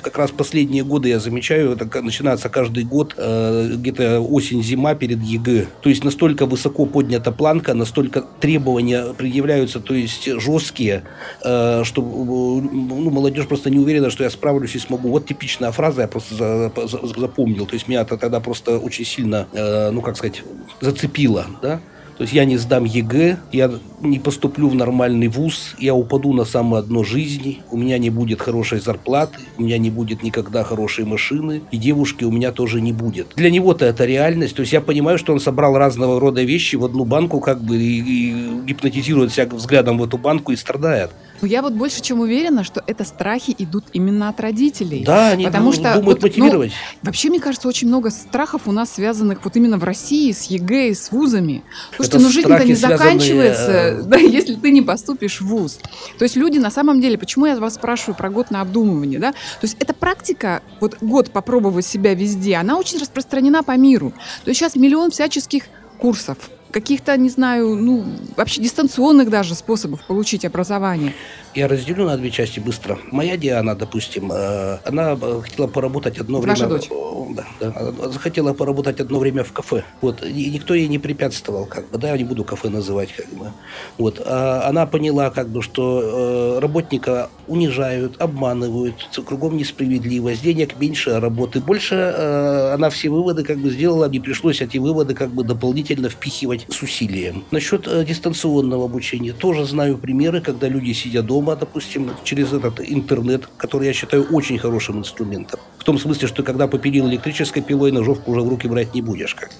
как 0.00 0.16
раз 0.18 0.30
последние 0.30 0.84
годы 0.84 1.08
я 1.08 1.18
замечаю, 1.18 1.72
это 1.72 2.02
начинается 2.02 2.48
каждый 2.48 2.84
год 2.84 3.14
э, 3.16 3.70
где-то 3.74 4.20
осень-зима 4.20 4.94
перед 4.94 5.20
ЕГЭ. 5.20 5.66
То 5.80 5.88
есть 5.90 6.04
настолько 6.04 6.46
высоко 6.46 6.86
поднята 6.86 7.32
планка, 7.32 7.74
настолько 7.74 8.20
требования 8.40 9.12
предъявляются, 9.18 9.80
то 9.80 9.94
есть 9.94 10.28
жесткие, 10.40 11.02
э, 11.44 11.82
что 11.84 12.00
э, 12.02 12.83
ну, 12.88 13.10
молодежь 13.10 13.46
просто 13.46 13.70
не 13.70 13.78
уверена, 13.78 14.10
что 14.10 14.24
я 14.24 14.30
справлюсь 14.30 14.74
и 14.74 14.78
смогу. 14.78 15.08
Вот 15.10 15.26
типичная 15.26 15.72
фраза, 15.72 16.02
я 16.02 16.08
просто 16.08 16.34
за- 16.34 16.72
за- 16.86 17.20
запомнил. 17.20 17.66
То 17.66 17.74
есть 17.74 17.88
меня 17.88 18.02
это 18.02 18.16
тогда 18.16 18.40
просто 18.40 18.78
очень 18.78 19.04
сильно, 19.04 19.46
э, 19.52 19.90
ну 19.90 20.00
как 20.00 20.16
сказать, 20.16 20.42
зацепило, 20.80 21.46
да? 21.62 21.80
То 22.16 22.22
есть 22.22 22.32
я 22.32 22.44
не 22.44 22.56
сдам 22.58 22.84
ЕГЭ, 22.84 23.38
я 23.50 23.72
не 24.00 24.20
поступлю 24.20 24.68
в 24.68 24.74
нормальный 24.76 25.26
вуз, 25.26 25.74
я 25.80 25.94
упаду 25.96 26.32
на 26.32 26.44
самое 26.44 26.84
дно 26.84 27.02
жизни, 27.02 27.62
у 27.72 27.76
меня 27.76 27.98
не 27.98 28.08
будет 28.08 28.40
хорошей 28.40 28.78
зарплаты, 28.78 29.40
у 29.58 29.62
меня 29.64 29.78
не 29.78 29.90
будет 29.90 30.22
никогда 30.22 30.62
хорошей 30.62 31.04
машины, 31.06 31.62
и 31.72 31.76
девушки 31.76 32.22
у 32.22 32.30
меня 32.30 32.52
тоже 32.52 32.80
не 32.80 32.92
будет. 32.92 33.32
Для 33.34 33.50
него-то 33.50 33.84
это 33.84 34.04
реальность. 34.04 34.54
То 34.54 34.60
есть 34.60 34.72
я 34.72 34.80
понимаю, 34.80 35.18
что 35.18 35.32
он 35.32 35.40
собрал 35.40 35.76
разного 35.76 36.20
рода 36.20 36.40
вещи 36.42 36.76
в 36.76 36.84
одну 36.84 37.04
банку, 37.04 37.40
как 37.40 37.60
бы 37.60 37.76
и, 37.76 37.98
и 37.98 38.60
гипнотизирует 38.64 39.32
себя 39.32 39.46
взглядом 39.46 39.98
в 39.98 40.04
эту 40.04 40.16
банку 40.16 40.52
и 40.52 40.56
страдает. 40.56 41.10
Ну, 41.44 41.48
я 41.48 41.60
вот 41.60 41.74
больше 41.74 42.00
чем 42.00 42.20
уверена, 42.20 42.64
что 42.64 42.82
это 42.86 43.04
страхи 43.04 43.54
идут 43.58 43.84
именно 43.92 44.30
от 44.30 44.40
родителей. 44.40 45.04
Да, 45.04 45.28
они 45.28 45.44
Потому 45.44 45.72
что 45.72 45.92
думают 45.92 46.06
вот, 46.06 46.22
ну, 46.22 46.26
мотивировать. 46.26 46.72
Вообще, 47.02 47.28
мне 47.28 47.38
кажется, 47.38 47.68
очень 47.68 47.86
много 47.86 48.08
страхов 48.08 48.62
у 48.64 48.72
нас 48.72 48.94
связанных 48.94 49.44
вот 49.44 49.54
именно 49.54 49.76
в 49.76 49.84
России 49.84 50.32
с 50.32 50.44
ЕГЭ 50.44 50.88
и 50.88 50.94
с 50.94 51.12
вузами. 51.12 51.62
Слушайте, 51.96 52.16
Это 52.16 52.24
ну 52.24 52.32
жизнь-то 52.32 52.64
не 52.64 52.74
связанные, 52.74 52.98
заканчивается, 52.98 53.70
э, 53.70 54.02
да, 54.06 54.16
если 54.16 54.54
ты 54.54 54.70
не 54.70 54.80
поступишь 54.80 55.42
в 55.42 55.46
вуз. 55.48 55.80
То 56.16 56.22
есть 56.22 56.34
люди 56.34 56.56
на 56.56 56.70
самом 56.70 57.02
деле, 57.02 57.18
почему 57.18 57.44
я 57.44 57.56
вас 57.56 57.74
спрашиваю 57.74 58.16
про 58.16 58.30
год 58.30 58.50
на 58.50 58.62
обдумывание, 58.62 59.18
да? 59.18 59.32
То 59.32 59.64
есть 59.64 59.76
эта 59.78 59.92
практика, 59.92 60.62
вот 60.80 60.96
год 61.02 61.30
попробовать 61.30 61.84
себя 61.84 62.14
везде, 62.14 62.56
она 62.56 62.78
очень 62.78 62.98
распространена 62.98 63.62
по 63.62 63.76
миру. 63.76 64.14
То 64.44 64.48
есть 64.48 64.60
сейчас 64.60 64.76
миллион 64.76 65.10
всяческих 65.10 65.64
курсов, 65.98 66.38
каких-то, 66.74 67.16
не 67.16 67.30
знаю, 67.30 67.76
ну, 67.76 68.04
вообще 68.36 68.60
дистанционных 68.60 69.30
даже 69.30 69.54
способов 69.54 70.04
получить 70.04 70.44
образование. 70.44 71.14
Я 71.54 71.68
разделю 71.68 72.04
на 72.04 72.16
две 72.16 72.30
части 72.30 72.58
быстро. 72.58 72.98
Моя 73.12 73.36
Диана, 73.36 73.76
допустим, 73.76 74.32
э, 74.32 74.78
она 74.84 75.16
э, 75.20 75.40
хотела 75.42 75.68
поработать 75.68 76.18
одно 76.18 76.40
Ваша 76.40 76.66
время... 76.66 76.80
дочь? 76.80 76.90
О, 76.90 77.28
Да, 77.30 77.44
да. 77.60 78.10
Захотела 78.10 78.54
поработать 78.54 79.00
одно 79.00 79.20
время 79.20 79.44
в 79.44 79.52
кафе. 79.52 79.84
Вот. 80.00 80.24
И 80.24 80.50
никто 80.50 80.74
ей 80.74 80.88
не 80.88 80.98
препятствовал, 80.98 81.66
как 81.66 81.88
бы, 81.90 81.98
да, 81.98 82.10
я 82.10 82.18
не 82.18 82.24
буду 82.24 82.44
кафе 82.44 82.70
называть, 82.70 83.12
как 83.12 83.28
бы. 83.28 83.52
Вот. 83.98 84.20
А 84.24 84.64
она 84.66 84.86
поняла, 84.86 85.30
как 85.30 85.48
бы, 85.48 85.62
что 85.62 86.56
э, 86.56 86.58
работника 86.60 87.30
унижают, 87.46 88.20
обманывают, 88.20 88.94
кругом 89.24 89.56
несправедливость, 89.56 90.42
денег 90.42 90.78
меньше, 90.80 91.10
а 91.10 91.20
работы 91.20 91.60
больше. 91.60 91.94
Э, 91.94 92.74
она 92.74 92.90
все 92.90 93.10
выводы, 93.10 93.44
как 93.44 93.58
бы, 93.58 93.70
сделала, 93.70 94.08
не 94.08 94.18
пришлось 94.18 94.60
эти 94.60 94.78
выводы, 94.78 95.14
как 95.14 95.30
бы, 95.30 95.44
дополнительно 95.44 96.08
впихивать 96.08 96.66
с 96.68 96.82
усилием. 96.82 97.44
Насчет 97.52 97.86
э, 97.86 98.04
дистанционного 98.04 98.86
обучения 98.86 99.32
тоже 99.32 99.64
знаю 99.64 99.98
примеры, 99.98 100.40
когда 100.40 100.68
люди 100.68 100.92
сидят 100.92 101.26
дома, 101.26 101.43
допустим, 101.44 102.10
через 102.24 102.52
этот 102.52 102.80
интернет, 102.80 103.46
который 103.56 103.86
я 103.86 103.92
считаю 103.92 104.24
очень 104.32 104.58
хорошим 104.58 104.98
инструментом. 104.98 105.60
В 105.78 105.84
том 105.84 105.98
смысле, 105.98 106.28
что 106.28 106.42
когда 106.42 106.66
попилил 106.66 107.08
электрической 107.08 107.62
пилой, 107.62 107.92
ножовку 107.92 108.32
уже 108.32 108.40
в 108.40 108.48
руки 108.48 108.68
брать 108.68 108.94
не 108.94 109.02
будешь. 109.02 109.34
Как. 109.34 109.50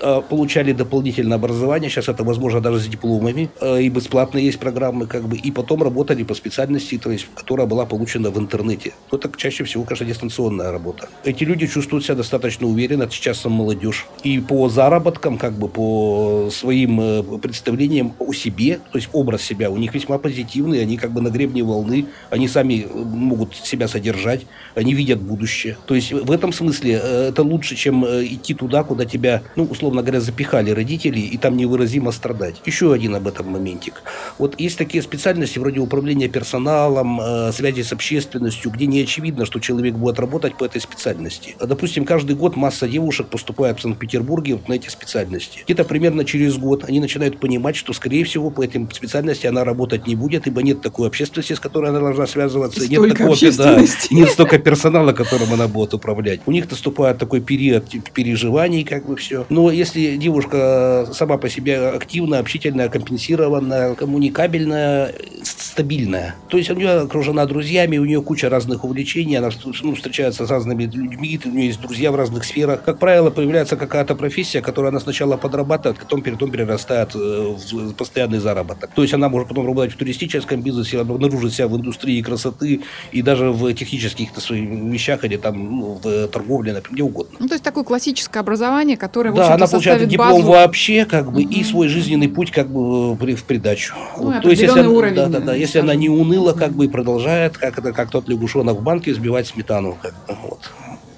Э, 0.00 0.22
Получали 0.28 0.72
дополнительное 0.72 1.36
образование, 1.36 1.90
сейчас 1.90 2.08
это 2.08 2.22
возможно 2.22 2.60
даже 2.60 2.80
с 2.80 2.86
дипломами, 2.86 3.50
э, 3.60 3.82
и 3.82 3.88
бесплатно 3.88 4.38
есть 4.38 4.58
программы, 4.58 5.06
как 5.06 5.26
бы, 5.28 5.36
и 5.36 5.50
потом 5.50 5.82
работали 5.82 6.22
по 6.22 6.34
специальности, 6.34 6.98
то 6.98 7.10
есть, 7.10 7.26
которая 7.34 7.66
была 7.66 7.86
получена 7.86 8.30
в 8.30 8.38
интернете. 8.38 8.92
Но 9.10 9.18
это 9.18 9.30
чаще 9.36 9.64
всего, 9.64 9.84
конечно, 9.84 10.06
дистанционная 10.06 10.70
работа. 10.70 11.08
Эти 11.24 11.44
люди 11.44 11.66
чувствуют 11.66 12.04
себя 12.04 12.14
достаточно 12.14 12.66
уверенно, 12.66 13.08
сейчас 13.10 13.40
сам 13.40 13.52
молодежь. 13.52 14.06
И 14.22 14.38
по 14.38 14.68
заработкам, 14.68 15.38
как 15.38 15.54
бы 15.54 15.68
по 15.68 16.48
своим 16.52 17.00
э, 17.00 17.22
представлениям 17.38 18.14
о 18.18 18.32
себе, 18.32 18.80
то 18.92 18.98
есть 18.98 19.08
образ 19.12 19.42
себя 19.42 19.70
у 19.70 19.76
них 19.76 19.94
весьма 19.94 20.18
позитивный, 20.18 20.80
они 20.80 20.96
как 20.96 21.12
бы 21.12 21.20
на 21.20 21.28
гребне 21.28 21.64
волны, 21.64 22.06
они 22.30 22.46
сами 22.48 22.86
могут 22.94 23.56
себя 23.56 23.88
содержать, 23.88 24.46
они 24.74 24.94
видят 24.94 25.20
будущее. 25.20 25.76
То 25.86 25.94
есть 25.94 26.12
в 26.12 26.30
этом 26.30 26.52
смысле 26.52 26.92
это 26.92 27.42
лучше, 27.42 27.74
чем 27.74 28.04
идти 28.04 28.54
туда, 28.54 28.84
куда 28.84 29.04
тебя, 29.04 29.42
ну, 29.56 29.64
условно 29.64 29.87
говоря, 29.96 30.20
запихали 30.20 30.70
родители, 30.70 31.20
и 31.20 31.36
там 31.36 31.56
невыразимо 31.56 32.12
страдать. 32.12 32.56
Еще 32.66 32.92
один 32.92 33.14
об 33.14 33.26
этом 33.26 33.48
моментик. 33.48 34.02
Вот 34.38 34.58
есть 34.60 34.78
такие 34.78 35.02
специальности 35.02 35.58
вроде 35.58 35.80
управления 35.80 36.28
персоналом, 36.28 37.20
э, 37.20 37.52
связи 37.52 37.82
с 37.82 37.92
общественностью, 37.92 38.70
где 38.70 38.86
не 38.86 39.02
очевидно, 39.02 39.46
что 39.46 39.60
человек 39.60 39.94
будет 39.94 40.18
работать 40.18 40.56
по 40.56 40.64
этой 40.64 40.80
специальности. 40.80 41.56
А, 41.60 41.66
Допустим, 41.66 42.04
каждый 42.04 42.36
год 42.36 42.56
масса 42.56 42.88
девушек 42.88 43.28
поступает 43.28 43.78
в 43.78 43.82
Санкт-Петербурге 43.82 44.54
вот 44.54 44.68
на 44.68 44.74
эти 44.74 44.88
специальности. 44.88 45.60
Где-то 45.64 45.84
примерно 45.84 46.24
через 46.24 46.56
год 46.56 46.84
они 46.84 47.00
начинают 47.00 47.38
понимать, 47.38 47.76
что, 47.76 47.92
скорее 47.92 48.24
всего, 48.24 48.50
по 48.50 48.62
этим 48.62 48.90
специальности 48.90 49.46
она 49.46 49.64
работать 49.64 50.06
не 50.06 50.14
будет, 50.14 50.46
ибо 50.46 50.62
нет 50.62 50.80
такой 50.80 51.08
общественности, 51.08 51.52
с 51.52 51.60
которой 51.60 51.90
она 51.90 52.00
должна 52.00 52.26
связываться. 52.26 52.82
И 52.82 52.88
нет 52.88 53.16
такого, 53.16 53.36
да, 53.56 53.82
нет 54.10 54.30
столько 54.30 54.58
персонала, 54.58 55.12
которым 55.12 55.52
она 55.52 55.68
будет 55.68 55.94
управлять. 55.94 56.40
У 56.46 56.52
них 56.52 56.70
наступает 56.70 57.18
такой 57.18 57.40
период 57.40 57.84
переживаний, 58.12 58.84
как 58.84 59.06
бы 59.06 59.16
все. 59.16 59.46
Но 59.48 59.70
если 59.78 60.16
девушка 60.16 61.08
сама 61.12 61.38
по 61.38 61.48
себе 61.48 61.88
активная, 61.88 62.40
общительная, 62.40 62.88
компенсированная, 62.88 63.94
коммуникабельная, 63.94 65.14
стабильная, 65.42 66.34
то 66.48 66.58
есть 66.58 66.70
у 66.70 66.74
нее 66.74 66.90
окружена 66.90 67.46
друзьями, 67.46 67.98
у 67.98 68.04
нее 68.04 68.20
куча 68.22 68.48
разных 68.48 68.84
увлечений, 68.84 69.36
она 69.36 69.50
ну, 69.82 69.94
встречается 69.94 70.46
с 70.46 70.50
разными 70.50 70.84
людьми, 70.84 71.40
у 71.44 71.48
нее 71.48 71.66
есть 71.66 71.80
друзья 71.80 72.12
в 72.12 72.16
разных 72.16 72.44
сферах. 72.44 72.82
Как 72.84 72.98
правило, 72.98 73.30
появляется 73.30 73.76
какая-то 73.76 74.14
профессия, 74.14 74.60
которую 74.60 74.90
она 74.90 75.00
сначала 75.00 75.36
подрабатывает, 75.36 75.98
потом, 75.98 76.22
потом 76.22 76.50
перерастает 76.50 77.14
э, 77.14 77.18
в 77.18 77.94
постоянный 77.94 78.38
заработок. 78.38 78.90
То 78.94 79.02
есть 79.02 79.14
она 79.14 79.28
может 79.28 79.48
потом 79.48 79.66
работать 79.66 79.94
в 79.94 79.96
туристическом 79.96 80.60
бизнесе, 80.62 81.00
обнаружить 81.00 81.54
себя 81.54 81.68
в 81.68 81.76
индустрии 81.76 82.20
красоты 82.22 82.82
и 83.12 83.22
даже 83.22 83.50
в 83.50 83.72
технических 83.74 84.30
своих 84.38 84.68
вещах 84.68 85.24
или 85.24 85.36
там 85.36 85.78
ну, 85.78 86.00
в 86.02 86.28
торговле, 86.28 86.72
например, 86.72 86.94
где 86.94 87.02
угодно. 87.02 87.36
Ну, 87.38 87.48
то 87.48 87.54
есть 87.54 87.64
такое 87.64 87.84
классическое 87.84 88.40
образование, 88.40 88.96
которое, 88.96 89.30
в 89.30 89.34
Да, 89.34 89.42
общем-то, 89.42 89.54
она 89.54 89.66
составит 89.68 90.08
диплом 90.08 90.32
базу. 90.32 90.48
вообще, 90.48 91.04
как 91.04 91.32
бы, 91.32 91.42
и 91.42 91.62
свой 91.64 91.88
жизненный 91.88 92.28
путь, 92.28 92.50
как 92.50 92.68
бы, 92.68 93.16
при- 93.16 93.34
в 93.34 93.44
придачу. 93.44 93.94
Ну, 94.18 94.36
и 94.38 94.40
То 94.40 94.50
есть, 94.50 94.62
если, 94.62 94.80
уровень, 94.86 95.14
да, 95.14 95.26
да, 95.28 95.40
да, 95.40 95.54
если 95.54 95.78
она 95.78 95.94
не 95.94 96.08
уныла, 96.08 96.52
как 96.52 96.72
бы, 96.72 96.86
и 96.86 96.88
продолжает, 96.88 97.56
как 97.58 97.78
это, 97.78 97.92
как 97.92 98.10
тот 98.10 98.28
лягушонок 98.28 98.78
в 98.78 98.82
банке, 98.82 99.14
сбивать 99.14 99.46
сметану, 99.46 99.96
как 100.00 100.14
вот. 100.42 100.70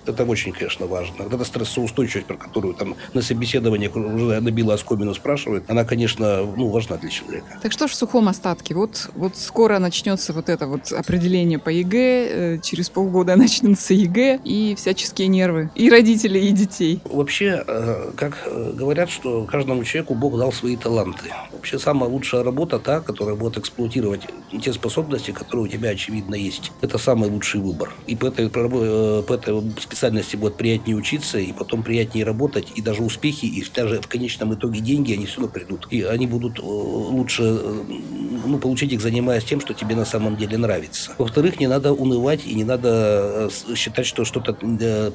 Это 0.06 0.24
очень, 0.24 0.52
конечно, 0.52 0.86
важно. 0.86 1.24
Вот 1.24 1.32
эта 1.32 1.44
стрессоустойчивость, 1.44 2.26
про 2.26 2.36
которую 2.36 2.74
там 2.74 2.96
на 3.14 3.22
собеседовании 3.22 3.88
уже 3.88 4.40
набила 4.40 4.74
оскомину 4.74 5.14
спрашивает, 5.14 5.64
она, 5.68 5.84
конечно, 5.84 6.42
ну, 6.56 6.68
важна 6.68 6.96
для 6.96 7.10
человека. 7.10 7.58
Так 7.62 7.72
что 7.72 7.86
ж 7.86 7.90
в 7.90 7.94
сухом 7.94 8.28
остатке? 8.28 8.74
Вот, 8.74 9.10
вот 9.14 9.36
скоро 9.36 9.78
начнется 9.78 10.32
вот 10.32 10.48
это 10.48 10.66
вот 10.66 10.92
определение 10.92 11.58
по 11.58 11.68
ЕГЭ, 11.68 12.54
э, 12.56 12.58
через 12.62 12.88
полгода 12.88 13.36
начнутся 13.36 13.94
ЕГЭ 13.94 14.40
и 14.44 14.74
всяческие 14.76 15.28
нервы. 15.28 15.70
И 15.74 15.90
родителей, 15.90 16.48
и 16.48 16.52
детей. 16.52 17.00
Вообще, 17.04 17.62
э, 17.66 18.12
как 18.16 18.38
э, 18.46 18.72
говорят, 18.74 19.10
что 19.10 19.44
каждому 19.44 19.84
человеку 19.84 20.14
Бог 20.14 20.38
дал 20.38 20.52
свои 20.52 20.76
таланты. 20.76 21.30
Вообще, 21.52 21.78
самая 21.78 22.08
лучшая 22.08 22.42
работа 22.42 22.78
та, 22.78 23.00
которая 23.00 23.34
будет 23.34 23.58
эксплуатировать 23.58 24.22
те 24.62 24.72
способности, 24.72 25.30
которые 25.30 25.66
у 25.66 25.68
тебя, 25.68 25.90
очевидно, 25.90 26.34
есть. 26.34 26.72
Это 26.80 26.98
самый 26.98 27.28
лучший 27.28 27.60
выбор. 27.60 27.92
И 28.06 28.16
по 28.16 28.26
этой, 28.26 28.48
по 28.48 29.32
этой 29.34 29.60
специальности 29.90 30.36
будет 30.36 30.56
приятнее 30.56 30.96
учиться, 30.96 31.38
и 31.38 31.52
потом 31.52 31.82
приятнее 31.82 32.24
работать, 32.24 32.68
и 32.76 32.82
даже 32.82 33.02
успехи, 33.02 33.46
и 33.46 33.64
даже 33.74 34.00
в 34.00 34.06
конечном 34.06 34.54
итоге 34.54 34.80
деньги, 34.80 35.12
они 35.12 35.26
все 35.26 35.40
равно 35.40 35.52
придут. 35.52 35.88
И 35.90 36.02
они 36.02 36.26
будут 36.26 36.58
лучше 36.60 37.42
ну, 38.46 38.58
получить 38.58 38.92
их, 38.92 39.00
занимаясь 39.00 39.44
тем, 39.44 39.60
что 39.60 39.74
тебе 39.74 39.96
на 39.96 40.04
самом 40.04 40.36
деле 40.36 40.56
нравится. 40.58 41.12
Во-вторых, 41.18 41.60
не 41.60 41.66
надо 41.66 41.92
унывать 41.92 42.46
и 42.46 42.54
не 42.54 42.64
надо 42.64 43.50
считать, 43.74 44.06
что 44.06 44.24
что-то 44.24 44.54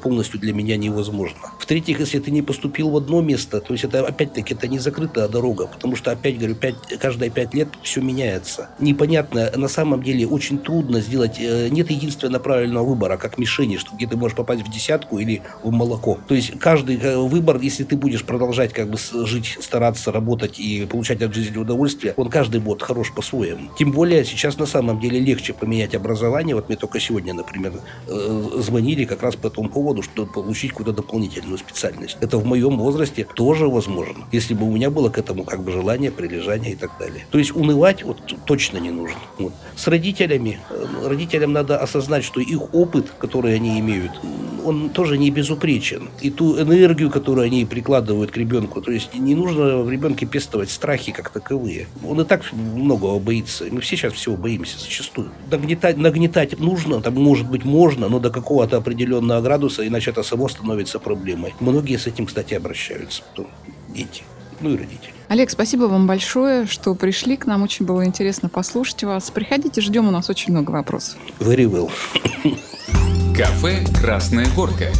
полностью 0.01 0.39
для 0.39 0.53
меня 0.53 0.77
невозможно. 0.77 1.51
В-третьих, 1.59 1.99
если 1.99 2.19
ты 2.19 2.31
не 2.31 2.41
поступил 2.41 2.89
в 2.89 2.97
одно 2.97 3.21
место, 3.21 3.61
то 3.61 3.73
есть 3.73 3.85
это 3.85 4.05
опять-таки 4.05 4.53
это 4.53 4.67
не 4.67 4.79
закрытая 4.79 5.27
дорога, 5.27 5.67
потому 5.67 5.95
что 5.95 6.11
опять 6.11 6.37
говорю, 6.37 6.55
пять, 6.55 6.75
каждые 6.99 7.31
пять 7.31 7.53
лет 7.53 7.69
все 7.83 8.01
меняется. 8.01 8.69
Непонятно, 8.79 9.51
на 9.55 9.67
самом 9.67 10.03
деле 10.03 10.27
очень 10.27 10.59
трудно 10.59 11.01
сделать, 11.01 11.37
э, 11.39 11.69
нет 11.69 11.89
единственного 11.89 12.41
правильного 12.41 12.85
выбора, 12.85 13.17
как 13.17 13.37
мишени, 13.37 13.77
что 13.77 13.95
где 13.95 14.07
ты 14.07 14.17
можешь 14.17 14.35
попасть 14.35 14.63
в 14.65 14.71
десятку 14.71 15.19
или 15.19 15.41
в 15.63 15.71
молоко. 15.71 16.17
То 16.27 16.35
есть 16.35 16.57
каждый 16.59 16.97
э, 16.97 17.17
выбор, 17.17 17.59
если 17.61 17.83
ты 17.83 17.95
будешь 17.95 18.23
продолжать 18.23 18.73
как 18.73 18.89
бы 18.89 18.97
жить, 19.25 19.57
стараться 19.61 20.11
работать 20.11 20.59
и 20.59 20.85
получать 20.85 21.21
от 21.21 21.33
жизни 21.33 21.57
удовольствие, 21.57 22.13
он 22.17 22.29
каждый 22.29 22.59
будет 22.59 22.81
хорош 22.81 23.13
по-своему. 23.13 23.69
Тем 23.77 23.91
более 23.91 24.25
сейчас 24.25 24.57
на 24.57 24.65
самом 24.65 24.99
деле 24.99 25.19
легче 25.19 25.53
поменять 25.53 25.95
образование. 25.95 26.55
Вот 26.55 26.69
мне 26.69 26.77
только 26.77 26.99
сегодня, 26.99 27.33
например, 27.33 27.73
э, 28.07 28.49
звонили 28.59 29.05
как 29.05 29.23
раз 29.23 29.35
по 29.35 29.47
этому 29.47 29.69
поводу, 29.69 30.01
чтобы 30.01 30.31
получить 30.31 30.71
какую-то 30.71 30.93
дополнительную 30.93 31.57
специальность. 31.57 32.17
Это 32.21 32.37
в 32.37 32.45
моем 32.45 32.77
возрасте 32.77 33.27
тоже 33.35 33.67
возможно, 33.67 34.25
если 34.31 34.53
бы 34.53 34.65
у 34.65 34.71
меня 34.71 34.89
было 34.89 35.09
к 35.09 35.17
этому 35.17 35.43
как 35.43 35.63
бы 35.63 35.71
желание, 35.71 36.11
прилежание 36.11 36.73
и 36.73 36.75
так 36.75 36.91
далее. 36.99 37.25
То 37.31 37.37
есть 37.37 37.55
унывать 37.55 38.03
вот 38.03 38.17
точно 38.45 38.77
не 38.77 38.91
нужно. 38.91 39.17
Вот. 39.37 39.53
С 39.75 39.87
родителями, 39.87 40.59
э, 40.69 40.85
родителям 41.07 41.53
надо 41.53 41.77
осознать, 41.77 42.23
что 42.23 42.39
их 42.39 42.73
опыт, 42.73 43.11
который 43.19 43.55
они 43.55 43.79
имеют, 43.79 44.11
он 44.63 44.89
тоже 44.89 45.17
не 45.17 45.31
безупречен. 45.31 46.09
И 46.21 46.29
ту 46.29 46.59
энергию, 46.59 47.09
которую 47.09 47.45
они 47.45 47.65
прикладывают 47.65 48.31
к 48.31 48.37
ребенку, 48.37 48.81
то 48.81 48.91
есть 48.91 49.13
не 49.13 49.35
нужно 49.35 49.79
в 49.79 49.89
ребенке 49.89 50.25
пестовать 50.25 50.69
страхи 50.69 51.11
как 51.11 51.29
таковые. 51.29 51.87
Он 52.03 52.21
и 52.21 52.23
так 52.23 52.43
многого 52.53 53.19
боится. 53.19 53.65
Мы 53.71 53.81
все 53.81 53.95
сейчас 53.95 54.13
всего 54.13 54.35
боимся 54.35 54.79
зачастую. 54.79 55.31
Нагнетать, 55.49 55.97
нагнетать 55.97 56.59
нужно, 56.59 57.01
там 57.01 57.15
может 57.15 57.49
быть 57.49 57.65
можно, 57.65 58.09
но 58.09 58.19
до 58.19 58.29
какого-то 58.29 58.77
определенного 58.77 59.41
градуса, 59.41 59.87
иначе 59.87 60.11
это 60.11 60.23
само 60.23 60.47
становится 60.47 60.99
проблемой. 60.99 61.53
Многие 61.59 61.97
с 61.97 62.07
этим, 62.07 62.25
кстати, 62.25 62.53
обращаются. 62.53 63.23
Дети, 63.89 64.23
ну 64.61 64.71
и 64.71 64.77
родители. 64.77 65.13
Олег, 65.27 65.49
спасибо 65.49 65.83
вам 65.83 66.05
большое, 66.05 66.67
что 66.67 66.93
пришли 66.93 67.35
к 67.37 67.45
нам. 67.45 67.63
Очень 67.63 67.85
было 67.85 68.05
интересно 68.05 68.49
послушать 68.49 69.03
вас. 69.03 69.31
Приходите, 69.31 69.81
ждем, 69.81 70.07
у 70.07 70.11
нас 70.11 70.29
очень 70.29 70.51
много 70.51 70.71
вопросов. 70.71 71.17
Very 71.39 71.65
well. 71.65 71.89
Кафе 73.35 73.83
«Красная 73.99 74.47
горка». 74.55 74.91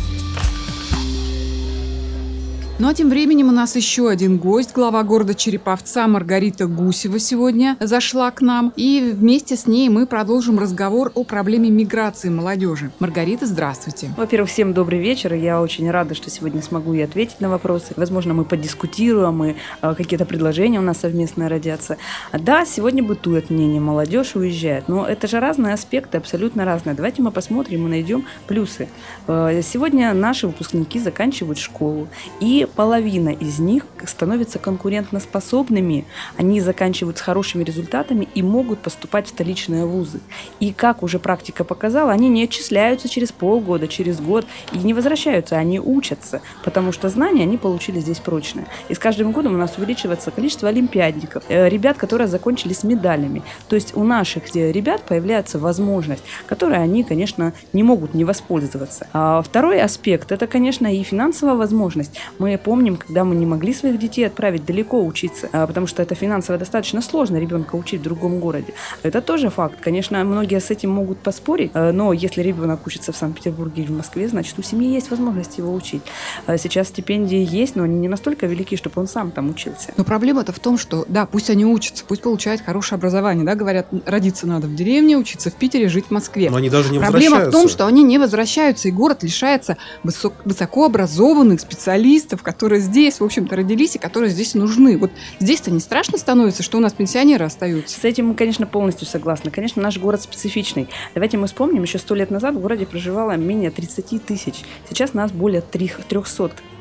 Ну 2.78 2.90
а 2.90 2.94
тем 2.94 3.10
временем 3.10 3.48
у 3.48 3.52
нас 3.54 3.74
еще 3.78 4.10
один 4.10 4.38
гость, 4.38 4.74
глава 4.74 5.02
города 5.04 5.34
Череповца 5.34 6.10
Маргарита 6.10 6.68
Гусева 6.68 7.20
сегодня 7.20 7.78
зашла 7.80 8.30
к 8.32 8.42
нам. 8.42 8.74
И 8.76 9.14
вместе 9.16 9.56
с 9.56 9.66
ней 9.66 9.88
мы 9.88 10.06
продолжим 10.06 10.60
разговор 10.60 11.10
о 11.16 11.24
проблеме 11.24 11.70
миграции 11.70 12.28
молодежи. 12.28 12.92
Маргарита, 13.00 13.46
здравствуйте. 13.46 14.14
Во-первых, 14.18 14.50
всем 14.50 14.74
добрый 14.74 15.00
вечер. 15.00 15.34
Я 15.34 15.62
очень 15.62 15.90
рада, 15.90 16.16
что 16.16 16.30
сегодня 16.30 16.62
смогу 16.62 16.94
и 16.94 17.00
ответить 17.00 17.40
на 17.40 17.50
вопросы. 17.50 17.94
Возможно, 17.96 18.34
мы 18.34 18.44
подискутируем, 18.44 19.42
и 19.46 19.56
э, 19.82 19.96
какие-то 19.96 20.26
предложения 20.26 20.80
у 20.80 20.84
нас 20.84 20.98
совместно 20.98 21.48
родятся. 21.48 21.96
Да, 22.34 22.66
сегодня 22.66 23.02
бытует 23.02 23.50
мнение, 23.50 23.80
молодежь 23.80 24.36
уезжает. 24.36 24.90
Но 24.90 25.08
это 25.08 25.30
же 25.30 25.40
разные 25.40 25.76
аспекты, 25.76 26.18
абсолютно 26.18 26.66
разные. 26.66 26.94
Давайте 26.94 27.22
мы 27.22 27.32
посмотрим 27.32 27.88
и 27.88 27.90
найдем 27.90 28.26
плюсы. 28.48 28.90
Э, 29.28 29.62
сегодня 29.64 30.14
наши 30.14 30.46
выпускники 30.46 31.00
заканчивают 31.00 31.58
школу. 31.58 32.10
И 32.42 32.65
половина 32.68 33.30
из 33.30 33.60
них 33.60 33.86
становятся 34.06 34.60
конкурентоспособными, 34.60 36.06
они 36.38 36.62
заканчивают 36.62 37.18
с 37.18 37.22
хорошими 37.22 37.64
результатами 37.64 38.28
и 38.36 38.42
могут 38.42 38.80
поступать 38.80 39.28
в 39.28 39.30
столичные 39.30 39.86
вузы. 39.86 40.20
И 40.60 40.74
как 40.74 41.04
уже 41.04 41.20
практика 41.20 41.64
показала, 41.64 42.12
они 42.12 42.30
не 42.30 42.44
отчисляются 42.44 43.10
через 43.10 43.32
полгода, 43.32 43.88
через 43.88 44.20
год 44.20 44.46
и 44.72 44.78
не 44.78 44.94
возвращаются, 44.94 45.58
они 45.58 45.80
учатся, 45.80 46.42
потому 46.64 46.92
что 46.92 47.10
знания 47.10 47.44
они 47.44 47.58
получили 47.58 48.00
здесь 48.00 48.20
прочные. 48.20 48.68
И 48.90 48.94
с 48.94 49.00
каждым 49.00 49.32
годом 49.32 49.56
у 49.56 49.58
нас 49.58 49.78
увеличивается 49.78 50.32
количество 50.32 50.70
олимпиадников, 50.70 51.44
э, 51.50 51.70
ребят, 51.70 51.98
которые 51.98 52.28
закончили 52.28 52.74
с 52.74 52.84
медалями. 52.84 53.44
То 53.70 53.76
есть 53.76 53.96
у 53.96 54.04
наших 54.04 54.56
э, 54.56 54.72
ребят 54.72 55.02
появляется 55.04 55.60
возможность, 55.60 56.24
которой 56.48 56.82
они, 56.82 57.04
конечно, 57.04 57.54
не 57.74 57.84
могут 57.84 58.14
не 58.14 58.24
воспользоваться. 58.24 59.08
А 59.14 59.42
второй 59.42 59.82
аспект– 59.82 60.32
это, 60.34 60.48
конечно, 60.48 60.88
и 60.94 61.04
финансовая 61.04 61.56
возможность. 61.56 62.18
Мы 62.40 62.55
помним, 62.58 62.98
когда 62.98 63.24
мы 63.24 63.36
не 63.36 63.46
могли 63.46 63.74
своих 63.74 64.00
детей 64.00 64.26
отправить 64.26 64.66
далеко 64.66 65.04
учиться, 65.04 65.50
а, 65.52 65.68
потому 65.68 65.88
что 65.88 66.02
это 66.02 66.16
финансово 66.16 66.58
достаточно 66.58 67.02
сложно 67.02 67.38
ребенка 67.38 67.76
учить 67.76 68.02
в 68.02 68.04
другом 68.04 68.40
городе. 68.40 68.74
Это 69.04 69.22
тоже 69.22 69.50
факт. 69.50 69.80
Конечно, 69.82 70.24
многие 70.24 70.60
с 70.60 70.72
этим 70.72 70.92
могут 70.92 71.20
поспорить, 71.20 71.72
а, 71.74 71.92
но 71.92 72.14
если 72.14 72.42
ребенок 72.42 72.86
учится 72.88 73.12
в 73.12 73.18
Санкт-Петербурге 73.18 73.84
или 73.84 73.92
в 73.92 73.98
Москве, 73.98 74.28
значит, 74.28 74.58
у 74.60 74.62
семьи 74.62 74.92
есть 74.94 75.10
возможность 75.10 75.58
его 75.58 75.74
учить. 75.74 76.02
А, 76.46 76.58
сейчас 76.58 76.90
стипендии 76.90 77.46
есть, 77.46 77.76
но 77.76 77.84
они 77.84 77.98
не 77.98 78.08
настолько 78.08 78.48
велики, 78.48 78.76
чтобы 78.76 79.02
он 79.02 79.08
сам 79.08 79.32
там 79.32 79.50
учился. 79.50 79.94
Но 79.98 80.04
проблема-то 80.04 80.52
в 80.52 80.60
том, 80.60 80.78
что, 80.78 81.06
да, 81.08 81.26
пусть 81.26 81.50
они 81.50 81.66
учатся, 81.66 82.04
пусть 82.08 82.22
получают 82.22 82.62
хорошее 82.62 82.98
образование, 82.98 83.46
да, 83.46 83.56
говорят, 83.56 83.88
родиться 84.06 84.48
надо 84.48 84.68
в 84.68 84.76
деревне, 84.76 85.18
учиться 85.18 85.50
в 85.50 85.54
Питере, 85.56 85.90
жить 85.90 86.06
в 86.08 86.12
Москве. 86.12 86.50
Но 86.50 86.58
они 86.58 86.70
даже 86.70 86.92
не 86.92 87.00
Проблема 87.00 87.40
в 87.40 87.52
том, 87.52 87.68
что 87.68 87.86
они 87.86 88.04
не 88.04 88.18
возвращаются, 88.18 88.88
и 88.88 88.92
город 88.92 89.24
лишается 89.24 89.78
высок, 90.04 90.34
высокообразованных 90.46 91.60
специалистов, 91.60 92.42
которые 92.46 92.80
здесь, 92.80 93.20
в 93.20 93.24
общем-то, 93.24 93.56
родились 93.56 93.96
и 93.96 94.00
которые 94.00 94.30
здесь 94.30 94.54
нужны. 94.54 94.98
Вот 94.98 95.12
здесь-то 95.40 95.72
не 95.72 95.80
страшно 95.80 96.18
становится, 96.18 96.64
что 96.64 96.78
у 96.78 96.82
нас 96.82 96.94
пенсионеры 96.94 97.44
остаются? 97.44 98.00
С 98.00 98.04
этим 98.06 98.28
мы, 98.28 98.36
конечно, 98.36 98.66
полностью 98.66 99.08
согласны. 99.08 99.52
Конечно, 99.52 99.82
наш 99.82 99.98
город 99.98 100.22
специфичный. 100.22 100.88
Давайте 101.14 101.38
мы 101.38 101.48
вспомним, 101.48 101.84
еще 101.84 101.98
сто 101.98 102.16
лет 102.16 102.32
назад 102.32 102.56
в 102.56 102.62
городе 102.62 102.86
проживало 102.86 103.32
менее 103.36 103.72
30 103.72 104.26
тысяч. 104.26 104.64
Сейчас 104.88 105.14
нас 105.14 105.32
более 105.32 105.62
300 105.62 106.06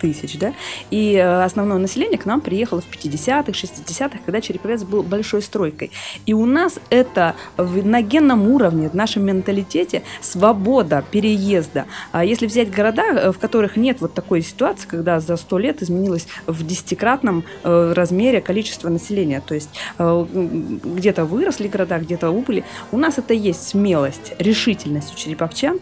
тысяч, 0.04 0.38
да, 0.38 0.52
и 0.90 1.14
э, 1.14 1.42
основное 1.44 1.78
население 1.78 2.18
к 2.18 2.26
нам 2.26 2.42
приехало 2.42 2.82
в 2.82 2.90
50-х, 2.90 3.52
60-х, 3.52 4.18
когда 4.24 4.40
Череповец 4.42 4.82
был 4.82 5.02
большой 5.02 5.40
стройкой. 5.40 5.90
И 6.26 6.34
у 6.34 6.44
нас 6.44 6.78
это 6.90 7.34
на 7.56 8.02
генном 8.02 8.48
уровне, 8.48 8.90
в 8.90 8.94
нашем 8.94 9.24
менталитете 9.24 10.02
свобода 10.20 11.02
переезда. 11.10 11.86
А 12.12 12.24
если 12.24 12.46
взять 12.46 12.70
города, 12.70 13.02
э, 13.02 13.32
в 13.32 13.38
которых 13.38 13.76
нет 13.76 14.02
вот 14.02 14.12
такой 14.12 14.42
ситуации, 14.42 14.86
когда 14.86 15.20
за 15.20 15.36
100 15.36 15.53
лет 15.58 15.82
изменилось 15.82 16.26
в 16.46 16.66
десятикратном 16.66 17.44
э, 17.62 17.92
размере 17.94 18.40
количество 18.40 18.88
населения, 18.88 19.42
то 19.44 19.54
есть 19.54 19.70
где-то 19.98 21.24
выросли 21.24 21.68
города, 21.68 21.98
где-то 21.98 22.30
убыли, 22.30 22.64
у 22.92 22.98
нас 22.98 23.18
это 23.18 23.34
есть 23.34 23.68
смелость, 23.68 24.32
решительность 24.38 25.12
у 25.12 25.16
череповчан, 25.16 25.80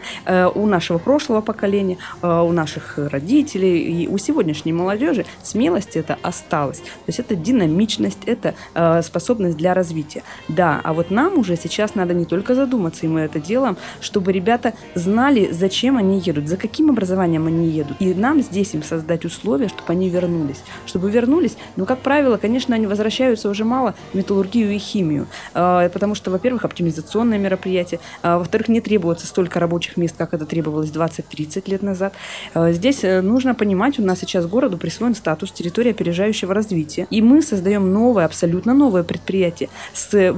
у 0.54 0.66
нашего 0.66 0.98
прошлого 0.98 1.40
поколения, 1.40 1.98
у 2.22 2.52
наших 2.52 2.98
родителей 2.98 4.02
и 4.02 4.08
у 4.08 4.18
сегодняшней 4.18 4.72
молодежи 4.72 5.24
смелость 5.42 5.96
это 5.96 6.18
осталась. 6.22 6.78
То 6.78 7.08
есть 7.08 7.18
это 7.18 7.34
динамичность, 7.34 8.20
это 8.26 8.54
э, 8.74 9.02
способность 9.02 9.56
для 9.56 9.74
развития. 9.74 10.22
Да, 10.48 10.80
а 10.82 10.92
вот 10.92 11.10
нам 11.10 11.38
уже 11.38 11.56
сейчас 11.56 11.94
надо 11.94 12.14
не 12.14 12.24
только 12.24 12.54
задуматься, 12.54 13.06
и 13.06 13.08
мы 13.08 13.20
это 13.20 13.40
делаем, 13.40 13.76
чтобы 14.00 14.32
ребята 14.32 14.74
знали, 14.94 15.50
зачем 15.52 15.96
они 15.96 16.18
едут, 16.18 16.48
за 16.48 16.56
каким 16.56 16.90
образованием 16.90 17.46
они 17.46 17.68
едут. 17.68 17.96
И 18.00 18.14
нам 18.14 18.42
здесь 18.42 18.74
им 18.74 18.82
создать 18.82 19.24
условия, 19.24 19.61
условия, 19.62 19.68
чтобы 19.68 19.92
они 19.92 20.08
вернулись. 20.08 20.62
Чтобы 20.86 21.10
вернулись, 21.10 21.56
ну, 21.76 21.86
как 21.86 22.00
правило, 22.00 22.36
конечно, 22.36 22.74
они 22.74 22.86
возвращаются 22.86 23.48
уже 23.48 23.64
мало 23.64 23.94
в 24.12 24.16
металлургию 24.16 24.72
и 24.72 24.78
химию, 24.78 25.26
э, 25.54 25.90
потому 25.92 26.14
что, 26.14 26.30
во-первых, 26.30 26.64
оптимизационное 26.64 27.38
мероприятие, 27.38 28.00
а, 28.22 28.38
во-вторых, 28.38 28.68
не 28.68 28.80
требуется 28.80 29.26
столько 29.26 29.60
рабочих 29.60 29.96
мест, 29.96 30.14
как 30.16 30.34
это 30.34 30.46
требовалось 30.46 30.90
20-30 30.90 31.70
лет 31.70 31.82
назад. 31.82 32.14
Э, 32.54 32.72
здесь 32.72 33.04
э, 33.04 33.20
нужно 33.20 33.54
понимать, 33.54 33.98
у 33.98 34.02
нас 34.02 34.20
сейчас 34.20 34.46
городу 34.46 34.78
присвоен 34.78 35.14
статус 35.14 35.52
территории 35.52 35.90
опережающего 35.90 36.54
развития, 36.54 37.06
и 37.10 37.22
мы 37.22 37.42
создаем 37.42 37.92
новое, 37.92 38.24
абсолютно 38.24 38.74
новое 38.74 39.02
предприятие 39.02 39.68
с 39.92 40.32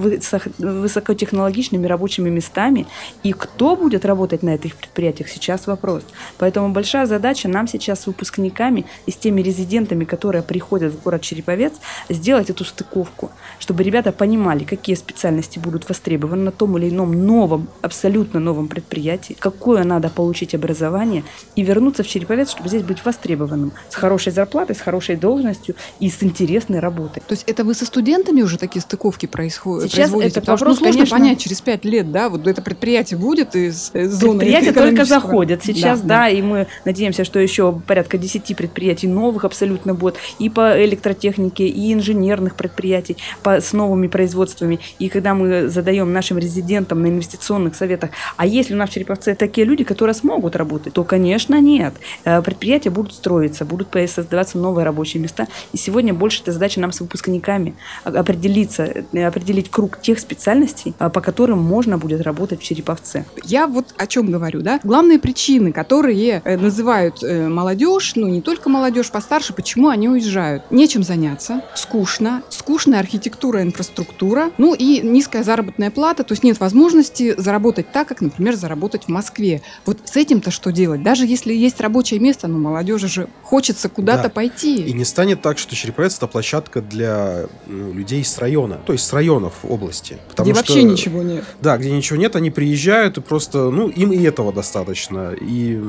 высокотехнологичными 0.59 1.87
рабочими 1.87 2.31
местами, 2.31 2.87
и 3.23 3.33
кто 3.33 3.77
будет 3.77 4.05
работать 4.05 4.43
на 4.43 4.51
этих 4.51 4.77
предприятиях, 4.77 5.29
сейчас 5.29 5.67
вопрос. 5.67 6.03
Поэтому 6.39 6.69
большая 6.71 7.07
задача 7.07 7.49
нам 7.49 7.69
сейчас 7.69 8.03
с 8.03 8.07
выпускниками 8.07 8.85
и 9.07 9.11
с 9.15 9.17
теми 9.17 9.41
резидентами, 9.41 10.05
которые 10.05 10.43
приходят 10.43 10.93
в 10.93 11.03
город 11.03 11.23
Череповец, 11.23 11.73
сделать 12.09 12.51
эту 12.51 12.65
стыковку, 12.65 13.31
чтобы 13.59 13.83
ребята 13.83 14.13
понимали, 14.13 14.65
какие 14.65 14.97
специальности 14.97 15.59
будут 15.59 15.89
востребованы 15.89 16.43
на 16.43 16.51
том 16.51 16.77
или 16.77 16.91
ином 16.91 17.13
новом, 17.27 17.69
абсолютно 17.81 18.41
новом 18.41 18.69
предприятии, 18.69 19.37
какое 19.39 19.85
надо 19.85 20.11
получить 20.11 20.55
образование 20.55 21.25
и 21.57 21.63
вернуться 21.63 22.03
в 22.03 22.09
Череповец, 22.09 22.51
чтобы 22.51 22.69
здесь 22.69 22.83
быть 22.83 23.05
востребованным, 23.05 23.73
с 23.89 23.95
хорошей 23.95 24.33
зарплатой, 24.33 24.77
с 24.77 24.81
хорошей 24.81 25.17
должностью 25.17 25.75
и 26.01 26.11
с 26.11 26.23
интересной 26.23 26.81
работой. 26.81 27.23
То 27.27 27.33
есть 27.33 27.45
это 27.47 27.65
вы 27.65 27.75
со 27.75 27.87
студентами 27.87 28.43
уже 28.43 28.59
такие 28.59 28.83
стыковки 28.83 29.27
происходят? 29.27 29.91
Сейчас 29.91 30.13
это 30.13 30.41
Потому 30.41 30.59
вопрос, 30.59 30.77
что 30.77 30.85
ну, 30.85 30.93
сложно 30.93 30.93
конечно... 30.93 31.19
понять 31.19 31.41
через 31.41 31.61
пять 31.61 31.85
лет, 31.85 32.11
да, 32.11 32.29
вот 32.29 32.47
это 32.47 32.63
предприятие 32.63 33.19
будет 33.19 33.55
из 33.55 33.93
зоны 33.93 34.41
Предприятия 34.41 34.73
только 34.73 35.05
заходят 35.05 35.65
сейчас, 35.65 36.01
да, 36.01 36.25
да, 36.25 36.29
и 36.29 36.43
мы 36.43 36.67
надеемся, 36.85 37.25
что 37.25 37.39
еще 37.39 37.73
порядка 37.87 38.19
10 38.19 38.57
предприятий 38.57 39.04
новых 39.07 39.45
абсолютно 39.45 39.95
будет 39.95 40.17
и 40.39 40.49
по 40.49 40.85
электротехнике, 40.85 41.67
и 41.67 41.93
инженерных 41.93 42.57
предприятий 42.57 43.17
по, 43.43 43.61
с 43.61 43.73
новыми 43.73 44.09
производствами. 44.09 44.81
И 44.99 45.09
когда 45.09 45.35
мы 45.35 45.69
задаем 45.69 46.13
нашим 46.13 46.39
резидентам 46.39 47.03
на 47.03 47.07
инвестиционных 47.07 47.75
советах, 47.75 48.11
а 48.37 48.47
если 48.47 48.75
у 48.75 48.77
нас 48.77 48.91
в 48.91 48.93
Череповце 48.93 49.35
такие 49.35 49.67
люди, 49.67 49.85
которые 49.85 50.15
смогут 50.15 50.57
работать, 50.57 50.93
то, 50.93 51.05
конечно, 51.05 51.61
нет. 51.61 51.95
Э, 52.25 52.43
предприятия 52.43 52.91
будут 52.91 53.15
строиться, 53.15 53.65
будут 53.65 53.89
создаваться 54.09 54.59
новые 54.59 54.85
рабочие 54.85 55.23
места. 55.23 55.47
И 55.73 55.77
сегодня 55.77 56.15
больше 56.15 56.43
эта 56.43 56.53
задача 56.53 56.81
нам 56.81 56.93
с 56.93 57.01
выпускниками 57.01 57.75
определиться, 58.05 59.05
э, 59.13 59.27
определить 59.27 59.71
круг 59.71 60.01
тех 60.01 60.19
специальностей, 60.19 60.95
э, 60.99 61.11
по 61.11 61.21
которым 61.21 61.59
можно 61.63 61.99
будет 61.99 62.23
работать 62.23 62.61
в 62.61 62.65
Череповце. 62.65 63.25
Я 63.45 63.67
вот 63.67 63.95
о 63.97 64.07
чем 64.07 64.31
говорю, 64.31 64.63
да? 64.63 64.81
Главные 64.85 65.19
причины, 65.19 65.73
которые 65.73 66.43
называют 66.45 67.23
молодежь, 67.23 68.13
ну 68.17 68.29
не 68.29 68.41
только 68.41 68.69
молодежь, 68.69 68.84
постарше, 69.11 69.53
почему 69.55 69.89
они 69.89 70.09
уезжают? 70.09 70.65
Нечем 70.71 71.03
заняться, 71.03 71.63
скучно, 71.75 72.43
скучная 72.51 73.01
архитектура, 73.01 73.63
инфраструктура, 73.63 74.51
ну 74.59 74.75
и 74.75 75.01
низкая 75.01 75.43
заработная 75.43 75.91
плата, 75.91 76.25
то 76.25 76.33
есть 76.33 76.43
нет 76.43 76.61
возможности 76.61 77.35
заработать 77.39 77.93
так, 77.93 78.09
как, 78.09 78.21
например, 78.21 78.57
заработать 78.57 79.05
в 79.05 79.09
Москве. 79.09 79.63
Вот 79.87 79.99
с 80.05 80.17
этим-то 80.17 80.51
что 80.51 80.73
делать? 80.73 81.03
Даже 81.03 81.27
если 81.27 81.53
есть 81.53 81.81
рабочее 81.81 82.21
место, 82.21 82.49
ну 82.49 82.59
молодежи 82.59 83.09
же 83.09 83.29
хочется 83.43 83.89
куда-то 83.89 84.25
Да. 84.25 84.29
пойти. 84.31 84.83
И 84.83 84.93
не 84.93 85.05
станет 85.05 85.43
так, 85.43 85.59
что 85.59 85.75
Череповец 85.77 86.17
это 86.17 86.27
площадка 86.27 86.81
для 86.81 87.47
ну, 87.67 87.93
людей 87.93 88.25
с 88.25 88.39
района, 88.39 88.81
то 88.85 88.93
есть 88.93 89.05
с 89.07 89.13
районов 89.13 89.55
области. 89.63 90.19
Потому 90.29 90.51
где 90.51 90.61
что, 90.61 90.73
вообще 90.73 90.83
ничего 90.85 91.23
нет. 91.23 91.45
Да, 91.61 91.77
где 91.77 91.91
ничего 91.91 92.19
нет, 92.19 92.37
они 92.37 92.51
приезжают 92.51 93.19
и 93.19 93.21
просто, 93.21 93.71
ну, 93.71 93.89
им 93.89 94.13
и 94.13 94.23
этого 94.23 94.53
достаточно. 94.53 95.33
И 95.41 95.83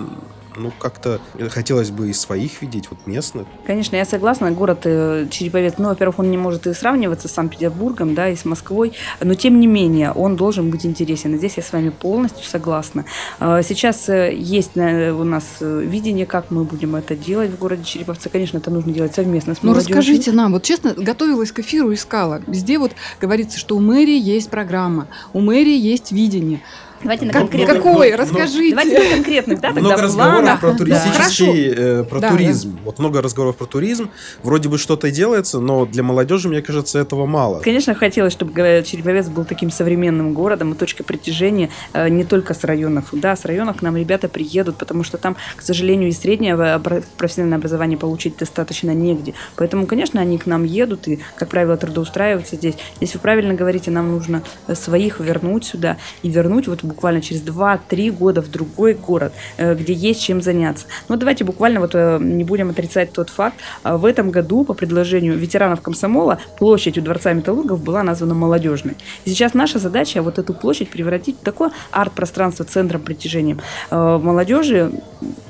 ну, 0.58 0.72
как-то 0.78 1.20
хотелось 1.50 1.92
бы 1.92 2.10
и 2.10 2.14
своих 2.14 2.62
видеть, 2.62 2.90
вот 2.90 3.06
местных. 3.06 3.48
Конечно, 3.66 3.96
я 3.96 4.06
согласна, 4.06 4.52
город 4.52 4.82
э, 4.86 5.28
Череповец, 5.30 5.76
ну, 5.78 5.90
во-первых, 5.90 6.20
он 6.20 6.32
не 6.32 6.38
может 6.38 6.68
и 6.68 6.74
сравниваться 6.74 7.28
с 7.28 7.32
Санкт-Петербургом, 7.32 8.16
да, 8.16 8.30
и 8.30 8.36
с 8.36 8.46
Москвой, 8.46 8.94
но 9.22 9.34
тем 9.36 9.60
не 9.60 9.68
менее 9.68 10.12
он 10.12 10.36
должен 10.36 10.70
быть 10.70 10.86
интересен. 10.86 11.36
И 11.36 11.38
здесь 11.38 11.58
я 11.58 11.64
с 11.64 11.72
вами 11.74 11.90
полностью 11.90 12.46
согласна. 12.46 13.06
Э, 13.40 13.62
Сейчас 13.68 14.10
э, 14.10 14.34
есть 14.36 14.76
на- 14.76 15.16
у 15.16 15.24
нас 15.24 15.44
э, 15.60 15.82
видение, 15.86 16.26
как 16.26 16.52
мы 16.52 16.64
будем 16.64 16.96
это 16.96 17.16
делать 17.16 17.52
в 17.52 17.58
городе 17.60 17.84
Череповце. 17.84 18.30
Конечно, 18.30 18.58
это 18.58 18.72
нужно 18.72 18.94
делать 18.94 19.14
совместно 19.16 19.56
с 19.56 19.62
Ну 19.62 19.74
расскажите 19.74 20.32
нам, 20.32 20.54
вот 20.54 20.64
честно, 20.64 20.94
готовилась 20.94 21.52
к 21.52 21.60
эфиру, 21.60 21.94
искала. 21.94 22.42
Везде 22.48 22.80
вот 22.80 22.92
говорится, 23.20 23.58
что 23.60 23.76
у 23.76 23.80
мэрии 23.80 24.20
есть 24.20 24.50
программа, 24.50 25.08
у 25.34 25.40
мэрии 25.42 25.78
есть 25.78 26.12
видение. 26.12 26.62
Давайте 27.02 27.26
на 27.26 27.34
конкретных. 27.34 27.78
какой? 27.78 28.12
ну, 28.12 28.18
Расскажите. 28.18 28.76
Давайте 28.76 29.04
на 29.04 29.16
конкретных, 29.16 29.60
да, 29.60 29.68
тогда 29.70 29.82
много 29.82 30.02
разговоров 30.02 30.60
про 30.60 30.74
туристический, 30.74 31.74
э, 31.76 32.04
про 32.04 32.22
туризм. 32.22 32.80
Вот 32.84 33.00
много 33.00 33.22
разговоров 33.22 33.58
про 33.58 33.66
туризм. 33.66 34.10
Вроде 34.44 34.70
бы 34.70 34.78
что-то 34.78 35.12
делается, 35.12 35.60
но 35.60 35.86
для 35.86 36.04
молодежи, 36.04 36.50
мне 36.50 36.62
кажется, 36.62 37.00
этого 37.00 37.26
мало. 37.26 37.60
Конечно, 37.62 37.94
хотелось, 37.96 38.34
чтобы 38.34 38.54
Череповец 38.86 39.28
был 39.28 39.46
таким 39.46 39.72
современным 39.72 40.34
городом 40.34 40.74
и 40.74 40.76
точкой 40.76 41.04
притяжения 41.04 41.70
э, 41.94 42.10
не 42.10 42.24
только 42.24 42.54
с 42.54 42.64
районов. 42.64 43.10
Да, 43.12 43.36
с 43.36 43.46
районов 43.46 43.78
к 43.78 43.82
нам 43.82 43.98
ребята 43.98 44.28
приедут, 44.28 44.78
потому 44.78 45.04
что 45.04 45.18
там, 45.18 45.36
к 45.56 45.62
сожалению, 45.62 46.10
и 46.10 46.12
среднее 46.12 46.80
профессиональное 47.18 47.58
образование 47.58 47.98
получить 47.98 48.38
достаточно 48.38 48.92
негде. 48.92 49.34
Поэтому, 49.56 49.86
конечно, 49.86 50.22
они 50.22 50.38
к 50.38 50.46
нам 50.46 50.64
едут 50.64 51.08
и, 51.08 51.20
как 51.36 51.50
правило, 51.50 51.78
трудоустраиваются 51.78 52.56
здесь. 52.56 52.76
Здесь 52.98 53.14
вы 53.14 53.20
правильно 53.20 53.54
говорите, 53.54 53.92
нам 53.92 54.12
нужно 54.12 54.44
э, 54.68 54.76
своих 54.76 55.20
вернуть 55.20 55.66
сюда 55.66 55.98
и 56.24 56.30
вернуть 56.30 56.68
вот 56.68 56.84
буквально 56.86 57.22
через 57.22 57.44
2-3 57.44 58.12
года 58.12 58.42
в 58.42 58.50
другой 58.50 58.94
город, 58.94 59.34
э, 59.58 59.76
где 59.76 59.94
есть 59.94 60.22
чем 60.22 60.42
заняться. 60.42 60.86
Но 61.10 61.16
давайте 61.16 61.44
буквально 61.44 61.80
вот 61.80 61.92
э, 61.94 62.18
не 62.22 62.44
будем 62.44 62.70
отрицать 62.70 63.12
тот 63.12 63.30
факт. 63.30 63.56
а 63.84 63.98
В 63.98 64.06
этом 64.06 64.32
году 64.32 64.64
по 64.64 64.74
предложению 64.74 65.38
ветеранов 65.38 65.82
комсомола 65.82 66.40
площадь 66.58 66.98
у 66.98 67.02
Дворца 67.02 67.34
металлургов 67.34 67.84
была 67.84 68.04
названа 68.04 68.34
молодежной. 68.34 68.96
И 69.26 69.30
сейчас 69.30 69.54
наша 69.54 69.80
задача 69.80 70.22
вот 70.22 70.40
эту 70.40 70.54
площадь 70.54 70.90
превратить 70.90 71.38
в 71.40 71.44
такое 71.44 71.72
арт-пространство 71.92 72.66
центром 72.66 73.02
притяжения 73.02 73.58
э, 73.92 74.20
молодежи 74.22 74.92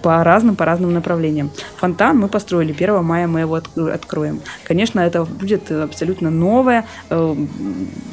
по 0.01 0.23
разным, 0.23 0.55
по 0.55 0.65
разным 0.65 0.93
направлениям. 0.93 1.51
Фонтан 1.77 2.17
мы 2.17 2.27
построили, 2.27 2.71
1 2.71 3.03
мая 3.03 3.27
мы 3.27 3.41
его 3.41 3.57
отк- 3.57 3.91
откроем. 3.91 4.41
Конечно, 4.63 4.99
это 4.99 5.25
будет 5.25 5.71
абсолютно 5.71 6.29
новая 6.29 6.85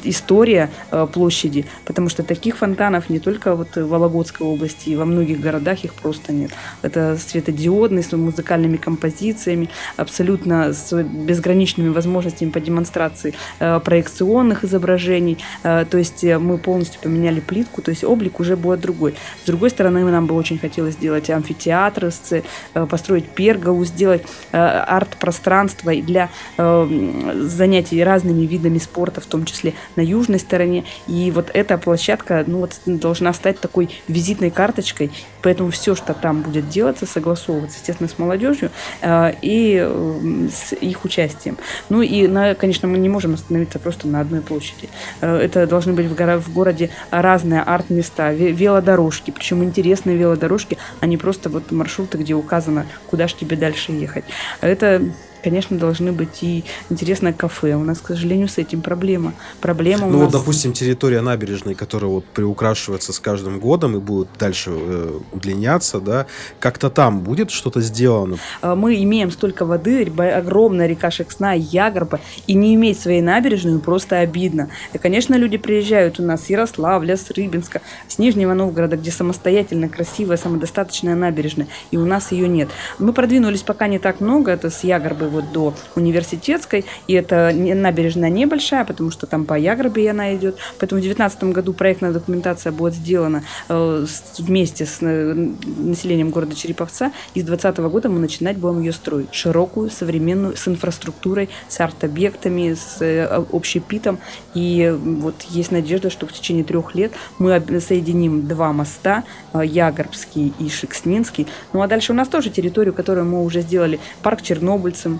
история 0.03 0.69
площади, 1.13 1.65
потому 1.85 2.09
что 2.09 2.23
таких 2.23 2.57
фонтанов 2.57 3.09
не 3.13 3.19
только 3.19 3.55
вот 3.55 3.75
в 3.75 3.87
Вологодской 3.87 4.45
области, 4.45 4.89
и 4.89 4.95
во 4.95 5.05
многих 5.05 5.39
городах 5.39 5.83
их 5.85 5.93
просто 5.93 6.33
нет. 6.33 6.51
Это 6.81 7.17
светодиодный, 7.17 8.03
с 8.03 8.11
музыкальными 8.11 8.77
композициями, 8.77 9.69
абсолютно 9.97 10.73
с 10.73 11.03
безграничными 11.03 11.89
возможностями 11.89 12.49
по 12.49 12.59
демонстрации 12.59 13.33
э, 13.59 13.79
проекционных 13.79 14.63
изображений. 14.63 15.37
Э, 15.63 15.85
то 15.89 15.97
есть 15.97 16.23
э, 16.23 16.39
мы 16.39 16.57
полностью 16.57 17.01
поменяли 17.01 17.39
плитку, 17.39 17.81
то 17.81 17.91
есть 17.91 18.03
облик 18.03 18.39
уже 18.39 18.55
будет 18.57 18.81
другой. 18.81 19.13
С 19.43 19.45
другой 19.45 19.69
стороны, 19.69 20.03
нам 20.03 20.25
бы 20.25 20.35
очень 20.35 20.57
хотелось 20.57 20.95
сделать 20.95 21.29
амфитеатры, 21.29 22.11
э, 22.31 22.85
построить 22.87 23.29
перголу, 23.29 23.85
сделать 23.85 24.23
э, 24.51 24.57
арт-пространство 24.57 25.93
для 25.93 26.29
э, 26.57 27.33
занятий 27.41 28.03
разными 28.03 28.45
видами 28.45 28.79
спорта, 28.79 29.21
в 29.21 29.25
том 29.25 29.45
числе 29.45 29.73
на 29.95 30.01
южной 30.01 30.39
стороне. 30.39 30.83
И 31.07 31.31
вот 31.31 31.51
эта 31.53 31.77
площадка 31.77 32.43
ну, 32.47 32.59
вот, 32.59 32.79
должна 33.03 33.33
стать 33.33 33.59
такой 33.59 33.89
визитной 34.07 34.49
карточкой, 34.49 35.11
поэтому 35.41 35.69
все, 35.69 35.93
что 35.93 36.13
там 36.13 36.41
будет 36.41 36.69
делаться, 36.69 37.05
согласовываться, 37.05 37.77
естественно, 37.77 38.09
с 38.09 38.17
молодежью 38.17 38.71
э, 39.01 39.33
и 39.41 39.77
э, 39.85 40.47
с 40.51 40.73
их 40.73 41.03
участием. 41.05 41.57
Ну 41.89 42.01
и, 42.01 42.27
на, 42.27 42.55
конечно, 42.55 42.87
мы 42.87 42.97
не 42.97 43.09
можем 43.09 43.33
остановиться 43.33 43.77
просто 43.77 44.07
на 44.07 44.21
одной 44.21 44.41
площади. 44.41 44.89
Э, 45.21 45.37
Это 45.37 45.67
должны 45.67 45.93
быть 45.93 46.07
в, 46.07 46.15
горо- 46.15 46.39
в 46.39 46.51
городе 46.53 46.89
разные 47.11 47.61
арт-места, 47.61 48.33
ве- 48.33 48.51
велодорожки, 48.51 49.31
причем 49.31 49.63
интересные 49.63 50.15
велодорожки, 50.17 50.77
а 51.01 51.05
не 51.05 51.17
просто 51.17 51.49
вот 51.49 51.71
маршруты, 51.71 52.17
где 52.17 52.33
указано, 52.33 52.85
куда 53.07 53.27
же 53.27 53.35
тебе 53.35 53.57
дальше 53.57 53.91
ехать. 53.91 54.23
Это 54.61 55.01
Конечно, 55.43 55.77
должны 55.77 56.13
быть 56.13 56.41
и 56.41 56.63
интересное 56.89 57.33
кафе. 57.33 57.75
У 57.75 57.83
нас, 57.83 57.99
к 57.99 58.07
сожалению, 58.07 58.47
с 58.47 58.57
этим 58.57 58.81
проблема. 58.81 59.33
Проблема 59.59 60.07
у 60.07 60.09
Ну 60.09 60.19
нас... 60.19 60.31
вот, 60.31 60.39
допустим, 60.39 60.71
территория 60.71 61.21
набережной, 61.21 61.75
которая 61.75 62.09
вот 62.09 62.25
приукрашивается 62.25 63.11
с 63.11 63.19
каждым 63.19 63.59
годом 63.59 63.97
и 63.97 63.99
будет 63.99 64.29
дальше 64.39 64.71
э, 64.73 65.19
удлиняться, 65.33 65.99
да, 65.99 66.27
как-то 66.59 66.89
там 66.89 67.19
будет 67.19 67.51
что-то 67.51 67.81
сделано. 67.81 68.37
А, 68.61 68.75
мы 68.75 69.01
имеем 69.03 69.31
столько 69.31 69.65
воды, 69.65 70.11
огромная 70.17 70.87
река 70.87 71.11
Шексна, 71.11 71.53
Ягорба, 71.55 72.19
и 72.47 72.53
не 72.53 72.75
иметь 72.75 72.99
своей 72.99 73.21
набережной 73.21 73.73
ну, 73.73 73.79
просто 73.79 74.19
обидно. 74.19 74.69
И, 74.93 74.97
конечно, 74.97 75.35
люди 75.35 75.57
приезжают 75.57 76.19
у 76.19 76.23
нас 76.23 76.45
с 76.45 76.49
Ярославля, 76.49 77.17
с 77.17 77.29
Рыбинска, 77.31 77.81
с 78.07 78.17
Нижнего 78.19 78.53
Новгорода, 78.53 78.97
где 78.97 79.11
самостоятельно 79.11 79.89
красивая, 79.89 80.37
самодостаточная 80.37 81.15
набережная, 81.15 81.67
и 81.91 81.97
у 81.97 82.05
нас 82.05 82.31
ее 82.31 82.47
нет. 82.47 82.69
Мы 82.99 83.11
продвинулись 83.13 83.63
пока 83.63 83.87
не 83.87 83.99
так 83.99 84.21
много, 84.21 84.51
это 84.51 84.69
с 84.69 84.83
Ягорбы 84.83 85.32
вот 85.33 85.51
до 85.51 85.73
университетской, 85.95 86.85
и 87.07 87.13
это 87.13 87.51
набережная 87.53 88.29
небольшая, 88.29 88.85
потому 88.85 89.11
что 89.11 89.27
там 89.27 89.45
по 89.45 89.57
Ягробе 89.57 90.09
она 90.09 90.35
идет, 90.35 90.57
поэтому 90.79 90.99
в 90.99 91.03
2019 91.03 91.43
году 91.45 91.73
проектная 91.73 92.11
документация 92.11 92.71
будет 92.71 92.93
сделана 92.93 93.43
э, 93.69 94.05
вместе 94.39 94.85
с 94.85 94.99
э, 95.01 95.33
населением 95.33 96.29
города 96.29 96.55
Череповца, 96.55 97.11
и 97.33 97.41
с 97.41 97.43
2020 97.43 97.91
года 97.91 98.09
мы 98.09 98.19
начинать 98.19 98.57
будем 98.57 98.79
ее 98.81 98.93
строить. 98.93 99.33
Широкую, 99.33 99.89
современную, 99.89 100.55
с 100.55 100.67
инфраструктурой, 100.67 101.49
с 101.67 101.79
арт-объектами, 101.79 102.73
с 102.73 103.01
э, 103.01 103.25
общепитом, 103.51 104.19
и 104.53 104.95
вот 104.97 105.41
есть 105.49 105.71
надежда, 105.71 106.09
что 106.09 106.27
в 106.27 106.33
течение 106.33 106.63
трех 106.63 106.95
лет 106.95 107.11
мы 107.39 107.61
соединим 107.79 108.47
два 108.47 108.71
моста, 108.71 109.23
Ягорбский 109.53 110.53
и 110.59 110.69
Шекснинский, 110.69 111.47
ну 111.73 111.81
а 111.81 111.87
дальше 111.87 112.11
у 112.11 112.15
нас 112.15 112.27
тоже 112.27 112.49
территорию, 112.49 112.93
которую 112.93 113.25
мы 113.25 113.43
уже 113.43 113.61
сделали, 113.61 113.99
парк 114.21 114.41
чернобыльцам, 114.41 115.19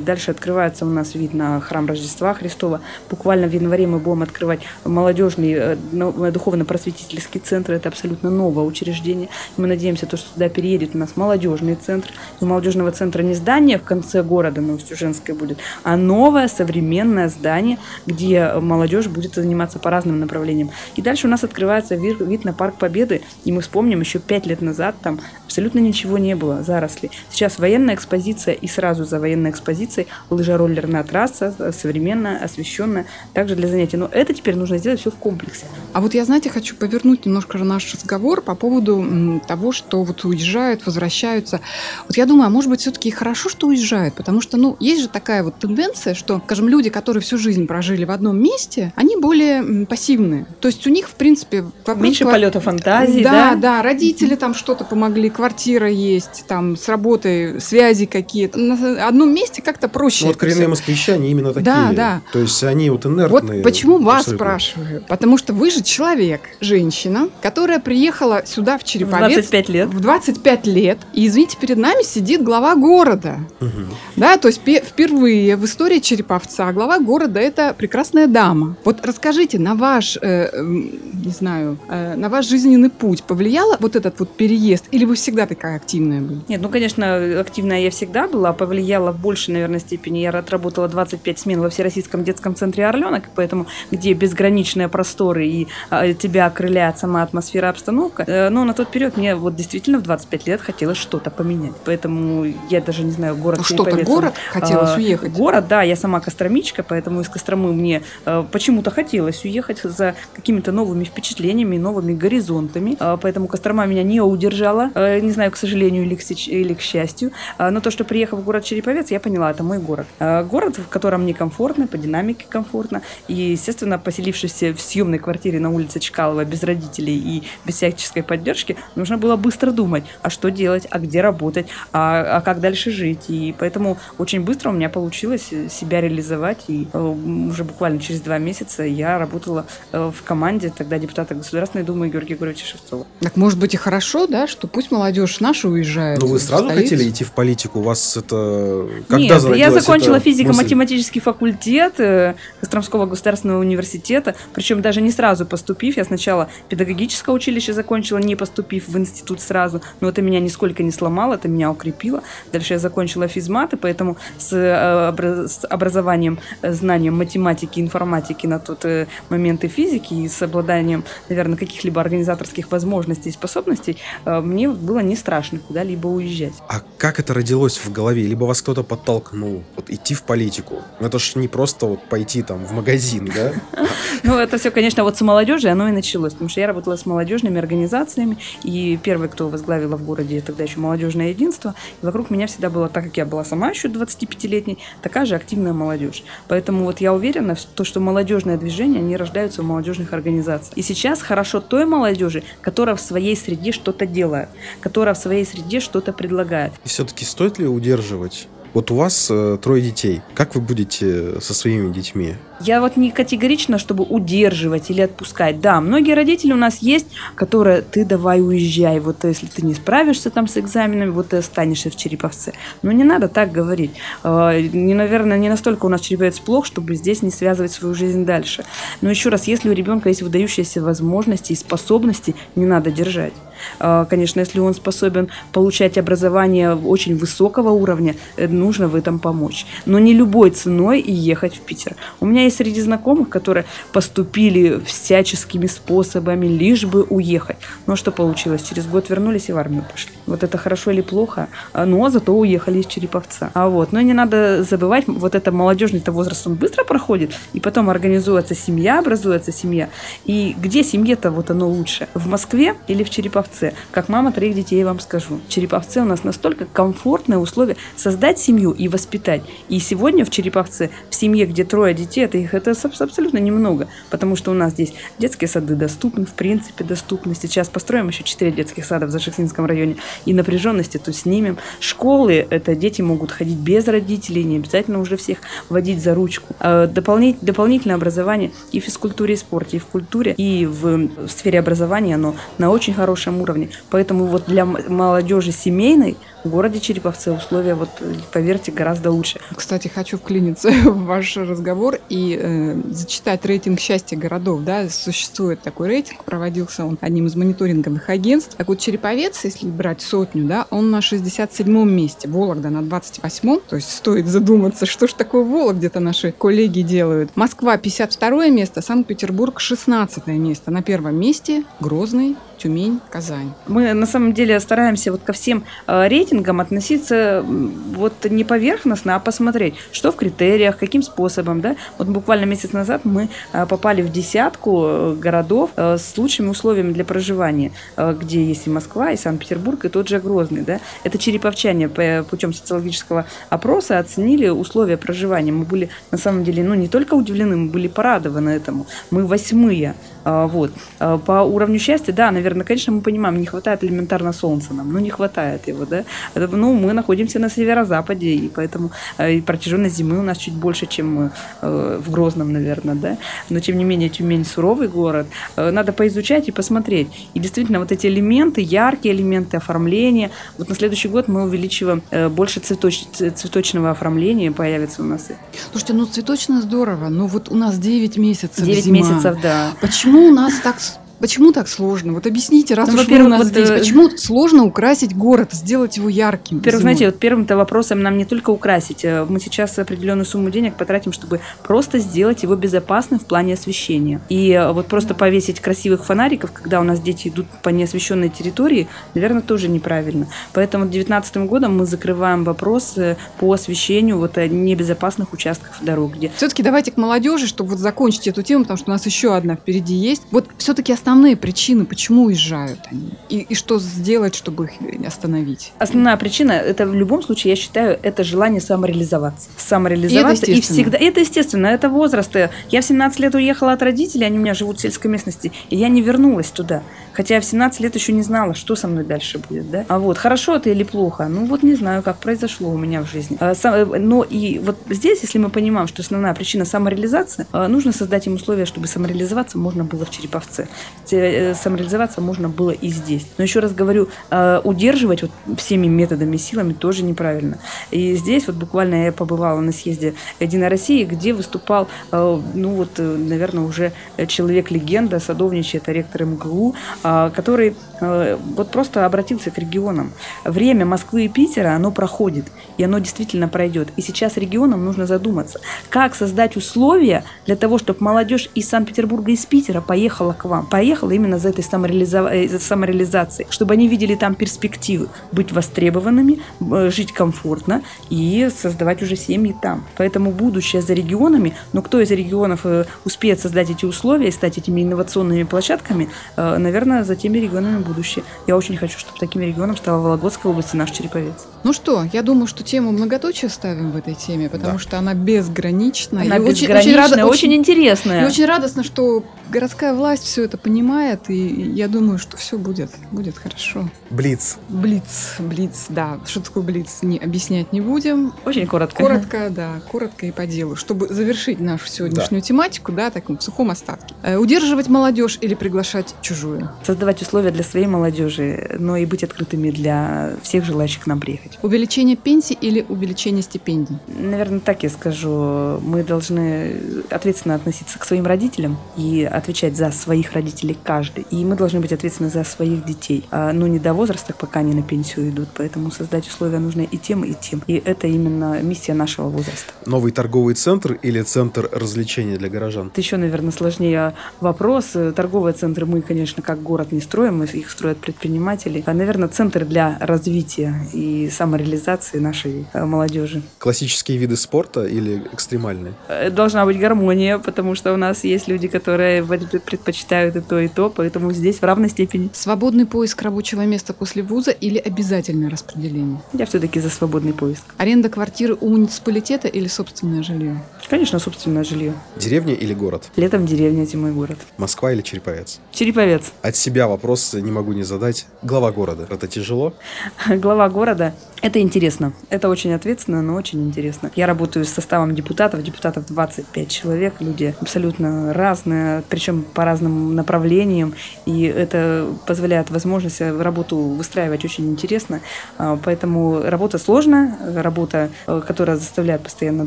дальше 0.00 0.30
открывается 0.30 0.86
у 0.86 0.88
нас 0.88 1.14
вид 1.14 1.34
на 1.34 1.60
храм 1.60 1.86
Рождества 1.86 2.32
Христова. 2.32 2.80
Буквально 3.10 3.46
в 3.46 3.52
январе 3.52 3.86
мы 3.86 3.98
будем 3.98 4.22
открывать 4.22 4.60
молодежный 4.84 5.52
э, 5.52 5.76
духовно-просветительский 5.92 7.40
центр. 7.40 7.72
Это 7.72 7.90
абсолютно 7.90 8.30
новое 8.30 8.64
учреждение. 8.64 9.28
Мы 9.58 9.66
надеемся, 9.66 10.06
то, 10.06 10.16
что 10.16 10.32
туда 10.32 10.48
переедет 10.48 10.94
у 10.94 10.98
нас 10.98 11.16
молодежный 11.16 11.74
центр. 11.74 12.10
у 12.40 12.46
молодежного 12.46 12.92
центра 12.92 13.22
не 13.22 13.34
здание 13.34 13.78
в 13.78 13.82
конце 13.82 14.22
города, 14.22 14.62
на 14.62 14.74
Устюженской 14.74 15.34
будет, 15.34 15.58
а 15.82 15.96
новое 15.96 16.48
современное 16.48 17.28
здание, 17.28 17.78
где 18.06 18.54
молодежь 18.54 19.08
будет 19.08 19.34
заниматься 19.34 19.78
по 19.78 19.90
разным 19.90 20.18
направлениям. 20.18 20.70
И 20.96 21.02
дальше 21.02 21.26
у 21.26 21.30
нас 21.30 21.44
открывается 21.44 21.94
вид, 21.94 22.20
вид 22.20 22.44
на 22.44 22.54
Парк 22.54 22.76
Победы. 22.76 23.22
И 23.44 23.52
мы 23.52 23.60
вспомним, 23.60 24.00
еще 24.00 24.18
пять 24.18 24.46
лет 24.46 24.62
назад 24.62 24.94
там 25.02 25.20
абсолютно 25.44 25.78
ничего 25.78 26.16
не 26.16 26.34
было, 26.34 26.62
заросли. 26.62 27.10
Сейчас 27.30 27.58
военная 27.58 27.94
экспозиция 27.94 28.54
и 28.54 28.66
сразу 28.66 29.04
за 29.04 29.20
военной 29.20 29.50
экспозицией 29.50 29.73
позиций 29.74 30.06
лыжероллерная 30.30 31.02
трасса, 31.02 31.52
э, 31.58 31.72
современная, 31.72 32.38
освещенная, 32.38 33.06
также 33.32 33.56
для 33.56 33.66
занятий. 33.66 33.96
Но 33.96 34.08
это 34.12 34.32
теперь 34.32 34.54
нужно 34.54 34.78
сделать 34.78 35.00
все 35.00 35.10
в 35.10 35.16
комплексе. 35.16 35.66
А 35.92 36.00
вот 36.00 36.14
я, 36.14 36.24
знаете, 36.24 36.48
хочу 36.48 36.76
повернуть 36.76 37.26
немножко 37.26 37.58
наш 37.58 37.92
разговор 37.92 38.40
по 38.40 38.54
поводу 38.54 39.40
того, 39.48 39.72
что 39.72 40.04
вот 40.04 40.24
уезжают, 40.24 40.86
возвращаются. 40.86 41.60
Вот 42.06 42.16
я 42.16 42.26
думаю, 42.26 42.46
а 42.46 42.50
может 42.50 42.70
быть, 42.70 42.80
все-таки 42.80 43.10
хорошо, 43.10 43.48
что 43.48 43.66
уезжают, 43.66 44.14
потому 44.14 44.40
что, 44.40 44.56
ну, 44.56 44.76
есть 44.78 45.02
же 45.02 45.08
такая 45.08 45.42
вот 45.42 45.58
тенденция, 45.58 46.14
что, 46.14 46.40
скажем, 46.44 46.68
люди, 46.68 46.90
которые 46.90 47.22
всю 47.22 47.36
жизнь 47.36 47.66
прожили 47.66 48.04
в 48.04 48.12
одном 48.12 48.40
месте, 48.40 48.92
они 48.94 49.16
более 49.16 49.86
пассивные. 49.86 50.46
То 50.60 50.68
есть 50.68 50.86
у 50.86 50.90
них, 50.90 51.08
в 51.08 51.14
принципе, 51.14 51.64
меньше 51.96 52.24
квар... 52.24 52.34
полета 52.34 52.60
фантазии, 52.60 53.24
да? 53.24 53.32
Да, 53.32 53.56
да, 53.56 53.82
родители 53.82 54.36
там 54.36 54.54
что-то 54.54 54.84
помогли, 54.84 55.30
квартира 55.30 55.90
есть, 55.90 56.44
там 56.46 56.76
с 56.76 56.88
работой 56.88 57.60
связи 57.60 58.06
какие-то. 58.06 58.58
На 58.58 59.08
одном 59.08 59.34
месте 59.34 59.62
как-то 59.64 59.88
проще. 59.88 60.24
Ну, 60.24 60.28
вот 60.28 60.36
коренные 60.36 60.68
москвичане 60.68 61.30
именно 61.30 61.52
такие. 61.52 61.64
Да, 61.64 61.92
да. 61.92 62.22
То 62.32 62.40
есть 62.40 62.62
они 62.62 62.90
вот 62.90 63.06
инертные. 63.06 63.56
Вот 63.56 63.62
почему 63.62 63.98
вас 63.98 64.20
абсолютно. 64.20 64.44
спрашиваю? 64.44 65.04
Потому 65.08 65.38
что 65.38 65.52
вы 65.52 65.70
же 65.70 65.82
человек, 65.82 66.42
женщина, 66.60 67.28
которая 67.42 67.80
приехала 67.80 68.42
сюда 68.44 68.78
в 68.78 68.84
Череповец. 68.84 69.46
В 69.46 69.50
25 69.50 69.68
лет. 69.68 69.88
В 69.88 70.00
25 70.00 70.66
лет. 70.66 70.98
И, 71.12 71.26
извините, 71.26 71.56
перед 71.60 71.76
нами 71.76 72.02
сидит 72.02 72.42
глава 72.42 72.74
города. 72.76 73.40
Угу. 73.60 73.94
Да, 74.16 74.36
то 74.36 74.48
есть 74.48 74.60
впервые 74.60 75.56
в 75.56 75.64
истории 75.64 75.98
Череповца 75.98 76.72
глава 76.72 76.98
города– 76.98 77.40
это 77.40 77.74
прекрасная 77.76 78.26
дама. 78.26 78.76
Вот 78.84 79.04
расскажите, 79.04 79.58
на 79.58 79.74
ваш, 79.74 80.18
э, 80.20 80.50
не 80.62 81.30
знаю, 81.30 81.78
э, 81.88 82.14
на 82.16 82.28
ваш 82.28 82.48
жизненный 82.48 82.90
путь 82.90 83.22
повлияло 83.24 83.76
вот 83.80 83.96
этот 83.96 84.18
вот 84.18 84.36
переезд? 84.36 84.86
Или 84.90 85.04
вы 85.04 85.14
всегда 85.14 85.46
такая 85.46 85.76
активная 85.76 86.20
были? 86.20 86.40
Нет, 86.48 86.60
ну, 86.60 86.68
конечно, 86.68 87.40
активная 87.40 87.80
я 87.80 87.90
всегда 87.90 88.28
была. 88.28 88.52
Повлияло 88.52 89.12
больше 89.12 89.43
наверное, 89.52 89.80
степени. 89.80 90.18
Я 90.18 90.30
отработала 90.30 90.88
25 90.88 91.38
смен 91.38 91.60
во 91.60 91.70
Всероссийском 91.70 92.24
детском 92.24 92.54
центре 92.54 92.86
«Орленок», 92.86 93.24
поэтому 93.34 93.66
где 93.90 94.12
безграничные 94.12 94.88
просторы 94.88 95.46
и 95.46 95.68
а, 95.90 96.12
тебя 96.12 96.46
окрыляет 96.46 96.98
сама 96.98 97.22
атмосфера, 97.22 97.68
обстановка. 97.68 98.24
Э, 98.26 98.48
но 98.48 98.64
на 98.64 98.74
тот 98.74 98.90
период 98.90 99.16
мне 99.16 99.34
вот 99.34 99.56
действительно 99.56 99.98
в 99.98 100.02
25 100.02 100.46
лет 100.46 100.60
хотелось 100.60 100.98
что-то 100.98 101.30
поменять. 101.30 101.74
Поэтому 101.84 102.46
я 102.70 102.80
даже 102.80 103.02
не 103.02 103.12
знаю, 103.12 103.36
город... 103.36 103.58
Ну, 103.58 103.64
что-то 103.64 104.02
город 104.04 104.34
хотелось 104.50 104.90
а, 104.90 104.96
уехать? 104.96 105.32
Город, 105.32 105.68
да, 105.68 105.82
я 105.82 105.96
сама 105.96 106.20
костромичка, 106.20 106.82
поэтому 106.82 107.20
из 107.20 107.28
Костромы 107.28 107.72
мне 107.72 108.02
э, 108.26 108.44
почему-то 108.50 108.90
хотелось 108.90 109.44
уехать 109.44 109.80
за 109.82 110.14
какими-то 110.34 110.72
новыми 110.72 111.04
впечатлениями, 111.04 111.76
новыми 111.76 112.14
горизонтами. 112.14 112.96
Э, 113.00 113.18
поэтому 113.20 113.48
Кострома 113.48 113.86
меня 113.86 114.02
не 114.02 114.20
удержала, 114.20 114.90
э, 114.94 115.20
не 115.20 115.30
знаю, 115.30 115.50
к 115.50 115.56
сожалению 115.56 116.04
или 116.04 116.14
к, 116.14 116.22
или 116.46 116.74
к 116.74 116.80
счастью. 116.80 117.32
Но 117.58 117.80
то, 117.80 117.90
что 117.90 118.04
приехав 118.04 118.40
в 118.40 118.44
город 118.44 118.64
Череповец, 118.64 119.10
я 119.10 119.20
поняла, 119.20 119.33
поняла, 119.34 119.50
это 119.50 119.64
мой 119.64 119.78
город. 119.78 120.06
Э, 120.20 120.44
город, 120.44 120.78
в 120.78 120.88
котором 120.88 121.22
мне 121.22 121.34
комфортно, 121.34 121.88
по 121.88 121.98
динамике 121.98 122.46
комфортно. 122.48 123.02
И, 123.26 123.34
естественно, 123.34 123.98
поселившись 123.98 124.62
в 124.62 124.78
съемной 124.78 125.18
квартире 125.18 125.58
на 125.58 125.70
улице 125.70 125.98
Чкалова 125.98 126.44
без 126.44 126.62
родителей 126.62 127.16
и 127.16 127.42
без 127.64 127.74
всяческой 127.74 128.22
поддержки, 128.22 128.76
нужно 128.94 129.18
было 129.18 129.34
быстро 129.36 129.72
думать, 129.72 130.04
а 130.22 130.30
что 130.30 130.50
делать, 130.50 130.86
а 130.88 131.00
где 131.00 131.20
работать, 131.20 131.66
а, 131.92 132.36
а 132.36 132.40
как 132.42 132.60
дальше 132.60 132.92
жить. 132.92 133.24
И 133.28 133.54
поэтому 133.58 133.98
очень 134.18 134.40
быстро 134.40 134.70
у 134.70 134.72
меня 134.72 134.88
получилось 134.88 135.50
себя 135.68 136.00
реализовать. 136.00 136.64
И 136.68 136.86
э, 136.92 136.98
уже 136.98 137.64
буквально 137.64 137.98
через 137.98 138.20
два 138.20 138.38
месяца 138.38 138.84
я 138.84 139.18
работала 139.18 139.66
э, 139.90 140.12
в 140.16 140.22
команде 140.22 140.72
тогда 140.76 140.98
депутата 140.98 141.34
Государственной 141.34 141.84
Думы 141.84 142.08
Георгия 142.08 142.36
Георгиевича 142.36 142.66
Шевцова. 142.66 143.04
Так 143.18 143.36
может 143.36 143.58
быть 143.58 143.74
и 143.74 143.76
хорошо, 143.76 144.28
да, 144.28 144.46
что 144.46 144.68
пусть 144.68 144.92
молодежь 144.92 145.40
наша 145.40 145.68
уезжает. 145.68 146.20
Ну 146.20 146.28
вы 146.28 146.38
сразу 146.38 146.68
хотели 146.68 147.08
идти 147.08 147.24
в 147.24 147.32
политику? 147.32 147.80
У 147.80 147.82
вас 147.82 148.16
это... 148.16 148.86
Когда 149.28 149.48
нет, 149.48 149.58
я 149.58 149.70
закончила 149.70 150.20
физико-математический 150.20 151.20
факультет 151.20 151.98
э, 151.98 152.34
Костромского 152.60 153.06
государственного 153.06 153.60
университета, 153.60 154.34
причем 154.52 154.82
даже 154.82 155.00
не 155.00 155.10
сразу 155.10 155.46
поступив. 155.46 155.96
Я 155.96 156.04
сначала 156.04 156.48
педагогическое 156.68 157.34
училище 157.34 157.72
закончила, 157.72 158.18
не 158.18 158.36
поступив 158.36 158.88
в 158.88 158.98
институт 158.98 159.40
сразу, 159.40 159.80
но 160.00 160.08
это 160.08 160.22
меня 160.22 160.40
нисколько 160.40 160.82
не 160.82 160.90
сломало, 160.90 161.34
это 161.34 161.48
меня 161.48 161.70
укрепило. 161.70 162.22
Дальше 162.52 162.74
я 162.74 162.78
закончила 162.78 163.28
физмат, 163.28 163.72
и 163.72 163.76
поэтому 163.76 164.16
с, 164.38 164.52
э, 164.52 165.64
образованием, 165.70 166.38
э, 166.62 166.72
знанием 166.72 167.16
математики, 167.16 167.80
информатики 167.80 168.46
на 168.46 168.58
тот 168.58 168.84
момент 169.30 169.64
и 169.64 169.68
физики, 169.68 170.14
и 170.14 170.28
с 170.28 170.42
обладанием, 170.42 171.04
наверное, 171.28 171.56
каких-либо 171.56 172.00
организаторских 172.00 172.70
возможностей 172.70 173.30
и 173.30 173.32
способностей, 173.32 173.96
мне 174.24 174.68
было 174.68 175.00
не 175.00 175.16
страшно 175.16 175.58
куда-либо 175.58 176.06
уезжать. 176.06 176.52
А 176.68 176.82
как 176.98 177.20
это 177.20 177.34
родилось 177.34 177.78
в 177.78 177.90
голове? 177.92 178.26
Либо 178.26 178.44
вас 178.44 178.62
кто-то 178.62 178.82
подтолкнул 178.82 179.13
подтолкнул 179.14 179.62
вот 179.76 179.90
идти 179.90 180.14
в 180.14 180.22
политику? 180.22 180.82
Ну, 181.00 181.06
это 181.06 181.18
ж 181.18 181.36
не 181.36 181.48
просто 181.48 181.86
вот 181.86 182.04
пойти 182.08 182.42
там 182.42 182.64
в 182.64 182.72
магазин, 182.72 183.30
да? 183.34 183.52
Ну, 184.22 184.38
это 184.38 184.56
все, 184.56 184.70
конечно, 184.70 185.04
вот 185.04 185.18
с 185.18 185.20
молодежи 185.20 185.68
оно 185.68 185.88
и 185.88 185.92
началось, 185.92 186.32
потому 186.32 186.48
что 186.48 186.58
я 186.58 186.66
работала 186.66 186.96
с 186.96 187.04
молодежными 187.04 187.58
организациями, 187.58 188.38
и 188.62 188.98
первый, 189.02 189.28
кто 189.28 189.48
возглавила 189.50 189.96
в 189.96 190.04
городе 190.04 190.40
тогда 190.40 190.64
еще 190.64 190.78
молодежное 190.78 191.28
единство, 191.28 191.74
и 192.00 192.06
вокруг 192.06 192.30
меня 192.30 192.46
всегда 192.46 192.70
было, 192.70 192.88
так 192.88 193.04
как 193.04 193.16
я 193.18 193.26
была 193.26 193.44
сама 193.44 193.68
еще 193.68 193.88
25-летней, 193.88 194.78
такая 195.02 195.26
же 195.26 195.34
активная 195.34 195.74
молодежь. 195.74 196.24
Поэтому 196.48 196.84
вот 196.84 197.02
я 197.02 197.12
уверена, 197.12 197.54
в 197.54 197.64
то, 197.64 197.84
что 197.84 198.00
молодежное 198.00 198.56
движение, 198.56 199.00
они 199.00 199.14
рождаются 199.14 199.60
в 199.60 199.66
молодежных 199.66 200.14
организациях. 200.14 200.78
И 200.78 200.80
сейчас 200.80 201.20
хорошо 201.20 201.60
той 201.60 201.84
молодежи, 201.84 202.44
которая 202.62 202.96
в 202.96 203.02
своей 203.02 203.36
среде 203.36 203.72
что-то 203.72 204.06
делает, 204.06 204.48
которая 204.80 205.14
в 205.14 205.18
своей 205.18 205.44
среде 205.44 205.80
что-то 205.80 206.14
предлагает. 206.14 206.72
И 206.82 206.88
все-таки 206.88 207.26
стоит 207.26 207.58
ли 207.58 207.66
удерживать 207.66 208.48
вот 208.74 208.90
у 208.90 208.96
вас 208.96 209.28
э, 209.30 209.56
трое 209.62 209.80
детей. 209.80 210.20
Как 210.34 210.54
вы 210.56 210.60
будете 210.60 211.40
со 211.40 211.54
своими 211.54 211.92
детьми? 211.92 212.34
Я 212.60 212.80
вот 212.80 212.96
не 212.96 213.10
категорично, 213.10 213.78
чтобы 213.78 214.04
удерживать 214.04 214.90
или 214.90 215.00
отпускать. 215.00 215.60
Да, 215.60 215.80
многие 215.80 216.14
родители 216.14 216.52
у 216.52 216.56
нас 216.56 216.78
есть, 216.78 217.06
которые 217.36 217.82
ты 217.82 218.04
давай 218.04 218.40
уезжай. 218.40 219.00
Вот 219.00 219.24
если 219.24 219.46
ты 219.46 219.64
не 219.64 219.74
справишься 219.74 220.30
там 220.30 220.48
с 220.48 220.56
экзаменами, 220.56 221.10
вот 221.10 221.28
ты 221.28 221.38
останешься 221.38 221.90
в 221.90 221.96
Череповце. 221.96 222.52
Но 222.82 222.90
не 222.92 223.04
надо 223.04 223.28
так 223.28 223.52
говорить. 223.52 223.92
Э, 224.24 224.60
не, 224.60 224.94
наверное, 224.94 225.38
не 225.38 225.48
настолько 225.48 225.86
у 225.86 225.88
нас 225.88 226.00
Череповец 226.00 226.40
плох, 226.40 226.66
чтобы 226.66 226.96
здесь 226.96 227.22
не 227.22 227.30
связывать 227.30 227.72
свою 227.72 227.94
жизнь 227.94 228.24
дальше. 228.24 228.64
Но 229.00 229.10
еще 229.10 229.28
раз, 229.28 229.46
если 229.46 229.68
у 229.68 229.72
ребенка 229.72 230.08
есть 230.08 230.22
выдающиеся 230.22 230.82
возможности 230.82 231.52
и 231.52 231.56
способности, 231.56 232.34
не 232.56 232.66
надо 232.66 232.90
держать. 232.90 233.32
Э, 233.80 234.06
конечно, 234.08 234.40
если 234.40 234.60
он 234.60 234.74
способен 234.74 235.28
получать 235.52 235.98
образование 235.98 236.74
очень 236.74 237.16
высокого 237.16 237.70
уровня, 237.70 238.14
нужно 238.36 238.88
в 238.88 238.94
этом 238.94 239.18
помочь. 239.18 239.66
Но 239.86 239.98
не 239.98 240.12
любой 240.12 240.50
ценой 240.50 241.00
и 241.00 241.12
ехать 241.12 241.56
в 241.56 241.60
Питер. 241.60 241.96
У 242.20 242.26
меня 242.26 242.42
есть 242.42 242.56
среди 242.56 242.80
знакомых, 242.80 243.28
которые 243.28 243.64
поступили 243.92 244.80
всяческими 244.84 245.66
способами, 245.66 246.46
лишь 246.46 246.84
бы 246.84 247.02
уехать. 247.02 247.56
Но 247.86 247.96
что 247.96 248.12
получилось? 248.12 248.62
Через 248.62 248.86
год 248.86 249.10
вернулись 249.10 249.48
и 249.48 249.52
в 249.52 249.58
армию 249.58 249.84
пошли. 249.90 250.12
Вот 250.26 250.42
это 250.42 250.58
хорошо 250.58 250.90
или 250.90 251.00
плохо, 251.02 251.48
а, 251.72 251.86
но 251.86 252.10
зато 252.10 252.32
уехали 252.34 252.80
из 252.80 252.86
Череповца. 252.86 253.50
А 253.54 253.68
вот, 253.68 253.92
но 253.92 254.00
не 254.00 254.12
надо 254.12 254.62
забывать, 254.62 255.04
вот 255.06 255.34
это 255.34 255.52
молодежный-то 255.52 256.12
возраст, 256.12 256.46
он 256.46 256.54
быстро 256.54 256.84
проходит, 256.84 257.32
и 257.52 257.60
потом 257.60 257.90
организуется 257.90 258.54
семья, 258.54 258.98
образуется 258.98 259.52
семья. 259.52 259.88
И 260.24 260.54
где 260.58 260.82
семье-то 260.82 261.30
вот 261.30 261.50
оно 261.50 261.68
лучше? 261.68 262.08
В 262.14 262.26
Москве 262.28 262.74
или 262.88 263.04
в 263.04 263.10
Череповце? 263.10 263.53
Череповце. 263.54 263.74
Как 263.90 264.08
мама 264.08 264.32
троих 264.32 264.54
детей 264.54 264.78
я 264.78 264.84
вам 264.84 265.00
скажу. 265.00 265.40
В 265.46 265.50
Череповце 265.50 266.02
у 266.02 266.04
нас 266.04 266.24
настолько 266.24 266.66
комфортные 266.66 267.38
условия 267.38 267.76
создать 267.96 268.38
семью 268.38 268.72
и 268.72 268.88
воспитать. 268.88 269.42
И 269.68 269.78
сегодня 269.78 270.24
в 270.24 270.30
Череповце, 270.30 270.90
в 271.10 271.14
семье, 271.14 271.46
где 271.46 271.64
трое 271.64 271.94
детей, 271.94 272.24
это 272.24 272.38
их 272.38 272.54
это 272.54 272.74
абсолютно 273.00 273.38
немного, 273.38 273.88
потому 274.10 274.36
что 274.36 274.50
у 274.50 274.54
нас 274.54 274.72
здесь 274.72 274.94
детские 275.18 275.48
сады 275.48 275.74
доступны, 275.74 276.26
в 276.26 276.32
принципе 276.32 276.84
доступны. 276.84 277.34
Сейчас 277.34 277.68
построим 277.68 278.08
еще 278.08 278.24
четыре 278.24 278.52
детских 278.52 278.84
сада 278.84 279.06
в 279.06 279.10
Зашехтинском 279.10 279.66
районе 279.66 279.96
и 280.26 280.34
напряженности 280.34 280.98
то 280.98 281.12
снимем. 281.12 281.58
Школы, 281.80 282.46
это 282.50 282.74
дети 282.74 283.02
могут 283.02 283.30
ходить 283.30 283.58
без 283.58 283.86
родителей, 283.86 284.44
не 284.44 284.56
обязательно 284.56 285.00
уже 285.00 285.16
всех 285.16 285.38
водить 285.68 286.02
за 286.02 286.14
ручку. 286.14 286.54
А 286.60 286.86
дополнить, 286.86 287.38
дополнительное 287.40 287.96
образование 287.96 288.50
и 288.72 288.80
в 288.80 288.84
физкультуре 288.84 289.34
и 289.34 289.36
спорте, 289.36 289.76
и 289.76 289.80
в 289.80 289.86
культуре, 289.86 290.34
и 290.36 290.66
в, 290.66 291.08
в 291.26 291.28
сфере 291.28 291.58
образования 291.58 292.14
оно 292.16 292.34
на 292.58 292.70
очень 292.70 292.94
хорошем 292.94 293.40
уровне. 293.40 293.43
Поэтому 293.90 294.26
вот 294.26 294.44
для 294.46 294.64
молодежи 294.64 295.52
семейной 295.52 296.16
в 296.44 296.50
городе 296.50 296.78
Череповце 296.78 297.32
условия, 297.32 297.74
вот, 297.74 297.88
поверьте, 298.32 298.70
гораздо 298.70 299.10
лучше. 299.10 299.40
Кстати, 299.56 299.88
хочу 299.88 300.18
вклиниться 300.18 300.70
в 300.84 301.04
ваш 301.04 301.36
разговор 301.36 301.98
и 302.10 302.38
э, 302.40 302.76
зачитать 302.90 303.44
рейтинг 303.46 303.80
счастья 303.80 304.16
городов. 304.16 304.62
Да? 304.62 304.88
Существует 304.90 305.62
такой 305.62 305.88
рейтинг, 305.88 306.24
проводился 306.24 306.84
он 306.84 306.98
одним 307.00 307.26
из 307.26 307.34
мониторинговых 307.34 308.10
агентств. 308.10 308.56
Так 308.56 308.68
вот, 308.68 308.78
Череповец, 308.78 309.44
если 309.44 309.66
брать 309.66 310.02
сотню, 310.02 310.44
да, 310.44 310.66
он 310.70 310.90
на 310.90 310.98
67-м 310.98 311.90
месте, 311.90 312.28
Вологда 312.28 312.68
на 312.68 312.80
28-м. 312.80 313.60
То 313.68 313.76
есть 313.76 313.90
стоит 313.90 314.26
задуматься, 314.26 314.86
что 314.86 315.06
же 315.06 315.14
такое 315.14 315.44
Вологде-то 315.44 316.00
наши 316.00 316.32
коллеги 316.32 316.82
делают. 316.82 317.30
Москва 317.36 317.76
52 317.78 318.48
место, 318.48 318.82
Санкт-Петербург 318.82 319.60
16 319.60 320.26
место. 320.26 320.70
На 320.70 320.82
первом 320.82 321.18
месте 321.18 321.64
Грозный, 321.80 322.36
Тюмень, 322.58 323.00
Казань. 323.10 323.52
Мы 323.66 323.92
на 323.92 324.06
самом 324.06 324.32
деле 324.32 324.58
стараемся 324.60 325.12
вот 325.12 325.22
ко 325.22 325.32
всем 325.32 325.64
э, 325.86 326.08
рейтингам 326.08 326.33
относиться 326.40 327.44
вот 327.44 328.12
не 328.24 328.44
поверхностно, 328.44 329.16
а 329.16 329.20
посмотреть, 329.20 329.74
что 329.92 330.12
в 330.12 330.16
критериях, 330.16 330.78
каким 330.78 331.02
способом, 331.02 331.60
да. 331.60 331.76
Вот 331.98 332.08
буквально 332.08 332.44
месяц 332.44 332.72
назад 332.72 333.04
мы 333.04 333.28
э, 333.52 333.66
попали 333.66 334.02
в 334.02 334.10
десятку 334.10 334.84
э, 334.84 335.14
городов 335.14 335.70
э, 335.76 335.96
с 335.98 336.16
лучшими 336.16 336.48
условиями 336.48 336.92
для 336.92 337.04
проживания, 337.04 337.72
э, 337.96 338.16
где 338.18 338.44
есть 338.44 338.66
и 338.66 338.70
Москва, 338.70 339.10
и 339.10 339.16
Санкт-Петербург, 339.16 339.84
и 339.84 339.88
тот 339.88 340.08
же 340.08 340.18
Грозный, 340.18 340.62
да. 340.62 340.80
Это 341.04 341.18
череповчане 341.18 341.88
по, 341.88 342.24
путем 342.28 342.52
социологического 342.52 343.26
опроса 343.50 343.98
оценили 343.98 344.48
условия 344.48 344.96
проживания. 344.96 345.52
Мы 345.52 345.64
были 345.64 345.90
на 346.10 346.18
самом 346.18 346.44
деле, 346.44 346.62
ну, 346.62 346.74
не 346.74 346.88
только 346.88 347.14
удивлены, 347.14 347.56
мы 347.56 347.70
были 347.70 347.88
порадованы 347.88 348.50
этому. 348.50 348.86
Мы 349.10 349.26
восьмые, 349.26 349.94
вот. 350.24 350.72
Э, 351.00 351.18
по 351.24 351.42
уровню 351.42 351.78
счастья, 351.78 352.12
да, 352.12 352.30
наверное, 352.30 352.64
конечно, 352.64 352.92
мы 352.92 353.00
понимаем, 353.00 353.38
не 353.38 353.46
хватает 353.46 353.84
элементарно 353.84 354.32
солнца 354.32 354.72
нам, 354.74 354.92
ну, 354.92 354.98
не 354.98 355.10
хватает 355.10 355.68
его, 355.68 355.84
да. 355.84 356.04
Ну, 356.34 356.72
мы 356.72 356.92
находимся 356.92 357.38
на 357.38 357.50
северо-западе, 357.50 358.34
и 358.34 358.48
поэтому 358.48 358.90
э, 359.18 359.34
и 359.34 359.40
протяженность 359.40 359.96
зимы 359.96 360.18
у 360.18 360.22
нас 360.22 360.38
чуть 360.38 360.54
больше, 360.54 360.86
чем 360.86 361.30
э, 361.60 362.00
в 362.04 362.10
Грозном, 362.10 362.52
наверное, 362.52 362.94
да. 362.94 363.18
Но, 363.50 363.60
тем 363.60 363.76
не 363.76 363.84
менее, 363.84 364.08
Тюмень 364.08 364.44
суровый 364.44 364.88
город. 364.88 365.26
Э, 365.56 365.70
надо 365.70 365.92
поизучать 365.92 366.48
и 366.48 366.52
посмотреть. 366.52 367.08
И 367.34 367.38
действительно, 367.38 367.78
вот 367.78 367.92
эти 367.92 368.06
элементы, 368.06 368.60
яркие 368.60 369.14
элементы 369.14 369.56
оформления, 369.56 370.30
вот 370.58 370.68
на 370.68 370.74
следующий 370.74 371.08
год 371.08 371.28
мы 371.28 371.42
увеличиваем 371.42 372.02
больше 372.30 372.60
цветоч, 372.60 373.04
цветочного 373.12 373.90
оформления 373.90 374.52
появится 374.52 375.02
у 375.02 375.04
нас. 375.04 375.28
Слушайте, 375.70 375.92
ну, 375.94 376.06
цветочно 376.06 376.62
здорово, 376.62 377.08
но 377.08 377.26
вот 377.26 377.50
у 377.50 377.54
нас 377.54 377.78
9 377.78 378.16
месяцев 378.18 378.64
9 378.64 378.84
зима. 378.84 378.98
месяцев, 378.98 379.36
да. 379.42 379.72
Почему 379.80 380.13
у 380.18 380.30
нас 380.30 380.54
так 380.62 380.76
Почему 381.20 381.52
так 381.52 381.68
сложно? 381.68 382.12
Вот 382.12 382.26
объясните, 382.26 382.74
раз 382.74 382.88
Ну, 382.88 382.94
уж 382.94 383.08
вы 383.08 383.22
у 383.22 383.28
нас 383.28 383.38
вот, 383.38 383.48
здесь, 383.48 383.70
э, 383.70 383.78
почему 383.78 384.10
сложно 384.16 384.64
украсить 384.64 385.16
город, 385.16 385.50
сделать 385.52 385.96
его 385.96 386.08
ярким? 386.08 386.58
Во-первых, 386.58 386.82
знаете, 386.82 387.06
вот 387.06 387.18
первым-то 387.18 387.56
вопросом 387.56 388.02
нам 388.02 388.18
не 388.18 388.24
только 388.24 388.50
украсить. 388.50 389.04
э, 389.04 389.24
Мы 389.28 389.40
сейчас 389.40 389.78
определенную 389.78 390.26
сумму 390.26 390.50
денег 390.50 390.74
потратим, 390.76 391.12
чтобы 391.12 391.40
просто 391.62 391.98
сделать 391.98 392.42
его 392.42 392.56
безопасным 392.56 393.20
в 393.20 393.26
плане 393.26 393.54
освещения. 393.54 394.20
И 394.28 394.50
э, 394.50 394.72
вот 394.72 394.86
просто 394.86 395.14
повесить 395.14 395.60
красивых 395.60 396.04
фонариков, 396.04 396.52
когда 396.52 396.80
у 396.80 396.84
нас 396.84 397.00
дети 397.00 397.28
идут 397.28 397.46
по 397.62 397.68
неосвещенной 397.68 398.28
территории, 398.28 398.88
наверное, 399.14 399.42
тоже 399.42 399.68
неправильно. 399.68 400.26
Поэтому 400.52 400.84
2019 400.84 401.36
годом 401.48 401.78
мы 401.78 401.86
закрываем 401.86 402.44
вопрос 402.44 402.96
по 403.38 403.52
освещению 403.52 404.18
вот 404.18 404.36
небезопасных 404.36 405.32
участков 405.32 405.76
дорог, 405.80 406.14
где 406.14 406.30
Все-таки 406.36 406.62
давайте 406.62 406.90
к 406.90 406.96
молодежи, 406.96 407.46
чтобы 407.46 407.70
вот 407.70 407.78
закончить 407.78 408.26
эту 408.26 408.42
тему, 408.42 408.64
потому 408.64 408.78
что 408.78 408.90
у 408.90 408.94
нас 408.94 409.06
еще 409.06 409.34
одна 409.36 409.56
впереди 409.56 409.94
есть. 409.94 410.22
Вот 410.30 410.48
все-таки 410.58 410.92
основные 411.04 411.36
причины, 411.36 411.84
почему 411.84 412.24
уезжают 412.24 412.80
они, 412.90 413.10
и, 413.28 413.40
и 413.40 413.54
что 413.54 413.78
сделать, 413.78 414.34
чтобы 414.34 414.64
их 414.64 415.06
остановить. 415.06 415.72
Основная 415.78 416.16
причина, 416.16 416.52
это 416.52 416.86
в 416.86 416.94
любом 416.94 417.22
случае, 417.22 417.50
я 417.50 417.56
считаю, 417.56 417.98
это 418.02 418.24
желание 418.24 418.62
самореализоваться. 418.62 419.50
Самореализоваться. 419.58 420.46
И, 420.46 420.52
естественно. 420.52 420.82
всегда. 420.82 420.98
Это 420.98 421.20
естественно, 421.20 421.66
это 421.66 421.90
возраст. 421.90 422.34
Я 422.70 422.80
в 422.80 422.84
17 422.84 423.20
лет 423.20 423.34
уехала 423.34 423.72
от 423.72 423.82
родителей, 423.82 424.24
они 424.24 424.38
у 424.38 424.40
меня 424.40 424.54
живут 424.54 424.78
в 424.78 424.80
сельской 424.80 425.10
местности, 425.10 425.52
и 425.68 425.76
я 425.76 425.88
не 425.88 426.00
вернулась 426.00 426.50
туда. 426.50 426.82
Хотя 427.14 427.36
я 427.36 427.40
в 427.40 427.44
17 427.44 427.80
лет 427.80 427.94
еще 427.94 428.12
не 428.12 428.22
знала, 428.22 428.54
что 428.54 428.74
со 428.76 428.88
мной 428.88 429.04
дальше 429.04 429.38
будет. 429.38 429.70
Да? 429.70 429.84
А 429.88 429.98
вот, 429.98 430.18
хорошо 430.18 430.56
это 430.56 430.70
или 430.70 430.82
плохо? 430.82 431.28
Ну 431.28 431.46
вот 431.46 431.62
не 431.62 431.74
знаю, 431.74 432.02
как 432.02 432.18
произошло 432.18 432.70
у 432.70 432.76
меня 432.76 433.02
в 433.02 433.06
жизни. 433.10 433.36
А, 433.40 433.52
э, 433.62 433.84
Но 433.98 434.24
и 434.24 434.58
вот 434.58 434.76
здесь, 434.90 435.22
если 435.22 435.38
мы 435.38 435.48
понимаем, 435.50 435.86
что 435.86 436.02
основная 436.02 436.34
причина 436.34 436.64
самореализации, 436.64 437.46
э, 437.52 437.66
нужно 437.68 437.92
создать 437.92 438.26
им 438.26 438.34
условия, 438.34 438.64
чтобы 438.66 438.88
самореализоваться 438.88 439.58
можно 439.58 439.84
было 439.84 440.04
в 440.04 440.10
Череповце. 440.10 440.68
Те- 441.04 441.50
э, 441.50 441.54
Самореализоваться 441.54 442.20
можно 442.20 442.48
было 442.48 442.70
и 442.72 442.88
здесь. 442.88 443.26
Но 443.38 443.44
еще 443.44 443.60
раз 443.60 443.72
говорю, 443.72 444.08
э, 444.30 444.60
удерживать 444.64 445.22
вот 445.22 445.30
всеми 445.58 445.86
методами, 445.86 446.36
силами 446.36 446.72
тоже 446.72 447.04
неправильно. 447.04 447.58
И 447.90 448.16
здесь 448.16 448.46
вот 448.48 448.56
буквально 448.56 449.04
я 449.04 449.12
побывала 449.12 449.60
на 449.60 449.72
съезде 449.72 450.14
Единой 450.40 450.68
России, 450.68 451.04
где 451.04 451.32
выступал, 451.32 451.88
э, 452.10 452.40
ну 452.54 452.70
вот, 452.70 452.98
э, 452.98 453.02
наверное, 453.02 453.64
уже 453.64 453.92
человек-легенда, 454.26 455.20
садовничий, 455.20 455.78
это 455.78 455.92
ректор 455.92 456.24
МГУ, 456.24 456.74
а, 457.02 457.03
который 457.04 457.68
э, 457.68 457.74
вот 458.00 458.70
просто 458.70 459.06
обратился 459.06 459.50
к 459.50 459.58
регионам. 459.58 460.12
Время 460.44 460.84
Москвы 460.86 461.24
и 461.24 461.28
Питера, 461.28 461.74
оно 461.74 461.90
проходит, 461.90 462.46
и 462.78 462.84
оно 462.84 462.98
действительно 462.98 463.48
пройдет. 463.48 463.88
И 463.96 464.02
сейчас 464.02 464.36
регионам 464.36 464.84
нужно 464.84 465.06
задуматься, 465.06 465.60
как 465.90 466.14
создать 466.14 466.56
условия 466.56 467.24
для 467.46 467.56
того, 467.56 467.78
чтобы 467.78 467.98
молодежь 468.00 468.50
из 468.54 468.68
Санкт-Петербурга, 468.68 469.32
из 469.32 469.46
Питера 469.46 469.80
поехала 469.80 470.32
к 470.32 470.44
вам, 470.44 470.66
поехала 470.66 471.10
именно 471.10 471.38
за 471.38 471.50
этой 471.50 471.64
самореализа- 471.64 472.30
э, 472.32 472.48
за 472.48 472.58
самореализацией, 472.58 473.46
чтобы 473.50 473.74
они 473.74 473.88
видели 473.88 474.14
там 474.14 474.34
перспективы, 474.34 475.08
быть 475.32 475.52
востребованными, 475.52 476.40
э, 476.60 476.90
жить 476.90 477.12
комфортно 477.12 477.82
и 478.10 478.50
создавать 478.56 479.02
уже 479.02 479.16
семьи 479.16 479.54
там. 479.62 479.84
Поэтому 479.96 480.30
будущее 480.30 480.82
за 480.82 480.94
регионами, 480.94 481.54
но 481.72 481.82
кто 481.82 482.00
из 482.00 482.10
регионов 482.10 482.60
э, 482.64 482.84
успеет 483.04 483.40
создать 483.40 483.70
эти 483.70 483.84
условия 483.84 484.28
и 484.28 484.32
стать 484.32 484.58
этими 484.58 484.82
инновационными 484.82 485.44
площадками, 485.44 486.08
э, 486.36 486.58
наверное, 486.58 487.04
за 487.04 487.16
теми 487.16 487.38
регионами 487.38 487.83
будущее. 487.84 488.24
Я 488.46 488.56
очень 488.56 488.76
хочу, 488.76 488.98
чтобы 488.98 489.18
таким 489.18 489.42
регионом 489.42 489.76
стала 489.76 490.00
Вологодская 490.02 490.50
область 490.50 490.74
и 490.74 490.76
наш 490.76 490.90
Череповец. 490.90 491.46
Ну 491.62 491.72
что, 491.72 492.04
я 492.12 492.22
думаю, 492.22 492.46
что 492.46 492.62
тему 492.62 492.92
многоточия 492.92 493.48
ставим 493.48 493.90
в 493.90 493.96
этой 493.96 494.14
теме, 494.14 494.48
потому 494.48 494.74
Да. 494.74 494.78
что 494.78 494.98
она 494.98 495.14
безгранична. 495.14 496.22
Она 496.22 496.36
и 496.36 496.40
очень- 496.40 496.50
очень, 496.50 496.60
безграничная, 496.68 496.96
рада- 496.96 497.26
очень, 497.26 497.52
интересная. 497.54 498.22
И 498.22 498.26
очень 498.26 498.44
радостно, 498.46 498.82
что 498.84 499.24
городская 499.50 499.94
власть 499.94 500.24
все 500.24 500.44
это 500.44 500.58
понимает, 500.58 501.30
и 501.30 501.36
я 501.74 501.88
думаю, 501.88 502.18
что 502.18 502.36
все 502.36 502.58
будет, 502.58 502.90
будет 503.12 503.36
хорошо. 503.38 503.88
Блиц. 504.10 504.56
Блиц, 504.68 505.36
блиц, 505.38 505.86
да. 505.88 506.18
Что 506.26 506.40
такое 506.40 506.62
блиц, 506.62 506.98
не 507.02 507.18
объяснять 507.18 507.72
не 507.72 507.80
будем. 507.80 508.32
Очень 508.44 508.66
коротко. 508.66 509.02
Коротко, 509.02 509.50
да, 509.50 509.80
коротко 509.90 510.26
и 510.26 510.30
по 510.32 510.46
делу. 510.46 510.76
Чтобы 510.76 511.08
завершить 511.08 511.60
нашу 511.60 511.86
сегодняшнюю 511.88 512.42
тематику, 512.42 512.92
да, 512.92 513.10
таком 513.10 513.40
сухом 513.40 513.70
остатке. 513.70 514.14
Э, 514.22 514.36
Удерживать 514.36 514.88
молодежь 514.88 515.38
или 515.40 515.54
приглашать 515.54 516.14
чужую? 516.20 516.70
Создавать 516.86 517.22
условия 517.22 517.50
для 517.50 517.64
своей 517.74 517.86
молодежи, 517.88 518.76
но 518.78 518.96
и 518.96 519.04
быть 519.04 519.24
открытыми 519.24 519.70
для 519.72 520.34
всех 520.42 520.64
желающих 520.64 521.02
к 521.02 521.06
нам 521.08 521.18
приехать. 521.18 521.58
Увеличение 521.60 522.14
пенсий 522.14 522.56
или 522.60 522.86
увеличение 522.88 523.42
стипендий? 523.42 523.96
Наверное, 524.06 524.60
так 524.60 524.84
я 524.84 524.90
скажу. 524.90 525.80
Мы 525.82 526.04
должны 526.04 526.76
ответственно 527.10 527.56
относиться 527.56 527.98
к 527.98 528.04
своим 528.04 528.26
родителям 528.26 528.78
и 528.96 529.24
отвечать 529.24 529.76
за 529.76 529.90
своих 529.90 530.34
родителей 530.34 530.78
каждый. 530.84 531.26
И 531.32 531.44
мы 531.44 531.56
должны 531.56 531.80
быть 531.80 531.92
ответственны 531.92 532.30
за 532.30 532.44
своих 532.44 532.84
детей. 532.84 533.24
А, 533.32 533.52
Но 533.52 533.66
не 533.66 533.80
до 533.80 533.92
возраста, 533.92 534.32
пока 534.38 534.60
они 534.60 534.72
на 534.72 534.82
пенсию 534.82 535.30
идут. 535.30 535.48
Поэтому 535.56 535.90
создать 535.90 536.28
условия 536.28 536.60
нужно 536.60 536.82
и 536.82 536.96
тем, 536.96 537.24
и 537.24 537.34
тем. 537.34 537.60
И 537.66 537.82
это 537.84 538.06
именно 538.06 538.62
миссия 538.62 538.94
нашего 538.94 539.28
возраста. 539.30 539.72
Новый 539.84 540.12
торговый 540.12 540.54
центр 540.54 540.92
или 540.92 541.20
центр 541.22 541.68
развлечений 541.72 542.36
для 542.36 542.48
горожан? 542.48 542.86
Это 542.86 543.00
еще, 543.00 543.16
наверное, 543.16 543.50
сложнее 543.50 544.14
вопрос. 544.40 544.92
Торговые 545.16 545.54
центры 545.54 545.86
мы, 545.86 546.02
конечно, 546.02 546.40
как 546.40 546.62
город 546.62 546.92
не 546.92 547.00
строим, 547.00 547.38
мы- 547.38 547.46
их 547.63 547.63
строят 547.70 547.98
предприниматели. 547.98 548.82
А, 548.86 548.94
наверное, 548.94 549.28
центр 549.28 549.64
для 549.64 549.96
развития 550.00 550.74
и 550.92 551.28
самореализации 551.30 552.18
нашей 552.18 552.66
э, 552.72 552.84
молодежи. 552.84 553.42
Классические 553.58 554.18
виды 554.18 554.36
спорта 554.36 554.84
или 554.84 555.22
экстремальные? 555.32 555.94
Э, 556.08 556.30
Должна 556.30 556.64
быть 556.64 556.78
гармония, 556.78 557.38
потому 557.38 557.74
что 557.74 557.92
у 557.92 557.96
нас 557.96 558.24
есть 558.24 558.48
люди, 558.48 558.68
которые 558.68 559.24
предпочитают 559.24 560.36
и 560.36 560.40
то, 560.40 560.58
и 560.58 560.68
то, 560.68 560.90
поэтому 560.90 561.32
здесь 561.32 561.58
в 561.58 561.62
равной 561.62 561.88
степени. 561.88 562.30
Свободный 562.32 562.86
поиск 562.86 563.22
рабочего 563.22 563.62
места 563.62 563.92
после 563.92 564.22
вуза 564.22 564.50
или 564.50 564.78
обязательное 564.78 565.50
распределение? 565.50 566.20
Я 566.32 566.46
все-таки 566.46 566.80
за 566.80 566.90
свободный 566.90 567.32
поиск. 567.32 567.64
Аренда 567.76 568.08
квартиры 568.08 568.56
у 568.60 568.68
муниципалитета 568.68 569.48
или 569.48 569.68
собственное 569.68 570.22
жилье? 570.22 570.62
Конечно, 570.88 571.18
собственное 571.18 571.64
жилье. 571.64 571.94
Деревня 572.16 572.54
или 572.54 572.74
город? 572.74 573.10
Летом 573.16 573.46
деревня, 573.46 573.84
зимой 573.84 574.12
город. 574.12 574.38
Москва 574.58 574.92
или 574.92 575.00
Череповец? 575.00 575.60
Череповец. 575.72 576.32
От 576.42 576.56
себя 576.56 576.86
вопрос 576.88 577.32
не 577.34 577.50
могу 577.50 577.72
не 577.72 577.82
задать. 577.82 578.26
Глава 578.42 578.70
города. 578.70 579.06
Это 579.10 579.26
тяжело? 579.26 579.74
Глава 580.28 580.68
города. 580.68 581.14
Это 581.44 581.60
интересно. 581.60 582.12
Это 582.30 582.48
очень 582.48 582.72
ответственно, 582.72 583.20
но 583.20 583.34
очень 583.34 583.62
интересно. 583.66 584.10
Я 584.16 584.26
работаю 584.26 584.64
с 584.64 584.70
составом 584.70 585.14
депутатов. 585.14 585.62
Депутатов 585.62 586.06
25 586.06 586.68
человек. 586.68 587.14
Люди 587.20 587.54
абсолютно 587.60 588.32
разные, 588.32 589.02
причем 589.08 589.42
по 589.42 589.64
разным 589.64 590.14
направлениям. 590.14 590.94
И 591.26 591.42
это 591.42 592.08
позволяет 592.26 592.70
возможность 592.70 593.20
работу 593.20 593.76
выстраивать 593.76 594.44
очень 594.44 594.70
интересно. 594.70 595.20
А, 595.58 595.78
поэтому 595.82 596.42
работа 596.42 596.78
сложная, 596.78 597.36
работа, 597.62 598.10
э, 598.26 598.42
которая 598.46 598.76
заставляет 598.76 599.22
постоянно 599.22 599.66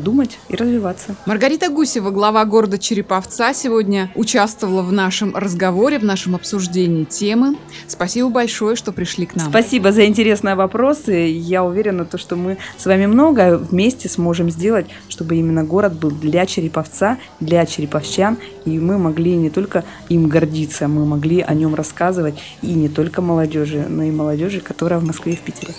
думать 0.00 0.38
и 0.48 0.56
развиваться. 0.56 1.07
Маргарита 1.26 1.68
Гусева, 1.68 2.10
глава 2.10 2.44
города 2.44 2.78
Череповца, 2.78 3.54
сегодня 3.54 4.10
участвовала 4.14 4.82
в 4.82 4.92
нашем 4.92 5.34
разговоре, 5.36 5.98
в 5.98 6.04
нашем 6.04 6.34
обсуждении 6.34 7.04
темы. 7.04 7.56
Спасибо 7.86 8.28
большое, 8.28 8.76
что 8.76 8.92
пришли 8.92 9.26
к 9.26 9.34
нам. 9.36 9.48
Спасибо 9.48 9.92
за 9.92 10.06
интересные 10.06 10.54
вопросы. 10.54 11.28
Я 11.30 11.64
уверена, 11.64 12.04
то, 12.04 12.18
что 12.18 12.36
мы 12.36 12.58
с 12.76 12.86
вами 12.86 13.06
много 13.06 13.56
вместе 13.58 14.08
сможем 14.08 14.50
сделать, 14.50 14.86
чтобы 15.08 15.36
именно 15.36 15.64
город 15.64 15.94
был 15.94 16.10
для 16.10 16.46
Череповца, 16.46 17.18
для 17.40 17.64
череповчан, 17.66 18.38
и 18.64 18.78
мы 18.78 18.98
могли 18.98 19.36
не 19.36 19.50
только 19.50 19.84
им 20.08 20.28
гордиться, 20.28 20.88
мы 20.88 21.04
могли 21.04 21.40
о 21.40 21.54
нем 21.54 21.74
рассказывать 21.74 22.38
и 22.62 22.74
не 22.74 22.88
только 22.88 23.22
молодежи, 23.22 23.86
но 23.88 24.02
и 24.02 24.10
молодежи, 24.10 24.60
которая 24.60 25.00
в 25.00 25.04
Москве 25.04 25.34
и 25.34 25.36
в 25.36 25.40
Питере. 25.40 25.74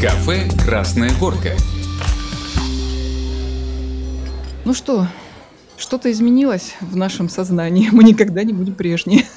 Кафе 0.00 0.48
«Красная 0.64 1.10
горка». 1.18 1.50
Ну 4.68 4.74
что, 4.74 5.06
что-то 5.78 6.12
изменилось 6.12 6.74
в 6.82 6.94
нашем 6.94 7.30
сознании. 7.30 7.88
Мы 7.90 8.04
никогда 8.04 8.42
не 8.42 8.52
будем 8.52 8.74
прежние. 8.74 9.24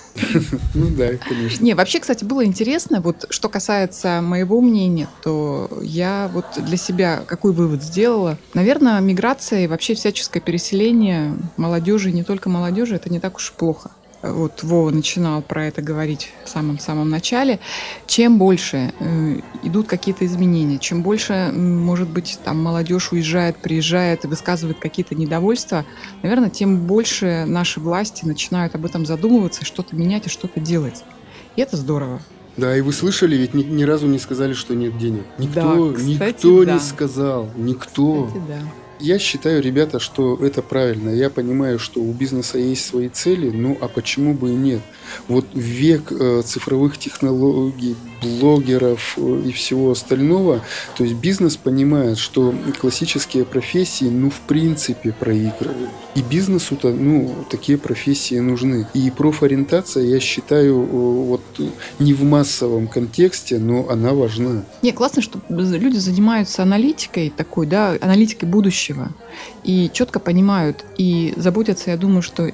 Ну 0.76 0.90
да, 0.90 1.12
конечно. 1.16 1.64
Не, 1.64 1.74
вообще, 1.74 2.02
кстати, 2.02 2.26
было 2.26 2.44
интересно. 2.44 3.00
Вот 3.00 3.28
что 3.30 3.48
касается 3.48 4.22
моего 4.22 4.60
мнения, 4.60 5.08
то 5.24 5.70
я 5.82 6.30
вот 6.34 6.46
для 6.58 6.76
себя 6.76 7.24
какой 7.26 7.54
вывод 7.54 7.82
сделала? 7.82 8.38
Наверное, 8.54 9.00
миграция 9.00 9.64
и 9.64 9.68
вообще 9.68 9.94
всяческое 9.94 10.42
переселение 10.42 11.38
молодежи, 11.56 12.12
не 12.12 12.24
только 12.24 12.50
молодежи, 12.50 12.96
это 12.96 13.10
не 13.10 13.22
так 13.22 13.38
уж 13.38 13.54
плохо 13.54 13.92
вот 14.22 14.64
Вова 14.64 14.92
начинал 14.92 15.42
про 15.42 15.66
это 15.66 15.82
говорить 15.82 16.32
в 16.46 16.50
самом-самом 16.50 17.10
начале, 17.10 17.60
чем 18.06 18.38
больше 18.38 18.94
э, 19.00 19.40
идут 19.64 19.88
какие-то 19.88 20.26
изменения, 20.26 20.78
чем 20.78 21.02
больше, 21.02 21.52
может 21.54 22.10
быть, 22.10 22.40
там 22.44 22.62
молодежь 22.62 23.12
уезжает, 23.12 23.58
приезжает 23.58 24.26
и 24.26 24.28
высказывает 24.28 24.80
какие-то 24.80 25.16
недовольства, 25.16 25.86
наверное, 26.22 26.50
тем 26.50 26.78
больше 26.86 27.46
наши 27.48 27.80
власти 27.80 28.26
начинают 28.26 28.76
об 28.76 28.86
этом 28.86 29.06
задумываться, 29.06 29.66
что-то 29.66 29.96
менять 29.96 30.28
и 30.28 30.30
что-то 30.30 30.60
делать. 30.60 31.04
И 31.56 31.62
это 31.62 31.76
здорово. 31.78 32.22
Да, 32.58 32.76
и 32.76 32.82
вы 32.82 32.92
слышали, 32.92 33.36
ведь 33.36 33.54
ни, 33.54 33.64
ни 33.64 33.84
разу 33.84 34.08
не 34.08 34.20
сказали, 34.20 34.54
что 34.54 34.76
нет 34.76 34.98
денег. 34.98 35.24
Никто, 35.38 35.92
да, 35.92 35.98
кстати, 35.98 36.46
никто 36.46 36.66
да. 36.66 36.74
не 36.74 36.80
сказал, 36.80 37.50
никто. 37.56 38.26
Кстати, 38.26 38.44
да. 38.48 38.60
Я 39.02 39.18
считаю, 39.18 39.64
ребята, 39.64 40.00
что 40.00 40.36
это 40.46 40.62
правильно. 40.62 41.10
Я 41.10 41.32
понимаю, 41.32 41.80
что 41.80 42.00
у 42.00 42.14
бизнеса 42.14 42.60
есть 42.60 42.86
свои 42.86 43.10
цели, 43.10 43.50
ну 43.50 43.76
а 43.82 43.88
почему 43.88 44.36
бы 44.36 44.52
и 44.52 44.54
нет? 44.54 44.82
Вот 45.28 45.46
век 45.54 46.12
э, 46.12 46.42
цифровых 46.46 46.98
технологий, 46.98 47.96
блогеров 48.22 49.16
э, 49.18 49.44
и 49.48 49.52
всего 49.52 49.92
остального, 49.92 50.62
то 50.98 51.04
есть 51.04 51.16
бизнес 51.16 51.58
понимает, 51.58 52.18
что 52.18 52.54
классические 52.80 53.46
профессии, 53.46 54.06
ну, 54.06 54.30
в 54.30 54.40
принципе, 54.42 55.12
проигрывают. 55.12 55.90
И 56.16 56.22
бизнесу-то, 56.22 56.92
ну, 56.92 57.34
такие 57.50 57.78
профессии 57.78 58.40
нужны. 58.40 58.88
И 58.94 59.10
профориентация, 59.12 60.04
я 60.04 60.20
считаю, 60.20 60.82
э, 60.82 60.86
вот 60.86 61.42
не 62.00 62.14
в 62.14 62.24
массовом 62.24 62.88
контексте, 62.88 63.58
но 63.58 63.90
она 63.90 64.14
важна. 64.14 64.64
Не, 64.82 64.92
классно, 64.92 65.22
что 65.22 65.40
люди 65.50 65.98
занимаются 65.98 66.64
аналитикой 66.64 67.34
такой, 67.36 67.66
да, 67.66 67.98
аналитикой 68.02 68.50
будущего. 68.50 69.12
И 69.64 69.90
четко 69.94 70.20
понимают 70.20 70.86
и 70.98 71.34
заботятся, 71.38 71.92
я 71.92 71.98
думаю, 71.98 72.22
что 72.22 72.52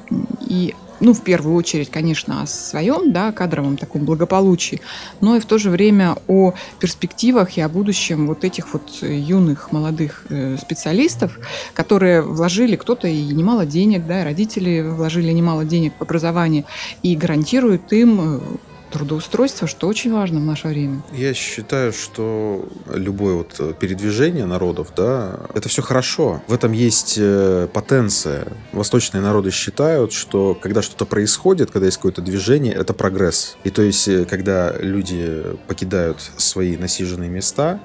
и 0.47 0.73
ну, 0.99 1.13
в 1.13 1.21
первую 1.21 1.55
очередь, 1.55 1.89
конечно, 1.89 2.41
о 2.41 2.47
своем, 2.47 3.11
да, 3.11 3.31
кадровом 3.31 3.77
таком 3.77 4.05
благополучии, 4.05 4.81
но 5.21 5.35
и 5.35 5.39
в 5.39 5.45
то 5.45 5.57
же 5.57 5.69
время 5.69 6.15
о 6.27 6.53
перспективах 6.79 7.57
и 7.57 7.61
о 7.61 7.69
будущем 7.69 8.27
вот 8.27 8.43
этих 8.43 8.73
вот 8.73 8.89
юных, 9.01 9.71
молодых 9.71 10.25
э, 10.29 10.57
специалистов, 10.57 11.39
которые 11.73 12.21
вложили 12.21 12.75
кто-то 12.75 13.07
и 13.07 13.23
немало 13.27 13.65
денег, 13.65 14.05
да, 14.05 14.23
родители 14.23 14.81
вложили 14.81 15.31
немало 15.31 15.65
денег 15.65 15.93
в 15.99 16.01
образование 16.01 16.65
и 17.03 17.15
гарантируют 17.15 17.91
им 17.93 18.59
э, 18.89 18.93
трудоустройство, 18.93 19.67
что 19.67 19.87
очень 19.87 20.13
важно 20.13 20.39
в 20.39 20.43
наше 20.43 20.67
время. 20.67 21.03
Я 21.13 21.33
считаю, 21.33 21.93
что 21.93 22.67
любое 22.93 23.35
вот 23.35 23.77
передвижение 23.79 24.45
народов, 24.45 24.89
да, 24.95 25.39
это 25.53 25.69
все 25.69 25.81
хорошо. 25.81 26.41
В 26.47 26.53
этом 26.53 26.71
есть 26.71 27.15
э, 27.17 27.67
потенция. 27.71 28.47
Восточные 28.71 29.21
народы 29.21 29.51
считают, 29.51 30.13
что 30.13 30.55
когда 30.55 30.81
что-то 30.81 31.05
происходит, 31.05 31.71
когда 31.71 31.85
есть 31.85 31.97
какое-то 31.97 32.21
движение, 32.21 32.73
это 32.73 32.93
прогресс. 32.93 33.57
И 33.63 33.69
то 33.69 33.81
есть, 33.81 34.07
э, 34.07 34.25
когда 34.25 34.73
люди 34.77 35.43
покидают 35.67 36.19
свои 36.37 36.77
насиженные 36.77 37.29
места, 37.29 37.79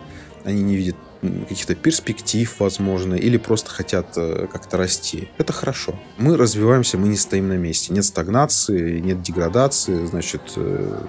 они 0.44 0.62
не 0.62 0.76
видят 0.76 0.96
каких-то 1.48 1.74
перспектив, 1.74 2.54
возможно, 2.58 3.14
или 3.14 3.36
просто 3.36 3.70
хотят 3.70 4.06
э, 4.16 4.46
как-то 4.52 4.76
расти. 4.76 5.28
Это 5.38 5.52
хорошо. 5.52 5.94
Мы 6.18 6.36
развиваемся, 6.36 6.98
мы 6.98 7.08
не 7.08 7.16
стоим 7.16 7.48
на 7.48 7.56
месте. 7.56 7.92
Нет 7.92 8.04
стагнации, 8.04 8.98
нет 8.98 9.22
деградации, 9.22 10.04
значит, 10.06 10.42
э, 10.56 11.00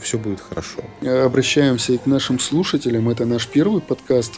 все 0.00 0.18
будет 0.18 0.40
хорошо. 0.40 0.82
Обращаемся 1.02 1.92
и 1.94 1.98
к 1.98 2.06
нашим 2.06 2.38
слушателям. 2.38 3.08
Это 3.08 3.24
наш 3.24 3.46
первый 3.46 3.80
подкаст, 3.80 4.34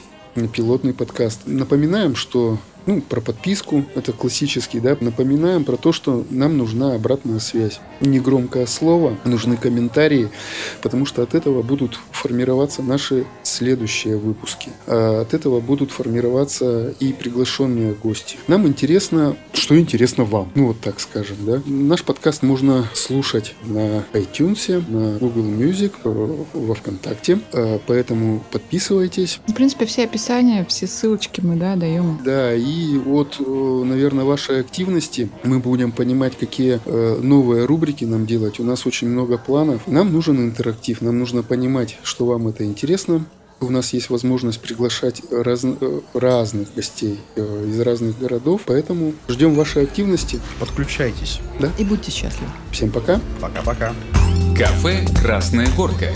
пилотный 0.53 0.95
подкаст. 0.95 1.41
Напоминаем, 1.47 2.15
что 2.15 2.59
ну, 2.87 3.01
про 3.01 3.21
подписку, 3.21 3.85
это 3.95 4.13
классический, 4.13 4.81
да, 4.81 4.97
напоминаем 5.01 5.65
про 5.65 5.77
то, 5.77 5.93
что 5.93 6.25
нам 6.31 6.59
нужна 6.59 6.95
обратная 6.95 7.39
связь. 7.39 7.81
Не 8.01 8.21
громкое 8.21 8.67
слово, 8.67 9.17
нужны 9.25 9.57
комментарии, 9.57 10.29
потому 10.83 11.07
что 11.07 11.23
от 11.23 11.35
этого 11.35 11.63
будут 11.63 11.99
формироваться 12.11 12.83
наши 12.83 13.25
следующие 13.55 14.17
выпуски. 14.17 14.71
А 14.87 15.23
от 15.23 15.35
этого 15.35 15.61
будут 15.61 15.91
формироваться 15.91 16.95
и 17.01 17.13
приглашенные 17.13 17.95
гости. 17.95 18.37
Нам 18.49 18.67
интересно, 18.67 19.37
что 19.53 19.79
интересно 19.79 20.25
вам, 20.25 20.53
ну 20.55 20.69
вот 20.69 20.81
так 20.81 21.01
скажем, 21.01 21.37
да. 21.41 21.63
Наш 21.67 22.05
подкаст 22.05 22.43
можно 22.43 22.87
слушать 22.95 23.55
на 23.65 24.05
iTunes, 24.13 24.83
на 24.89 25.19
Google 25.19 25.45
Music, 25.45 25.93
во 26.05 26.75
Вконтакте, 26.75 27.41
а, 27.53 27.81
поэтому 27.87 28.43
подписывайтесь. 28.53 29.41
В 29.47 29.55
принципе, 29.55 29.87
все 29.87 30.05
описания, 30.05 30.65
все 30.69 30.87
ссылочки 30.87 31.41
мы, 31.41 31.57
да, 31.57 31.77
даем. 31.77 32.21
Да, 32.25 32.55
и 32.55 32.75
и 32.75 32.99
от, 32.99 33.37
э, 33.41 33.83
наверное, 33.85 34.25
вашей 34.25 34.61
активности 34.61 35.29
мы 35.45 35.59
будем 35.59 35.93
понимать, 35.93 36.37
какие 36.37 36.81
э, 36.85 37.19
новые 37.23 37.65
рубрики 37.65 38.05
нам 38.05 38.27
делать. 38.27 38.61
У 38.61 38.65
нас 38.65 38.87
очень 38.87 39.09
много 39.09 39.39
планов. 39.39 39.87
Нам 39.87 40.13
нужен 40.13 40.41
интерактив, 40.41 41.01
нам 41.01 41.19
нужно 41.19 41.43
понимать, 41.43 41.99
что 42.03 42.27
вам 42.27 42.49
это 42.49 42.65
интересно. 42.65 43.25
У 43.61 43.71
нас 43.71 43.93
есть 43.93 44.11
возможность 44.11 44.61
приглашать 44.61 45.23
раз, 45.31 45.63
э, 45.65 46.01
разных 46.13 46.75
гостей 46.75 47.19
из 47.37 47.81
разных 47.81 48.19
городов, 48.19 48.63
поэтому 48.67 49.15
ждем 49.29 49.55
вашей 49.55 49.85
активности. 49.85 50.41
Подключайтесь. 50.61 51.41
Да? 51.61 51.71
И 51.79 51.85
будьте 51.85 52.11
счастливы. 52.11 52.51
Всем 52.73 52.91
пока. 52.91 53.21
Пока-пока. 53.41 53.95
Кафе 54.57 55.07
«Красная 55.21 55.69
горка». 55.77 56.13